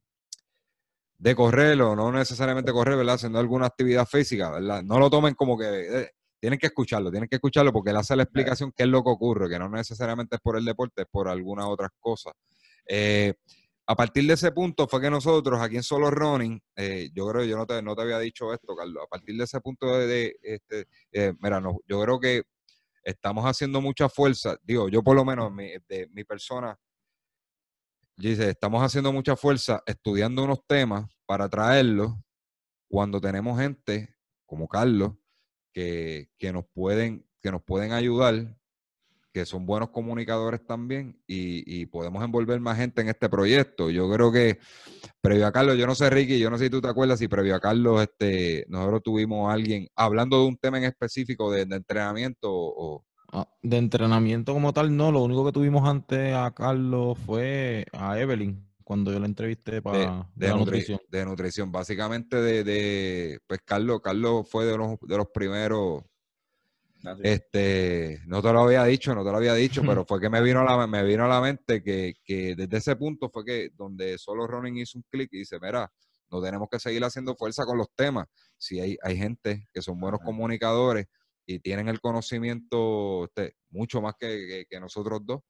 de 1.18 1.34
correr 1.34 1.82
o 1.82 1.96
no 1.96 2.12
necesariamente 2.12 2.70
correr, 2.70 2.96
¿verdad? 2.96 3.16
Haciendo 3.16 3.40
alguna 3.40 3.66
actividad 3.66 4.06
física, 4.06 4.50
¿verdad? 4.50 4.84
No 4.84 5.00
lo 5.00 5.10
tomen 5.10 5.34
como 5.34 5.58
que 5.58 6.02
eh, 6.02 6.10
tienen 6.40 6.58
que 6.58 6.66
escucharlo, 6.66 7.10
tienen 7.10 7.28
que 7.28 7.36
escucharlo 7.36 7.72
porque 7.72 7.90
él 7.90 7.96
hace 7.96 8.16
la 8.16 8.22
explicación 8.22 8.72
qué 8.74 8.84
es 8.84 8.88
lo 8.88 9.02
que 9.04 9.10
ocurre, 9.10 9.48
que 9.48 9.58
no 9.58 9.68
necesariamente 9.68 10.36
es 10.36 10.40
por 10.40 10.56
el 10.56 10.64
deporte, 10.64 11.02
es 11.02 11.08
por 11.10 11.28
alguna 11.28 11.68
otra 11.68 11.90
cosa. 12.00 12.32
Eh, 12.86 13.34
a 13.86 13.94
partir 13.94 14.26
de 14.26 14.34
ese 14.34 14.52
punto 14.52 14.88
fue 14.88 15.00
que 15.00 15.10
nosotros 15.10 15.60
aquí 15.60 15.76
en 15.76 15.82
Solo 15.82 16.10
Running, 16.10 16.60
yo 17.12 17.28
creo, 17.28 17.44
yo 17.44 17.56
no 17.56 17.66
te, 17.66 17.82
no 17.82 17.94
te 17.96 18.02
había 18.02 18.18
dicho 18.20 18.54
esto, 18.54 18.74
Carlos, 18.76 19.02
a 19.04 19.08
partir 19.08 19.36
de 19.36 19.44
ese 19.44 19.60
punto 19.60 19.98
de, 19.98 20.36
este, 20.42 20.86
mira, 21.40 21.60
no, 21.60 21.78
yo 21.86 22.00
creo 22.00 22.20
que 22.20 22.42
estamos 23.02 23.44
haciendo 23.44 23.80
mucha 23.80 24.08
fuerza, 24.08 24.56
digo, 24.62 24.88
yo 24.88 25.02
por 25.02 25.16
lo 25.16 25.24
menos 25.24 25.52
de 25.56 26.08
mi 26.12 26.22
persona, 26.24 26.78
Dice, 28.20 28.50
estamos 28.50 28.82
haciendo 28.82 29.14
mucha 29.14 29.34
fuerza 29.34 29.82
estudiando 29.86 30.44
unos 30.44 30.66
temas 30.66 31.10
para 31.24 31.48
traerlos 31.48 32.12
cuando 32.86 33.18
tenemos 33.18 33.58
gente 33.58 34.14
como 34.44 34.68
Carlos 34.68 35.14
que, 35.72 36.28
nos, 36.52 36.64
pueden, 36.66 37.26
que 37.40 37.50
nos 37.50 37.62
pueden 37.62 37.92
ayudar, 37.92 38.56
que 39.32 39.46
son 39.46 39.64
buenos 39.66 39.90
comunicadores 39.90 40.64
también 40.66 41.20
y, 41.26 41.86
podemos 41.86 42.22
envolver 42.24 42.60
más 42.60 42.76
gente 42.76 43.02
en 43.02 43.08
este 43.08 43.28
proyecto. 43.28 43.90
Yo 43.90 44.10
creo 44.12 44.32
que 44.32 44.58
previo 45.20 45.46
a 45.46 45.52
Carlos, 45.52 45.78
yo 45.78 45.86
no 45.86 45.94
sé 45.94 46.10
Ricky, 46.10 46.38
yo 46.38 46.50
no 46.50 46.58
sé 46.58 46.64
si 46.64 46.70
tú 46.70 46.80
te 46.80 46.88
acuerdas 46.88 47.18
si 47.18 47.28
previo 47.28 47.54
a 47.54 47.60
Carlos 47.60 48.02
este, 48.02 48.64
nosotros 48.68 49.02
tuvimos 49.02 49.48
a 49.48 49.54
alguien 49.54 49.88
hablando 49.94 50.40
de 50.40 50.48
un 50.48 50.56
tema 50.56 50.78
en 50.78 50.84
específico 50.84 51.50
de, 51.50 51.62
entrenamiento 51.62 52.48
o, 52.50 53.04
Ah, 53.32 53.48
de 53.62 53.76
entrenamiento 53.76 54.52
como 54.52 54.72
tal, 54.72 54.96
no. 54.96 55.12
Lo 55.12 55.22
único 55.22 55.44
que 55.44 55.52
tuvimos 55.52 55.88
antes 55.88 56.34
a 56.34 56.50
Carlos 56.52 57.16
fue 57.18 57.86
a 57.92 58.18
Evelyn, 58.18 58.66
cuando 58.90 59.12
yo 59.12 59.20
la 59.20 59.26
entrevisté 59.26 59.80
para 59.80 60.28
de, 60.34 60.48
nutrición. 60.48 60.98
De 61.06 61.24
nutrición, 61.24 61.70
básicamente 61.70 62.42
de, 62.42 63.38
pues 63.46 63.60
Carlos, 63.64 64.00
Carlos 64.02 64.48
fue 64.50 64.66
de 64.66 64.76
los, 64.76 64.98
de 65.02 65.16
los 65.16 65.28
primeros. 65.28 66.02
Ah, 67.04 67.14
este, 67.22 68.20
no 68.26 68.42
te 68.42 68.52
lo 68.52 68.62
había 68.62 68.82
dicho, 68.82 69.14
no 69.14 69.24
te 69.24 69.30
lo 69.30 69.36
había 69.36 69.54
dicho, 69.54 69.82
pero 69.86 70.04
fue 70.08 70.20
que 70.20 70.28
me 70.28 70.42
vino 70.42 70.62
a 70.62 70.64
la, 70.64 70.88
me 70.88 71.04
vino 71.04 71.24
a 71.24 71.28
la 71.28 71.40
mente 71.40 71.84
que, 71.84 72.14
que 72.24 72.56
desde 72.56 72.78
ese 72.78 72.96
punto 72.96 73.30
fue 73.30 73.44
que 73.44 73.70
donde 73.76 74.18
solo 74.18 74.44
Ronin 74.48 74.78
hizo 74.78 74.98
un 74.98 75.04
clic 75.08 75.28
y 75.34 75.38
dice, 75.38 75.60
mira, 75.62 75.88
no 76.28 76.42
tenemos 76.42 76.66
que 76.68 76.80
seguir 76.80 77.04
haciendo 77.04 77.36
fuerza 77.36 77.64
con 77.64 77.78
los 77.78 77.94
temas. 77.94 78.26
Si 78.58 78.80
hay, 78.80 78.96
hay 79.04 79.16
gente 79.16 79.68
que 79.72 79.82
son 79.82 80.00
buenos 80.00 80.18
comunicadores, 80.24 81.06
y 81.46 81.58
tienen 81.58 81.88
el 81.88 82.00
conocimiento 82.00 83.24
este, 83.24 83.54
mucho 83.70 84.00
más 84.00 84.14
que, 84.18 84.66
nosotros 84.80 85.20
dos 85.24 85.40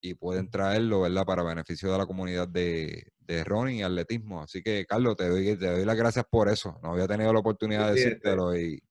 y 0.00 0.14
pueden 0.14 0.50
traerlo, 0.50 1.02
¿verdad?, 1.02 1.24
para 1.24 1.42
beneficio 1.42 1.92
de 1.92 1.98
la 1.98 2.06
comunidad 2.06 2.48
de, 2.48 3.12
de 3.20 3.44
running 3.44 3.76
y 3.76 3.82
atletismo. 3.82 4.42
Así 4.42 4.62
que, 4.62 4.86
Carlos, 4.86 5.16
te 5.16 5.28
doy, 5.28 5.56
te 5.56 5.70
doy 5.70 5.84
las 5.84 5.96
gracias 5.96 6.24
por 6.28 6.48
eso. 6.48 6.78
No 6.82 6.92
había 6.92 7.06
tenido 7.06 7.32
la 7.32 7.40
oportunidad 7.40 7.92
de 7.92 7.98
este 7.98 8.08
decírtelo 8.08 8.56
y... 8.56 8.82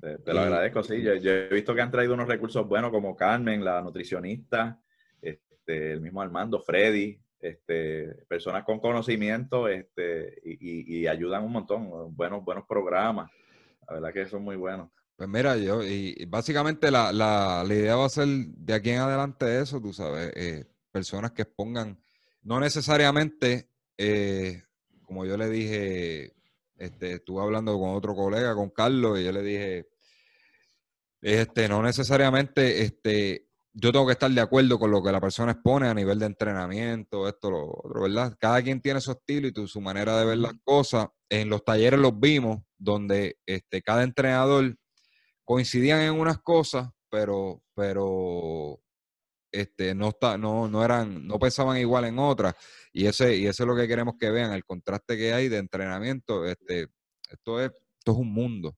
Te, 0.00 0.34
lo 0.34 0.40
agradezco, 0.40 0.82
sí. 0.82 1.00
Yo, 1.00 1.12
he 1.12 1.48
visto 1.48 1.74
que 1.74 1.80
han 1.80 1.92
traído 1.92 2.14
unos 2.14 2.26
recursos 2.26 2.66
buenos 2.66 2.90
como 2.90 3.14
Carmen, 3.14 3.64
la 3.64 3.80
nutricionista, 3.80 4.80
este, 5.20 5.92
el 5.92 6.00
mismo 6.00 6.20
Armando, 6.20 6.60
Freddy, 6.60 7.20
este, 7.38 8.08
personas 8.26 8.64
con 8.64 8.80
conocimiento 8.80 9.68
este, 9.68 10.40
y, 10.44 10.98
y, 10.98 11.06
ayudan 11.06 11.44
un 11.44 11.52
montón. 11.52 12.16
Buenos, 12.16 12.44
buenos 12.44 12.64
programas. 12.66 13.30
La 13.86 13.94
verdad 13.94 14.12
que 14.12 14.26
son 14.26 14.42
muy 14.42 14.56
buenos. 14.56 14.90
Pues 15.22 15.30
mira, 15.30 15.56
yo, 15.56 15.84
y 15.84 16.24
básicamente 16.26 16.90
la, 16.90 17.12
la, 17.12 17.62
la, 17.64 17.74
idea 17.74 17.94
va 17.94 18.06
a 18.06 18.08
ser 18.08 18.26
de 18.26 18.74
aquí 18.74 18.90
en 18.90 18.98
adelante 18.98 19.60
eso, 19.60 19.80
tú 19.80 19.92
sabes, 19.92 20.32
eh, 20.34 20.64
personas 20.90 21.30
que 21.30 21.42
expongan, 21.42 21.96
no 22.42 22.58
necesariamente, 22.58 23.70
eh, 23.96 24.64
como 25.04 25.24
yo 25.24 25.36
le 25.36 25.48
dije, 25.48 26.34
este, 26.76 27.12
estuve 27.12 27.40
hablando 27.40 27.78
con 27.78 27.90
otro 27.90 28.16
colega, 28.16 28.56
con 28.56 28.70
Carlos, 28.70 29.20
y 29.20 29.24
yo 29.24 29.30
le 29.30 29.42
dije, 29.44 29.90
este, 31.20 31.68
no 31.68 31.84
necesariamente, 31.84 32.82
este, 32.82 33.46
yo 33.72 33.92
tengo 33.92 34.06
que 34.06 34.14
estar 34.14 34.30
de 34.32 34.40
acuerdo 34.40 34.76
con 34.76 34.90
lo 34.90 35.04
que 35.04 35.12
la 35.12 35.20
persona 35.20 35.52
expone 35.52 35.86
a 35.86 35.94
nivel 35.94 36.18
de 36.18 36.26
entrenamiento, 36.26 37.28
esto, 37.28 37.48
lo 37.48 37.70
otro, 37.70 38.02
¿verdad? 38.02 38.36
Cada 38.40 38.60
quien 38.60 38.80
tiene 38.80 39.00
su 39.00 39.12
estilo 39.12 39.46
y 39.46 39.68
su 39.68 39.80
manera 39.80 40.18
de 40.18 40.26
ver 40.26 40.38
las 40.38 40.54
cosas. 40.64 41.06
En 41.28 41.48
los 41.48 41.64
talleres 41.64 42.00
los 42.00 42.18
vimos, 42.18 42.58
donde 42.76 43.38
este, 43.46 43.82
cada 43.82 44.02
entrenador 44.02 44.76
coincidían 45.44 46.02
en 46.02 46.14
unas 46.14 46.38
cosas, 46.38 46.88
pero, 47.10 47.62
pero 47.74 48.80
este, 49.50 49.94
no, 49.94 50.08
está, 50.08 50.38
no, 50.38 50.68
no, 50.68 50.84
eran, 50.84 51.26
no 51.26 51.38
pensaban 51.38 51.78
igual 51.78 52.04
en 52.04 52.18
otras. 52.18 52.54
Y 52.92 53.06
ese, 53.06 53.36
y 53.36 53.46
eso 53.46 53.62
es 53.62 53.66
lo 53.66 53.76
que 53.76 53.88
queremos 53.88 54.14
que 54.18 54.30
vean, 54.30 54.52
el 54.52 54.64
contraste 54.64 55.16
que 55.16 55.32
hay 55.32 55.48
de 55.48 55.58
entrenamiento. 55.58 56.46
Este, 56.46 56.88
esto 57.30 57.60
es 57.60 57.70
esto 58.02 58.12
es 58.12 58.18
un 58.18 58.32
mundo. 58.32 58.76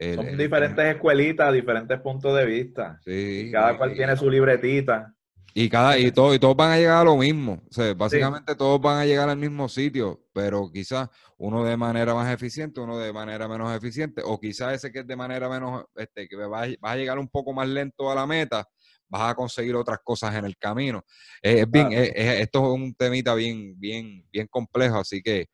Son 0.00 0.36
diferentes 0.36 0.84
escuelitas, 0.86 1.52
diferentes 1.52 2.00
puntos 2.00 2.34
de 2.34 2.46
vista. 2.46 2.98
Sí, 3.04 3.50
cada 3.52 3.76
cual 3.76 3.92
tiene 3.94 4.16
su 4.16 4.28
libretita. 4.30 5.14
Y 5.54 5.68
cada 5.68 5.98
y, 5.98 6.10
todo, 6.12 6.34
y 6.34 6.38
todos 6.38 6.56
van 6.56 6.72
a 6.72 6.76
llegar 6.78 6.98
a 6.98 7.04
lo 7.04 7.16
mismo. 7.16 7.62
O 7.68 7.72
sea, 7.72 7.92
básicamente 7.94 8.54
todos 8.54 8.80
van 8.80 8.98
a 8.98 9.04
llegar 9.04 9.28
al 9.28 9.36
mismo 9.36 9.68
sitio, 9.68 10.24
pero 10.32 10.70
quizás 10.72 11.08
uno 11.36 11.64
de 11.64 11.76
manera 11.76 12.14
más 12.14 12.32
eficiente, 12.32 12.80
uno 12.80 12.98
de 12.98 13.12
manera 13.12 13.48
menos 13.48 13.74
eficiente, 13.76 14.22
o 14.24 14.40
quizás 14.40 14.74
ese 14.74 14.90
que 14.90 15.00
es 15.00 15.06
de 15.06 15.16
manera 15.16 15.48
menos, 15.50 15.84
este, 15.94 16.26
que 16.26 16.36
vas, 16.36 16.70
a 16.80 16.96
llegar 16.96 17.18
un 17.18 17.28
poco 17.28 17.52
más 17.52 17.68
lento 17.68 18.10
a 18.10 18.14
la 18.14 18.26
meta, 18.26 18.66
vas 19.08 19.32
a 19.32 19.34
conseguir 19.34 19.74
otras 19.74 19.98
cosas 20.02 20.34
en 20.36 20.46
el 20.46 20.56
camino. 20.56 21.04
es 21.42 21.70
bien, 21.70 21.88
esto 21.92 22.60
es 22.60 22.80
un 22.80 22.94
temita 22.94 23.34
bien, 23.34 23.78
bien, 23.78 24.26
bien 24.32 24.46
complejo, 24.46 24.98
así 24.98 25.20
que, 25.22 25.48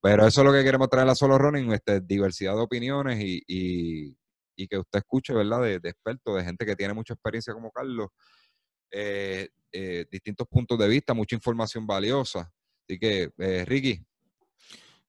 pero 0.00 0.26
eso 0.26 0.40
es 0.40 0.46
lo 0.46 0.52
que 0.52 0.64
queremos 0.64 0.88
traer 0.88 1.08
a 1.08 1.14
Solo 1.14 1.38
Running, 1.38 1.72
este, 1.72 2.00
diversidad 2.00 2.54
de 2.54 2.60
opiniones 2.60 3.20
y, 3.20 3.40
y, 3.46 4.16
y 4.56 4.66
que 4.66 4.78
usted 4.78 4.98
escuche, 4.98 5.32
¿verdad? 5.32 5.62
De, 5.62 5.78
de 5.78 5.90
expertos, 5.90 6.36
de 6.36 6.44
gente 6.44 6.66
que 6.66 6.74
tiene 6.74 6.92
mucha 6.92 7.14
experiencia 7.14 7.54
como 7.54 7.70
Carlos 7.70 8.08
eh, 8.96 9.48
eh, 9.72 10.06
distintos 10.08 10.46
puntos 10.46 10.78
de 10.78 10.86
vista, 10.86 11.14
mucha 11.14 11.34
información 11.34 11.84
valiosa. 11.84 12.52
Así 12.82 12.98
que, 12.98 13.30
eh, 13.38 13.64
Ricky. 13.66 14.00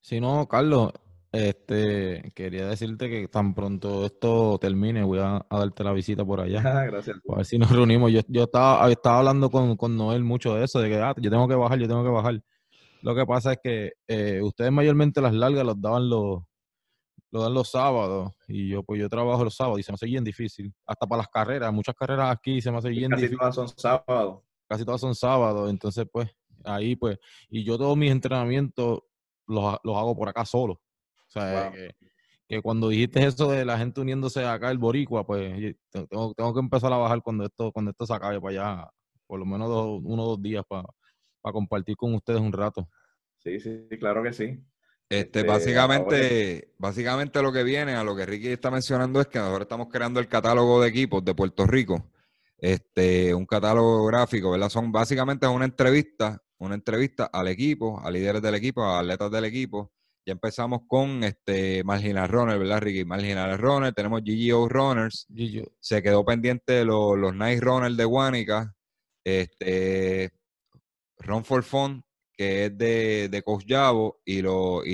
Si 0.02 0.20
no, 0.20 0.48
Carlos, 0.48 0.92
este, 1.32 2.32
quería 2.34 2.66
decirte 2.66 3.10
que 3.10 3.28
tan 3.28 3.54
pronto 3.54 4.08
esto 4.08 4.58
termine, 4.60 5.04
voy 5.04 5.20
a, 5.20 5.46
darte 5.52 5.84
la 5.84 5.94
visita 5.94 6.26
por 6.26 6.40
allá. 6.42 6.62
Gracias. 6.88 7.18
A 7.30 7.36
ver 7.36 7.46
si 7.46 7.60
nos 7.60 7.72
reunimos. 7.72 8.12
Yo, 8.12 8.22
yo 8.28 8.46
estaba, 8.46 8.90
estaba 8.90 9.20
hablando 9.20 9.52
con, 9.52 9.78
con, 9.78 9.96
Noel 9.96 10.24
mucho 10.24 10.56
de 10.56 10.66
eso, 10.66 10.80
de 10.80 10.90
que 10.90 10.96
ah, 10.96 11.14
yo 11.18 11.30
tengo 11.30 11.48
que 11.48 11.56
bajar, 11.56 11.78
yo 11.78 11.88
tengo 11.88 12.04
que 12.04 12.10
bajar. 12.10 12.42
Lo 13.04 13.14
que 13.14 13.26
pasa 13.28 13.54
es 13.54 13.60
que 13.62 14.42
ustedes 14.42 14.72
mayormente 14.72 15.22
las 15.22 15.36
largas 15.36 15.64
los 15.64 15.80
daban 15.80 16.10
los, 16.10 16.42
lo 17.36 17.44
dan 17.44 17.54
los 17.54 17.70
sábados 17.70 18.32
y 18.48 18.70
yo 18.70 18.82
pues 18.82 19.02
yo 19.02 19.10
trabajo 19.10 19.44
los 19.44 19.56
sábados 19.56 19.82
y 19.82 19.84
se 19.84 19.92
me 19.92 19.96
hace 19.96 20.06
bien 20.06 20.24
difícil. 20.24 20.74
Hasta 20.86 21.06
para 21.06 21.18
las 21.18 21.28
carreras, 21.28 21.74
muchas 21.74 21.94
carreras 21.94 22.32
aquí 22.32 22.62
se 22.62 22.72
me 22.72 22.78
hace 22.78 22.90
bien 22.90 23.12
difícil. 23.12 23.38
Casi 23.38 23.54
todas 23.54 23.56
son 23.56 23.68
sábados. 23.68 24.44
Casi 24.70 24.86
todas 24.86 25.02
son 25.02 25.16
sábados, 25.16 25.70
entonces 25.70 26.08
pues 26.10 26.30
ahí 26.64 26.96
pues, 26.96 27.20
y 27.50 27.66
yo 27.66 27.78
todos 27.78 27.98
mis 27.98 28.10
entrenamientos 28.10 29.02
los, 29.48 29.78
los 29.84 29.98
hago 29.98 30.16
por 30.16 30.30
acá 30.30 30.46
solo. 30.46 30.76
O 30.76 31.30
sea, 31.30 31.74
que, 32.48 32.62
cuando 32.62 32.88
dijiste 32.88 33.26
eso 33.26 33.52
de 33.52 33.66
la 33.66 33.78
gente 33.78 34.00
uniéndose 34.00 34.46
acá 34.46 34.72
el 34.72 34.78
boricua, 34.78 35.26
pues 35.26 35.76
tengo, 35.92 36.34
tengo 36.34 36.54
que 36.54 36.60
empezar 36.62 36.94
a 36.94 36.98
bajar 36.98 37.22
cuando 37.22 37.44
esto, 37.44 37.70
cuando 37.74 37.92
esto 37.92 38.06
se 38.06 38.14
acabe 38.14 38.40
para 38.40 38.52
allá, 38.52 38.90
por 39.28 39.40
lo 39.40 39.46
menos 39.46 39.68
uno 40.04 40.24
o 40.24 40.28
dos 40.28 40.42
días 40.42 40.64
para, 40.66 40.88
para 41.42 41.52
compartir 41.52 41.98
con 41.98 42.14
ustedes 42.14 42.40
un 42.40 42.54
rato. 42.54 42.88
Sí, 43.40 43.60
sí, 43.60 43.90
claro 44.00 44.24
que 44.24 44.32
sí. 44.32 44.64
Este, 45.08 45.44
básicamente, 45.44 46.74
básicamente 46.78 47.42
lo 47.42 47.52
que 47.54 47.64
viene 47.64 47.94
a 47.94 48.04
lo 48.04 48.16
que 48.16 48.26
Ricky 48.26 48.48
está 48.48 48.72
mencionando 48.72 49.22
es 49.22 49.28
que 49.28 49.38
nosotros 49.38 49.62
estamos 49.62 49.88
creando 49.92 50.20
el 50.20 50.28
catálogo 50.28 50.82
de 50.82 50.90
equipos 50.90 51.24
de 51.24 51.36
Puerto 51.36 51.66
Rico. 51.68 52.12
Este, 52.58 53.34
un 53.34 53.46
catálogo 53.46 54.06
gráfico, 54.06 54.52
¿verdad? 54.52 54.70
Son 54.70 54.92
básicamente 54.92 55.46
una 55.46 55.66
entrevista, 55.66 56.42
una 56.58 56.76
entrevista 56.76 57.26
al 57.26 57.48
equipo, 57.50 58.00
a 58.04 58.10
líderes 58.10 58.42
del 58.42 58.56
equipo, 58.56 58.84
a 58.84 59.00
atletas 59.00 59.30
del 59.30 59.46
equipo. 59.46 59.92
Ya 60.26 60.34
empezamos 60.34 60.82
con 60.88 61.24
este 61.24 61.84
Marginal 61.84 62.28
Runner, 62.28 62.58
¿verdad, 62.58 62.82
Ricky? 62.82 63.06
Marginal 63.06 63.60
Runner, 63.60 63.94
tenemos 63.94 64.22
GGO 64.24 64.68
Runners. 64.68 65.28
Se 65.80 66.02
quedó 66.02 66.26
pendiente 66.26 66.84
los, 66.84 67.16
los 67.16 67.36
Nice 67.36 67.62
Runners 67.62 67.96
de 67.96 68.06
Guanica. 68.06 68.76
Este, 69.24 70.32
Run 71.20 71.44
for 71.44 71.64
Fun, 71.64 72.04
que 72.36 72.66
es 72.66 72.78
de, 72.78 73.30
de 73.30 73.42
Coach 73.42 73.66
y, 74.26 74.40
y 74.40 74.42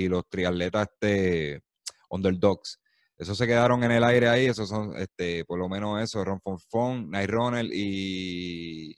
los 0.08 0.28
triatletas 0.28 0.88
este, 0.92 1.62
underdogs. 2.10 2.78
Esos 3.18 3.38
se 3.38 3.46
quedaron 3.46 3.84
en 3.84 3.92
el 3.92 4.04
aire 4.04 4.28
ahí, 4.28 4.46
esos 4.46 4.68
son, 4.68 4.96
este, 4.96 5.44
por 5.44 5.58
lo 5.58 5.68
menos 5.68 6.02
eso, 6.02 6.24
Ron 6.24 6.40
Fonfon, 6.40 7.10
Night 7.10 7.30
Runner 7.30 7.64
y, 7.64 8.96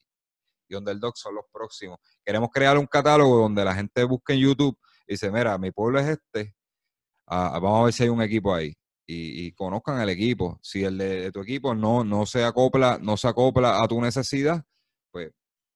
y 0.69 0.75
Underdogs 0.75 1.21
son 1.21 1.35
los 1.35 1.45
próximos. 1.53 1.99
Queremos 2.25 2.49
crear 2.51 2.79
un 2.79 2.87
catálogo 2.87 3.37
donde 3.37 3.65
la 3.65 3.75
gente 3.75 4.05
busque 4.05 4.35
en 4.35 4.41
YouTube 4.41 4.79
y 5.07 5.15
dice, 5.15 5.31
mira, 5.31 5.59
mi 5.59 5.71
pueblo 5.73 5.99
es 6.01 6.09
este, 6.09 6.55
ah, 7.27 7.59
vamos 7.61 7.81
a 7.81 7.85
ver 7.85 7.93
si 7.93 8.03
hay 8.05 8.09
un 8.09 8.23
equipo 8.23 8.55
ahí. 8.55 8.75
Y, 9.07 9.53
conozcan 9.53 10.01
el 10.01 10.09
equipo. 10.09 10.59
Si 10.63 10.83
el 10.83 10.97
de, 10.97 11.21
de, 11.25 11.31
tu 11.31 11.43
equipo 11.43 11.75
no, 11.75 12.05
no 12.05 12.25
se 12.25 12.43
acopla, 12.43 12.99
no 13.03 13.19
se 13.19 13.29
acopla 13.29 13.83
a 13.83 13.87
tu 13.87 14.01
necesidad, 14.01 14.65
pues 15.13 15.31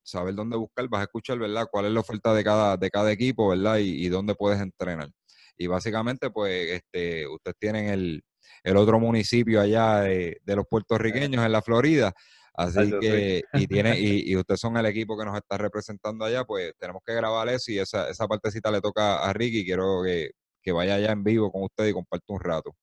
saber 0.08 0.34
dónde 0.34 0.56
buscar, 0.56 0.88
vas 0.88 1.00
a 1.00 1.04
escuchar, 1.04 1.38
¿verdad? 1.38 1.68
Cuál 1.70 1.86
es 1.86 1.92
la 1.92 2.00
oferta 2.00 2.34
de 2.34 2.42
cada, 2.44 2.76
de 2.76 2.90
cada 2.90 3.12
equipo, 3.12 3.48
¿verdad? 3.48 3.78
Y, 3.78 4.08
dónde 4.08 4.34
puedes 4.34 4.60
entrenar. 4.60 5.10
Y 5.56 5.66
básicamente, 5.66 6.30
pues, 6.30 6.82
este, 6.82 7.26
ustedes 7.26 7.56
tienen 7.58 7.88
el, 7.88 8.76
otro 8.76 8.98
municipio 8.98 9.60
allá 9.60 10.00
de, 10.00 10.40
los 10.44 10.66
puertorriqueños 10.68 11.44
en 11.44 11.52
la 11.52 11.62
Florida. 11.62 12.12
Así 12.54 12.90
que, 13.00 13.42
y 13.52 13.66
tiene, 13.66 13.98
y, 14.00 14.32
y, 14.32 14.36
ustedes 14.36 14.60
son 14.60 14.76
el 14.76 14.86
equipo 14.86 15.18
que 15.18 15.24
nos 15.24 15.36
está 15.36 15.58
representando 15.58 16.24
allá, 16.24 16.44
pues 16.44 16.72
tenemos 16.78 17.02
que 17.06 17.14
grabar 17.14 17.48
eso 17.48 17.70
y 17.70 17.78
esa, 17.78 18.08
esa 18.08 18.26
partecita 18.26 18.70
le 18.70 18.80
toca 18.80 19.18
a 19.18 19.32
Ricky. 19.32 19.64
Quiero 19.64 20.02
que, 20.04 20.32
vaya 20.72 20.96
allá 20.96 21.12
en 21.12 21.24
vivo 21.24 21.50
con 21.50 21.62
ustedes 21.62 21.90
y 21.90 21.94
comparte 21.94 22.26
un 22.28 22.40
rato. 22.40 22.76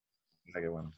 Qué 0.43 0.67
bueno, 0.67 0.91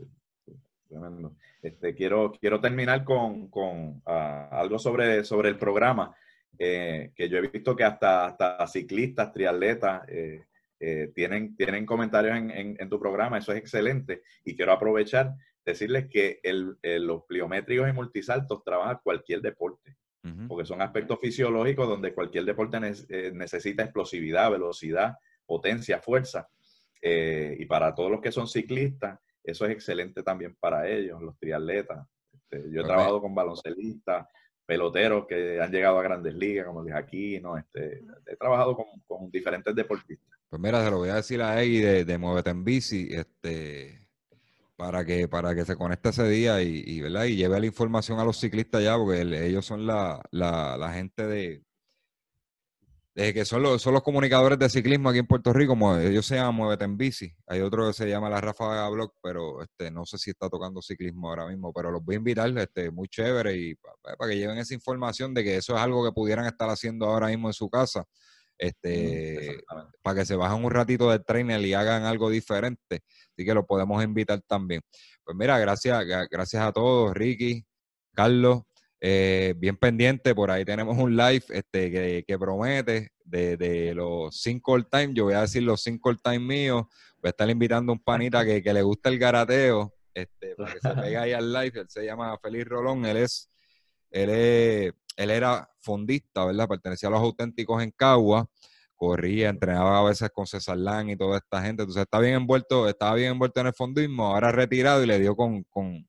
este, 1.61 1.95
quiero, 1.95 2.31
quiero 2.39 2.59
terminar 2.59 3.03
con, 3.03 4.01
ah, 4.05 4.49
algo 4.51 4.79
sobre, 4.79 5.23
sobre 5.23 5.49
el 5.49 5.57
programa, 5.57 6.15
eh, 6.59 7.11
que 7.15 7.29
yo 7.29 7.37
he 7.37 7.47
visto 7.47 7.75
que 7.75 7.83
hasta, 7.83 8.25
hasta 8.27 8.65
ciclistas, 8.67 9.31
triatletas, 9.31 10.07
eh, 10.07 10.45
eh, 10.79 11.11
tienen, 11.13 11.55
tienen 11.55 11.85
comentarios 11.85 12.35
en, 12.37 12.89
tu 12.89 12.99
programa, 12.99 13.37
eso 13.37 13.51
es 13.51 13.59
excelente. 13.59 14.23
Y 14.43 14.55
quiero 14.55 14.71
aprovechar, 14.71 15.33
decirles 15.65 16.07
que 16.07 16.39
el, 16.43 16.77
los 16.81 17.23
pliométricos 17.25 17.89
y 17.89 17.93
multisaltos 17.93 18.63
trabajan 18.63 18.99
cualquier 19.03 19.41
deporte, 19.41 19.97
porque 20.47 20.65
son 20.65 20.81
aspectos 20.81 21.19
fisiológicos 21.21 21.87
donde 21.87 22.13
cualquier 22.13 22.43
deporte 22.43 22.79
necesita 22.79 23.83
explosividad, 23.83 24.51
velocidad, 24.51 25.15
potencia, 25.45 25.99
fuerza. 25.99 26.47
y 27.01 27.65
para 27.65 27.95
todos 27.95 28.11
los 28.11 28.21
que 28.21 28.31
son 28.31 28.47
ciclistas, 28.47 29.19
eso 29.47 29.65
es 29.65 29.71
excelente 29.71 30.23
también 30.23 30.55
para 30.59 30.87
ellos, 30.87 31.21
los 31.21 31.37
triatletas. 31.39 32.05
Este, 32.33 32.69
yo 32.71 32.81
he 32.81 32.83
trabajado 32.83 33.21
con 33.21 33.33
baloncelistas, 33.33 34.27
peloteros 34.65 35.25
que 35.25 35.61
han 35.61 35.71
llegado 35.71 35.99
a 35.99 36.03
grandes 36.03 36.35
ligas, 36.35 36.67
como 36.67 36.83
dije 36.83 36.97
aquí, 36.97 37.39
¿no? 37.39 37.57
Este, 37.57 38.03
he 38.25 38.35
trabajado 38.35 38.75
con, 38.75 39.31
diferentes 39.31 39.73
deportistas. 39.73 40.37
Pues 40.49 40.61
mira, 40.61 40.83
se 40.83 40.91
lo 40.91 40.97
voy 40.97 41.09
a 41.09 41.15
decir 41.15 41.41
a 41.41 41.61
Eggy 41.61 41.79
de, 41.79 42.05
de 42.05 42.17
Muévete 42.17 42.49
en 42.49 42.63
Bici, 42.63 43.07
este, 43.11 44.07
para 44.75 45.05
que, 45.05 45.27
para 45.27 45.55
que 45.55 45.65
se 45.65 45.75
conecte 45.75 46.09
ese 46.09 46.27
día 46.27 46.61
y, 46.61 47.01
¿verdad? 47.01 47.25
y 47.25 47.35
lleve 47.35 47.59
la 47.59 47.65
información 47.65 48.19
a 48.19 48.25
los 48.25 48.37
ciclistas 48.37 48.83
ya, 48.83 48.97
porque 48.97 49.21
ellos 49.21 49.65
son 49.65 49.87
la, 49.87 50.21
la 50.31 50.91
gente 50.93 51.25
de, 51.25 51.66
desde 53.17 53.33
que 53.33 53.45
son 53.45 53.63
los, 53.63 53.81
son 53.81 53.95
los 53.95 54.03
comunicadores 54.03 54.59
de 54.59 54.69
ciclismo 54.69 55.09
aquí 55.09 55.17
en 55.17 55.25
Puerto 55.25 55.51
Rico, 55.51 55.75
ellos 55.97 56.23
se 56.23 56.35
llaman 56.35 56.53
Muévete 56.53 56.85
en 56.85 56.97
Bici. 56.97 57.33
Hay 57.47 57.61
otro 57.61 57.87
que 57.87 57.93
se 57.93 58.07
llama 58.07 58.29
La 58.29 58.39
Rafa 58.39 58.87
Blog, 58.89 59.11
pero 59.23 59.63
este, 59.63 59.89
no 59.89 60.05
sé 60.05 60.19
si 60.19 60.29
está 60.29 60.47
tocando 60.51 60.83
ciclismo 60.83 61.29
ahora 61.29 61.47
mismo, 61.47 61.73
pero 61.73 61.89
los 61.89 62.05
voy 62.05 62.13
a 62.13 62.17
invitar, 62.19 62.55
este, 62.55 62.91
muy 62.91 63.07
chévere, 63.07 63.57
y 63.57 63.73
para 63.73 64.29
que 64.29 64.37
lleven 64.37 64.59
esa 64.59 64.75
información 64.75 65.33
de 65.33 65.43
que 65.43 65.57
eso 65.57 65.75
es 65.75 65.81
algo 65.81 66.05
que 66.05 66.11
pudieran 66.11 66.45
estar 66.45 66.69
haciendo 66.69 67.07
ahora 67.07 67.29
mismo 67.29 67.49
en 67.49 67.53
su 67.53 67.67
casa, 67.71 68.05
este, 68.55 69.61
para 70.03 70.19
que 70.19 70.25
se 70.27 70.35
bajen 70.35 70.63
un 70.63 70.69
ratito 70.69 71.09
del 71.09 71.25
trainer 71.25 71.59
y 71.61 71.73
hagan 71.73 72.03
algo 72.03 72.29
diferente. 72.29 72.99
Así 73.31 73.43
que 73.43 73.53
lo 73.55 73.65
podemos 73.65 74.03
invitar 74.03 74.41
también. 74.45 74.81
Pues 75.23 75.35
mira, 75.35 75.57
gracias, 75.57 76.05
gracias 76.29 76.61
a 76.61 76.71
todos, 76.71 77.15
Ricky, 77.15 77.65
Carlos, 78.13 78.61
eh, 78.99 79.53
bien 79.57 79.77
pendiente, 79.77 80.33
por 80.33 80.49
ahí 80.49 80.65
tenemos 80.65 80.97
un 80.97 81.15
live 81.15 81.43
este, 81.49 82.23
que, 82.25 82.39
promete 82.39 83.11
de, 83.23 83.93
los 83.93 84.41
cinco 84.41 84.73
all 84.73 84.87
time. 84.87 85.13
Yo 85.13 85.25
voy 85.25 85.35
a 85.35 85.41
decir 85.41 85.63
los 85.63 85.81
cinco 85.83 86.09
all 86.09 86.21
time 86.21 86.39
míos. 86.39 86.85
Voy 87.21 87.27
a 87.27 87.29
estar 87.29 87.49
invitando 87.49 87.91
a 87.91 87.95
un 87.95 88.03
panita 88.03 88.43
que, 88.43 88.61
le 88.61 88.81
gusta 88.81 89.09
el 89.09 89.19
garateo, 89.19 89.93
este, 90.13 90.55
para 90.55 90.73
que 90.73 90.79
se 90.79 90.89
pegue 91.01 91.17
ahí 91.17 91.33
al 91.33 91.53
live. 91.53 91.81
Él 91.81 91.89
se 91.89 92.05
llama 92.05 92.37
Félix 92.41 92.67
Rolón. 92.67 93.05
Él 93.05 93.17
es, 93.17 93.49
él 94.09 94.29
es, 94.29 94.93
él 95.15 95.29
era 95.29 95.69
fondista, 95.79 96.45
¿verdad? 96.45 96.67
Pertenecía 96.67 97.09
a 97.09 97.11
los 97.11 97.21
auténticos 97.21 97.83
en 97.83 97.91
Cagua. 97.91 98.49
Corría, 98.95 99.49
entrenaba 99.49 99.99
a 99.99 100.03
veces 100.03 100.31
con 100.31 100.47
César 100.47 100.77
Lang 100.77 101.11
y 101.11 101.15
toda 101.15 101.37
esta 101.37 101.61
gente. 101.61 101.83
Entonces 101.83 102.01
está 102.01 102.19
bien 102.19 102.33
envuelto, 102.33 102.89
estaba 102.89 103.13
bien 103.13 103.33
envuelto 103.33 103.59
en 103.59 103.67
el 103.67 103.73
fondismo, 103.73 104.25
ahora 104.25 104.51
retirado 104.51 105.03
y 105.03 105.05
le 105.05 105.19
dio 105.19 105.35
con, 105.35 105.61
con 105.65 106.07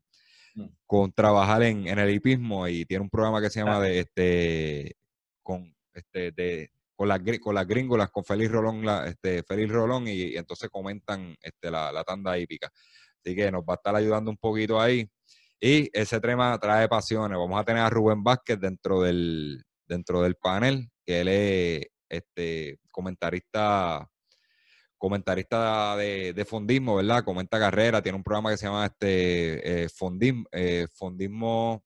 con 0.87 1.13
trabajar 1.13 1.63
en, 1.63 1.87
el 1.87 2.11
hipismo 2.11 2.67
y 2.69 2.85
tiene 2.85 3.03
un 3.03 3.11
programa 3.11 3.41
que 3.41 3.51
se 3.51 3.61
llama 3.61 3.81
de 3.81 4.01
este 4.01 4.97
con 5.43 5.75
este 5.95 6.33
de 6.33 6.71
con 6.97 7.09
las 7.09 7.21
con 7.41 7.55
las 7.55 7.67
gringolas 7.67 8.11
con 8.11 8.25
Félix 8.25 8.51
Rolón 8.51 8.89
este 9.07 9.43
Félix 9.43 9.73
Rolón 9.73 10.09
y, 10.09 10.37
entonces 10.37 10.69
comentan 10.71 11.37
este 11.41 11.71
la, 11.71 12.03
tanda 12.05 12.39
hípica. 12.39 12.71
Así 13.25 13.35
que 13.35 13.51
nos 13.51 13.63
va 13.63 13.75
a 13.75 13.77
estar 13.77 13.95
ayudando 13.95 14.31
un 14.31 14.37
poquito 14.37 14.81
ahí. 14.81 15.09
Y 15.61 15.91
ese 15.93 16.21
tema 16.21 16.57
trae 16.59 16.89
pasiones. 16.89 17.37
Vamos 17.37 17.61
a 17.61 17.65
tener 17.65 17.83
a 17.83 17.91
Rubén 17.91 18.23
Vázquez 18.23 18.59
dentro 18.61 19.03
del 19.03 19.63
dentro 19.87 20.23
del 20.23 20.37
panel 20.37 20.89
que 21.05 21.21
él 21.21 21.29
es 21.29 21.87
este 22.09 22.79
comentarista 22.91 24.09
comentarista 24.99 25.97
de, 25.97 26.47
fondismo, 26.47 26.97
¿verdad? 26.97 27.25
Comenta 27.25 27.59
carrera, 27.59 28.03
tiene 28.03 28.17
un 28.17 28.25
programa 28.25 28.51
que 28.51 28.59
se 28.59 28.67
llama 28.67 28.87
este 28.87 29.85
eh, 29.85 29.89
eh, 30.53 30.87
Fondismo, 30.93 31.85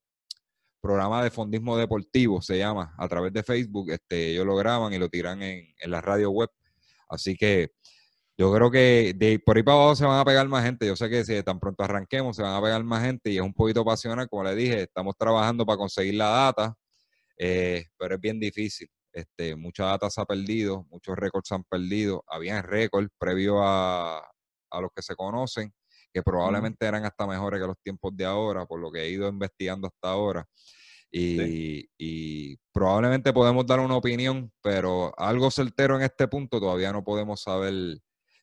programa 0.81 1.23
de 1.23 1.31
fondismo 1.31 1.77
deportivo, 1.77 2.43
se 2.43 2.59
llama, 2.59 2.95
a 2.99 3.09
través 3.09 3.33
de 3.33 3.43
Facebook. 3.43 3.91
Este, 3.91 4.33
ellos 4.33 4.47
lo 4.47 4.57
graban 4.57 4.93
y 4.93 4.99
lo 4.99 5.09
tiran 5.09 5.43
en, 5.43 5.75
en 5.79 5.91
la 5.91 6.01
radio 6.01 6.31
web. 6.31 6.51
Así 7.09 7.37
que 7.37 7.73
yo 8.39 8.53
creo 8.53 8.71
que 8.71 9.13
de 9.15 9.39
por 9.39 9.57
ahí 9.57 9.63
para 9.63 9.77
abajo 9.77 9.95
se 9.97 10.05
van 10.05 10.19
a 10.19 10.25
pegar 10.25 10.49
más 10.49 10.65
gente. 10.65 10.87
Yo 10.87 10.97
sé 10.97 11.09
que 11.11 11.25
si 11.25 11.43
tan 11.43 11.61
pronto 11.61 11.85
arranquemos, 11.85 12.37
se 12.37 12.43
van 12.43 12.55
a 12.55 12.63
pegar 12.63 12.83
más 12.85 13.05
gente 13.05 13.31
y 13.31 13.37
es 13.37 13.43
un 13.43 13.53
poquito 13.55 13.85
pasional, 13.85 14.29
como 14.29 14.45
le 14.45 14.55
dije, 14.57 14.83
estamos 14.83 15.15
trabajando 15.17 15.67
para 15.67 15.77
conseguir 15.77 16.15
la 16.15 16.29
data, 16.29 16.75
eh, 17.39 17.87
pero 17.99 18.15
es 18.17 18.21
bien 18.21 18.41
difícil. 18.41 18.89
Este, 19.13 19.57
mucha 19.57 19.85
data 19.85 20.09
se 20.09 20.21
ha 20.21 20.25
perdido, 20.25 20.87
muchos 20.91 21.17
récords 21.17 21.49
se 21.49 21.55
han 21.55 21.65
perdido. 21.65 22.25
Habían 22.29 22.63
récords 22.63 23.11
previos 23.19 23.59
a, 23.61 24.23
a, 24.71 24.81
los 24.81 24.91
que 24.95 25.03
se 25.03 25.15
conocen, 25.15 25.73
que 26.13 26.23
probablemente 26.23 26.87
eran 26.87 27.05
hasta 27.05 27.27
mejores 27.27 27.61
que 27.61 27.67
los 27.67 27.77
tiempos 27.83 28.17
de 28.17 28.25
ahora, 28.25 28.65
por 28.65 28.81
lo 28.81 28.91
que 28.91 29.03
he 29.03 29.11
ido 29.11 29.29
investigando 29.29 29.89
hasta 29.89 30.11
ahora. 30.11 30.47
Y, 31.15 31.91
y, 31.99 32.57
probablemente 32.73 33.35
podemos 33.35 33.67
dar 33.67 33.81
una 33.81 33.97
opinión, 33.97 34.51
pero 34.63 35.13
algo 35.19 35.51
certero 35.51 35.97
en 35.97 36.03
este 36.03 36.27
punto 36.27 36.59
todavía 36.59 36.91
no 36.91 37.05
podemos 37.05 37.43
saber 37.43 37.75
de 37.75 38.01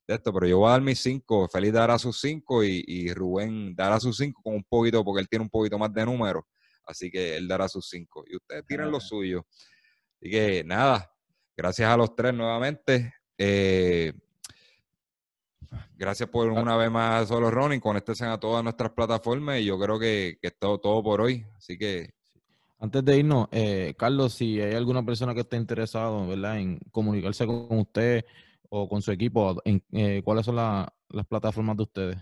esto. 0.07 0.32
Pero 0.32 0.45
yo 0.45 0.59
voy 0.59 0.67
a 0.67 0.72
dar 0.74 0.82
mis 0.82 0.99
cinco, 0.99 1.47
Feliz 1.51 1.74
dará 1.74 1.97
sus 1.97 2.22
cinco 2.22 2.63
y, 2.63 2.84
y 2.86 3.11
Rubén 3.11 3.76
dará 3.76 3.99
sus 3.99 4.17
cinco 4.17 4.41
con 4.43 4.53
un 4.53 4.63
poquito, 4.63 5.03
porque 5.03 5.22
él 5.22 5.28
tiene 5.28 5.43
un 5.43 5.49
poquito 5.49 5.80
más 5.80 5.91
de 5.91 6.05
números, 6.05 6.43
así 6.86 7.09
que 7.09 7.38
él 7.38 7.47
dará 7.47 7.67
sus 7.67 7.89
cinco. 7.89 8.24
Y 8.28 8.36
ustedes 8.36 8.63
tienen 8.67 8.91
lo 8.91 8.99
suyo. 8.99 9.47
Así 10.22 10.30
que 10.30 10.63
nada, 10.65 11.09
gracias 11.55 11.89
a 11.89 11.95
los 11.95 12.13
tres 12.13 12.34
nuevamente. 12.34 13.13
Eh, 13.38 14.11
gracias 15.95 16.28
por 16.28 16.49
una 16.49 16.76
vez 16.76 16.91
más 16.91 17.30
solo 17.30 17.49
Ronnie, 17.49 17.80
conéctense 17.80 18.26
a 18.26 18.38
todas 18.38 18.63
nuestras 18.63 18.91
plataformas 18.91 19.59
y 19.59 19.65
yo 19.65 19.80
creo 19.80 19.97
que, 19.97 20.38
que 20.41 20.47
es 20.47 20.59
todo, 20.59 20.80
todo 20.80 21.01
por 21.01 21.22
hoy. 21.22 21.45
Así 21.57 21.78
que 21.78 22.13
antes 22.80 23.03
de 23.05 23.17
irnos, 23.17 23.47
eh, 23.51 23.93
Carlos, 23.97 24.34
si 24.34 24.59
hay 24.61 24.74
alguna 24.74 25.05
persona 25.05 25.34
que 25.34 25.41
esté 25.41 25.55
interesado 25.55 26.28
¿verdad? 26.28 26.59
en 26.59 26.80
comunicarse 26.91 27.45
con 27.45 27.67
usted 27.78 28.26
o 28.70 28.89
con 28.89 29.01
su 29.01 29.11
equipo, 29.11 29.61
en, 29.63 29.82
eh, 29.91 30.22
¿cuáles 30.24 30.45
son 30.45 30.55
las 30.55 31.26
plataformas 31.28 31.78
de 31.78 31.84
ustedes? 31.84 32.17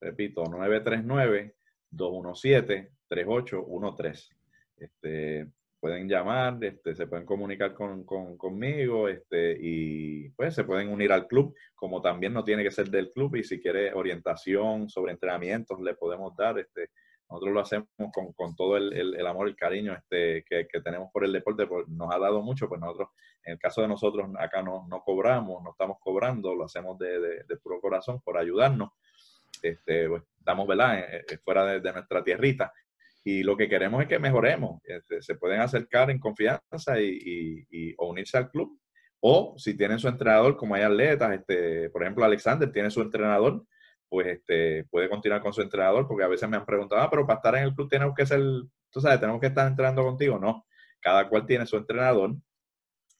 Repito, 0.00 0.42
939-217-3813. 1.92 4.28
Este, 4.78 5.46
pueden 5.80 6.08
llamar, 6.08 6.58
este, 6.62 6.94
se 6.94 7.06
pueden 7.06 7.24
comunicar 7.24 7.74
con, 7.74 8.04
conmigo 8.04 9.08
este, 9.08 9.56
y 9.58 10.28
pues 10.30 10.54
se 10.54 10.64
pueden 10.64 10.88
unir 10.88 11.10
al 11.10 11.26
club, 11.26 11.54
como 11.74 12.02
también 12.02 12.34
no 12.34 12.44
tiene 12.44 12.62
que 12.62 12.70
ser 12.70 12.90
del 12.90 13.10
club 13.10 13.36
y 13.36 13.44
si 13.44 13.60
quiere 13.60 13.94
orientación 13.94 14.88
sobre 14.90 15.12
entrenamientos 15.12 15.80
le 15.80 15.94
podemos 15.94 16.36
dar. 16.36 16.58
Este, 16.58 16.90
nosotros 17.30 17.54
lo 17.54 17.60
hacemos 17.60 17.88
con, 18.36 18.56
todo 18.56 18.76
el, 18.76 18.92
el, 18.92 19.26
amor, 19.26 19.48
el 19.48 19.56
cariño 19.56 19.94
este, 19.94 20.44
que, 20.44 20.80
tenemos 20.82 21.10
por 21.12 21.24
el 21.24 21.32
deporte, 21.32 21.66
pues 21.66 21.86
nos 21.88 22.12
ha 22.12 22.18
dado 22.18 22.42
mucho, 22.42 22.68
pues 22.68 22.80
nosotros, 22.80 23.08
en 23.44 23.52
el 23.52 23.58
caso 23.58 23.80
de 23.82 23.88
nosotros, 23.88 24.28
acá 24.38 24.62
no, 24.62 24.86
no 24.88 25.00
cobramos, 25.00 25.62
no 25.62 25.70
estamos 25.70 25.98
cobrando, 26.00 26.54
lo 26.54 26.64
hacemos 26.64 26.98
de, 26.98 27.20
de, 27.20 27.56
puro 27.62 27.80
corazón 27.80 28.20
por 28.20 28.36
ayudarnos. 28.36 28.90
Este, 29.62 30.08
pues, 30.08 30.24
estamos 30.38 30.66
¿verdad? 30.66 30.98
Eh, 30.98 31.24
eh, 31.30 31.38
fuera 31.38 31.64
de, 31.66 31.80
de, 31.80 31.92
nuestra 31.92 32.24
tierrita 32.24 32.72
y 33.24 33.42
lo 33.42 33.56
que 33.56 33.68
queremos 33.68 34.02
es 34.02 34.08
que 34.08 34.18
mejoremos. 34.18 34.80
Este, 34.84 35.22
se 35.22 35.34
pueden 35.34 35.60
acercar 35.60 36.10
en 36.10 36.18
confianza 36.18 37.00
y, 37.00 37.94
o 37.98 38.08
unirse 38.08 38.38
al 38.38 38.50
club. 38.50 38.78
O 39.20 39.54
si 39.58 39.76
tienen 39.76 39.98
su 39.98 40.08
entrenador, 40.08 40.56
como 40.56 40.74
hay 40.74 40.82
atletas, 40.82 41.32
este, 41.32 41.90
por 41.90 42.02
ejemplo, 42.02 42.24
Alexander 42.24 42.72
tiene 42.72 42.90
su 42.90 43.02
entrenador, 43.02 43.64
pues 44.08 44.26
este, 44.28 44.84
puede 44.84 45.10
continuar 45.10 45.42
con 45.42 45.52
su 45.52 45.60
entrenador, 45.60 46.08
porque 46.08 46.24
a 46.24 46.28
veces 46.28 46.48
me 46.48 46.56
han 46.56 46.64
preguntado, 46.64 47.02
ah, 47.02 47.10
pero 47.10 47.26
para 47.26 47.36
estar 47.38 47.54
en 47.56 47.64
el 47.64 47.74
club 47.74 47.88
tenemos 47.88 48.14
que 48.14 48.26
ser, 48.26 48.40
tú 48.90 49.00
sabes, 49.00 49.20
tenemos 49.20 49.40
que 49.40 49.48
estar 49.48 49.66
entrenando 49.66 50.02
contigo. 50.02 50.38
No, 50.38 50.66
cada 51.00 51.28
cual 51.28 51.46
tiene 51.46 51.66
su 51.66 51.76
entrenador. 51.76 52.34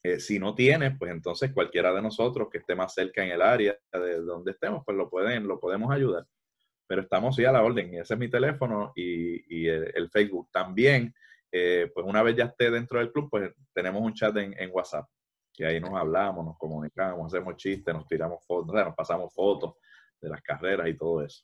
Eh, 0.03 0.19
si 0.19 0.39
no 0.39 0.55
tiene, 0.55 0.91
pues 0.91 1.11
entonces 1.11 1.53
cualquiera 1.53 1.93
de 1.93 2.01
nosotros 2.01 2.47
que 2.51 2.57
esté 2.57 2.75
más 2.75 2.93
cerca 2.95 3.23
en 3.23 3.31
el 3.31 3.41
área 3.43 3.77
de 3.93 4.21
donde 4.21 4.51
estemos, 4.51 4.81
pues 4.83 4.97
lo, 4.97 5.07
pueden, 5.09 5.47
lo 5.47 5.59
podemos 5.59 5.91
ayudar 5.91 6.25
pero 6.87 7.01
estamos 7.01 7.35
sí 7.35 7.45
a 7.45 7.51
la 7.51 7.63
orden. 7.63 7.93
Y 7.93 7.99
ese 7.99 8.13
es 8.13 8.19
mi 8.19 8.29
teléfono 8.29 8.91
y, 8.95 9.67
el, 9.67 10.09
Facebook. 10.09 10.49
También, 10.51 11.13
eh, 11.51 11.89
pues 11.93 12.05
una 12.05 12.21
vez 12.23 12.35
ya 12.35 12.45
esté 12.45 12.69
dentro 12.69 12.99
del 12.99 13.11
club, 13.11 13.29
pues 13.29 13.51
tenemos 13.73 14.01
un 14.01 14.13
chat 14.13 14.35
en, 14.37 14.69
WhatsApp, 14.71 15.07
que 15.53 15.65
ahí 15.65 15.79
nos 15.79 15.93
hablamos, 15.93 16.45
nos 16.45 16.57
comunicamos, 16.57 17.33
hacemos 17.33 17.55
chistes, 17.55 17.93
nos 17.93 18.07
tiramos 18.07 18.45
fotos, 18.45 18.73
nos 18.73 18.95
pasamos 18.95 19.33
fotos 19.33 19.75
de 20.19 20.29
las 20.29 20.41
carreras 20.41 20.87
y 20.87 20.95
todo 20.95 21.23
eso. 21.23 21.43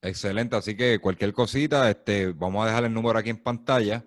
Excelente, 0.00 0.54
así 0.56 0.76
que 0.76 0.98
cualquier 0.98 1.32
cosita, 1.32 1.90
este, 1.90 2.32
vamos 2.32 2.64
a 2.64 2.68
dejar 2.68 2.84
el 2.84 2.92
número 2.92 3.18
aquí 3.18 3.30
en 3.30 3.42
pantalla 3.42 4.04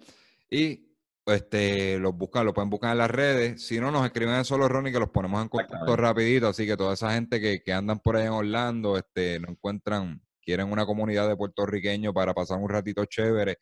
y 0.50 0.88
este, 1.26 2.00
los 2.00 2.16
buscan, 2.16 2.46
lo 2.46 2.54
pueden 2.54 2.70
buscar 2.70 2.92
en 2.92 3.00
las 3.00 3.12
redes. 3.12 3.66
Si 3.66 3.80
no, 3.80 3.92
nos 3.92 4.06
escriben 4.06 4.36
en 4.36 4.46
solo 4.46 4.68
Ronnie 4.68 4.94
que 4.94 5.00
los 5.00 5.10
ponemos 5.10 5.42
en 5.42 5.50
contacto 5.50 5.96
rapidito. 5.96 6.48
Así 6.48 6.66
que 6.66 6.78
toda 6.78 6.94
esa 6.94 7.14
gente 7.14 7.42
que, 7.42 7.62
que 7.62 7.74
andan 7.74 8.00
por 8.00 8.16
ahí 8.16 8.28
en 8.28 8.32
Orlando, 8.32 8.98
este, 8.98 9.40
no 9.40 9.50
encuentran 9.50 10.22
quieren 10.48 10.72
una 10.72 10.86
comunidad 10.86 11.28
de 11.28 11.36
puertorriqueños 11.36 12.14
para 12.14 12.34
pasar 12.34 12.58
un 12.58 12.70
ratito 12.70 13.04
chévere, 13.04 13.58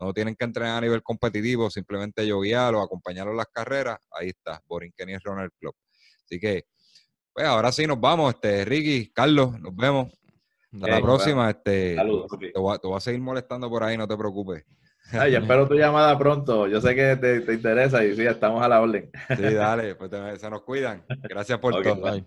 no 0.00 0.14
tienen 0.14 0.34
que 0.34 0.46
entrenar 0.46 0.78
a 0.78 0.80
nivel 0.80 1.02
competitivo, 1.02 1.68
simplemente 1.68 2.26
yo 2.26 2.40
guiarlo, 2.40 2.80
acompañarlo 2.80 3.32
en 3.32 3.36
las 3.36 3.48
carreras, 3.52 3.98
ahí 4.10 4.30
está, 4.30 4.58
Borinquen 4.66 5.10
y 5.10 5.18
Runner 5.18 5.50
Club. 5.60 5.74
Así 6.24 6.40
que, 6.40 6.64
pues 7.34 7.46
ahora 7.46 7.70
sí 7.70 7.86
nos 7.86 8.00
vamos, 8.00 8.32
este, 8.34 8.64
Ricky, 8.64 9.12
Carlos, 9.12 9.60
nos 9.60 9.76
vemos. 9.76 10.10
Hasta 10.72 10.88
la 10.88 11.02
próxima, 11.02 11.50
este, 11.50 11.96
Saludos, 11.96 12.30
te, 12.40 12.58
voy 12.58 12.96
a, 12.96 13.00
seguir 13.00 13.20
molestando 13.20 13.68
por 13.68 13.82
ahí, 13.82 13.98
no 13.98 14.08
te 14.08 14.16
preocupes. 14.16 14.64
Ay, 15.12 15.34
espero 15.34 15.68
tu 15.68 15.74
llamada 15.74 16.16
pronto. 16.16 16.68
Yo 16.68 16.80
sé 16.80 16.94
que 16.94 17.16
te, 17.16 17.52
interesa 17.52 18.02
y 18.02 18.14
sí, 18.14 18.24
estamos 18.24 18.62
a 18.62 18.68
la 18.68 18.80
orden. 18.80 19.10
Sí, 19.36 19.42
dale, 19.42 19.96
pues 19.96 20.10
se 20.40 20.48
nos 20.48 20.62
cuidan. 20.62 21.04
Gracias 21.28 21.58
por 21.58 21.82
todo. 21.82 22.24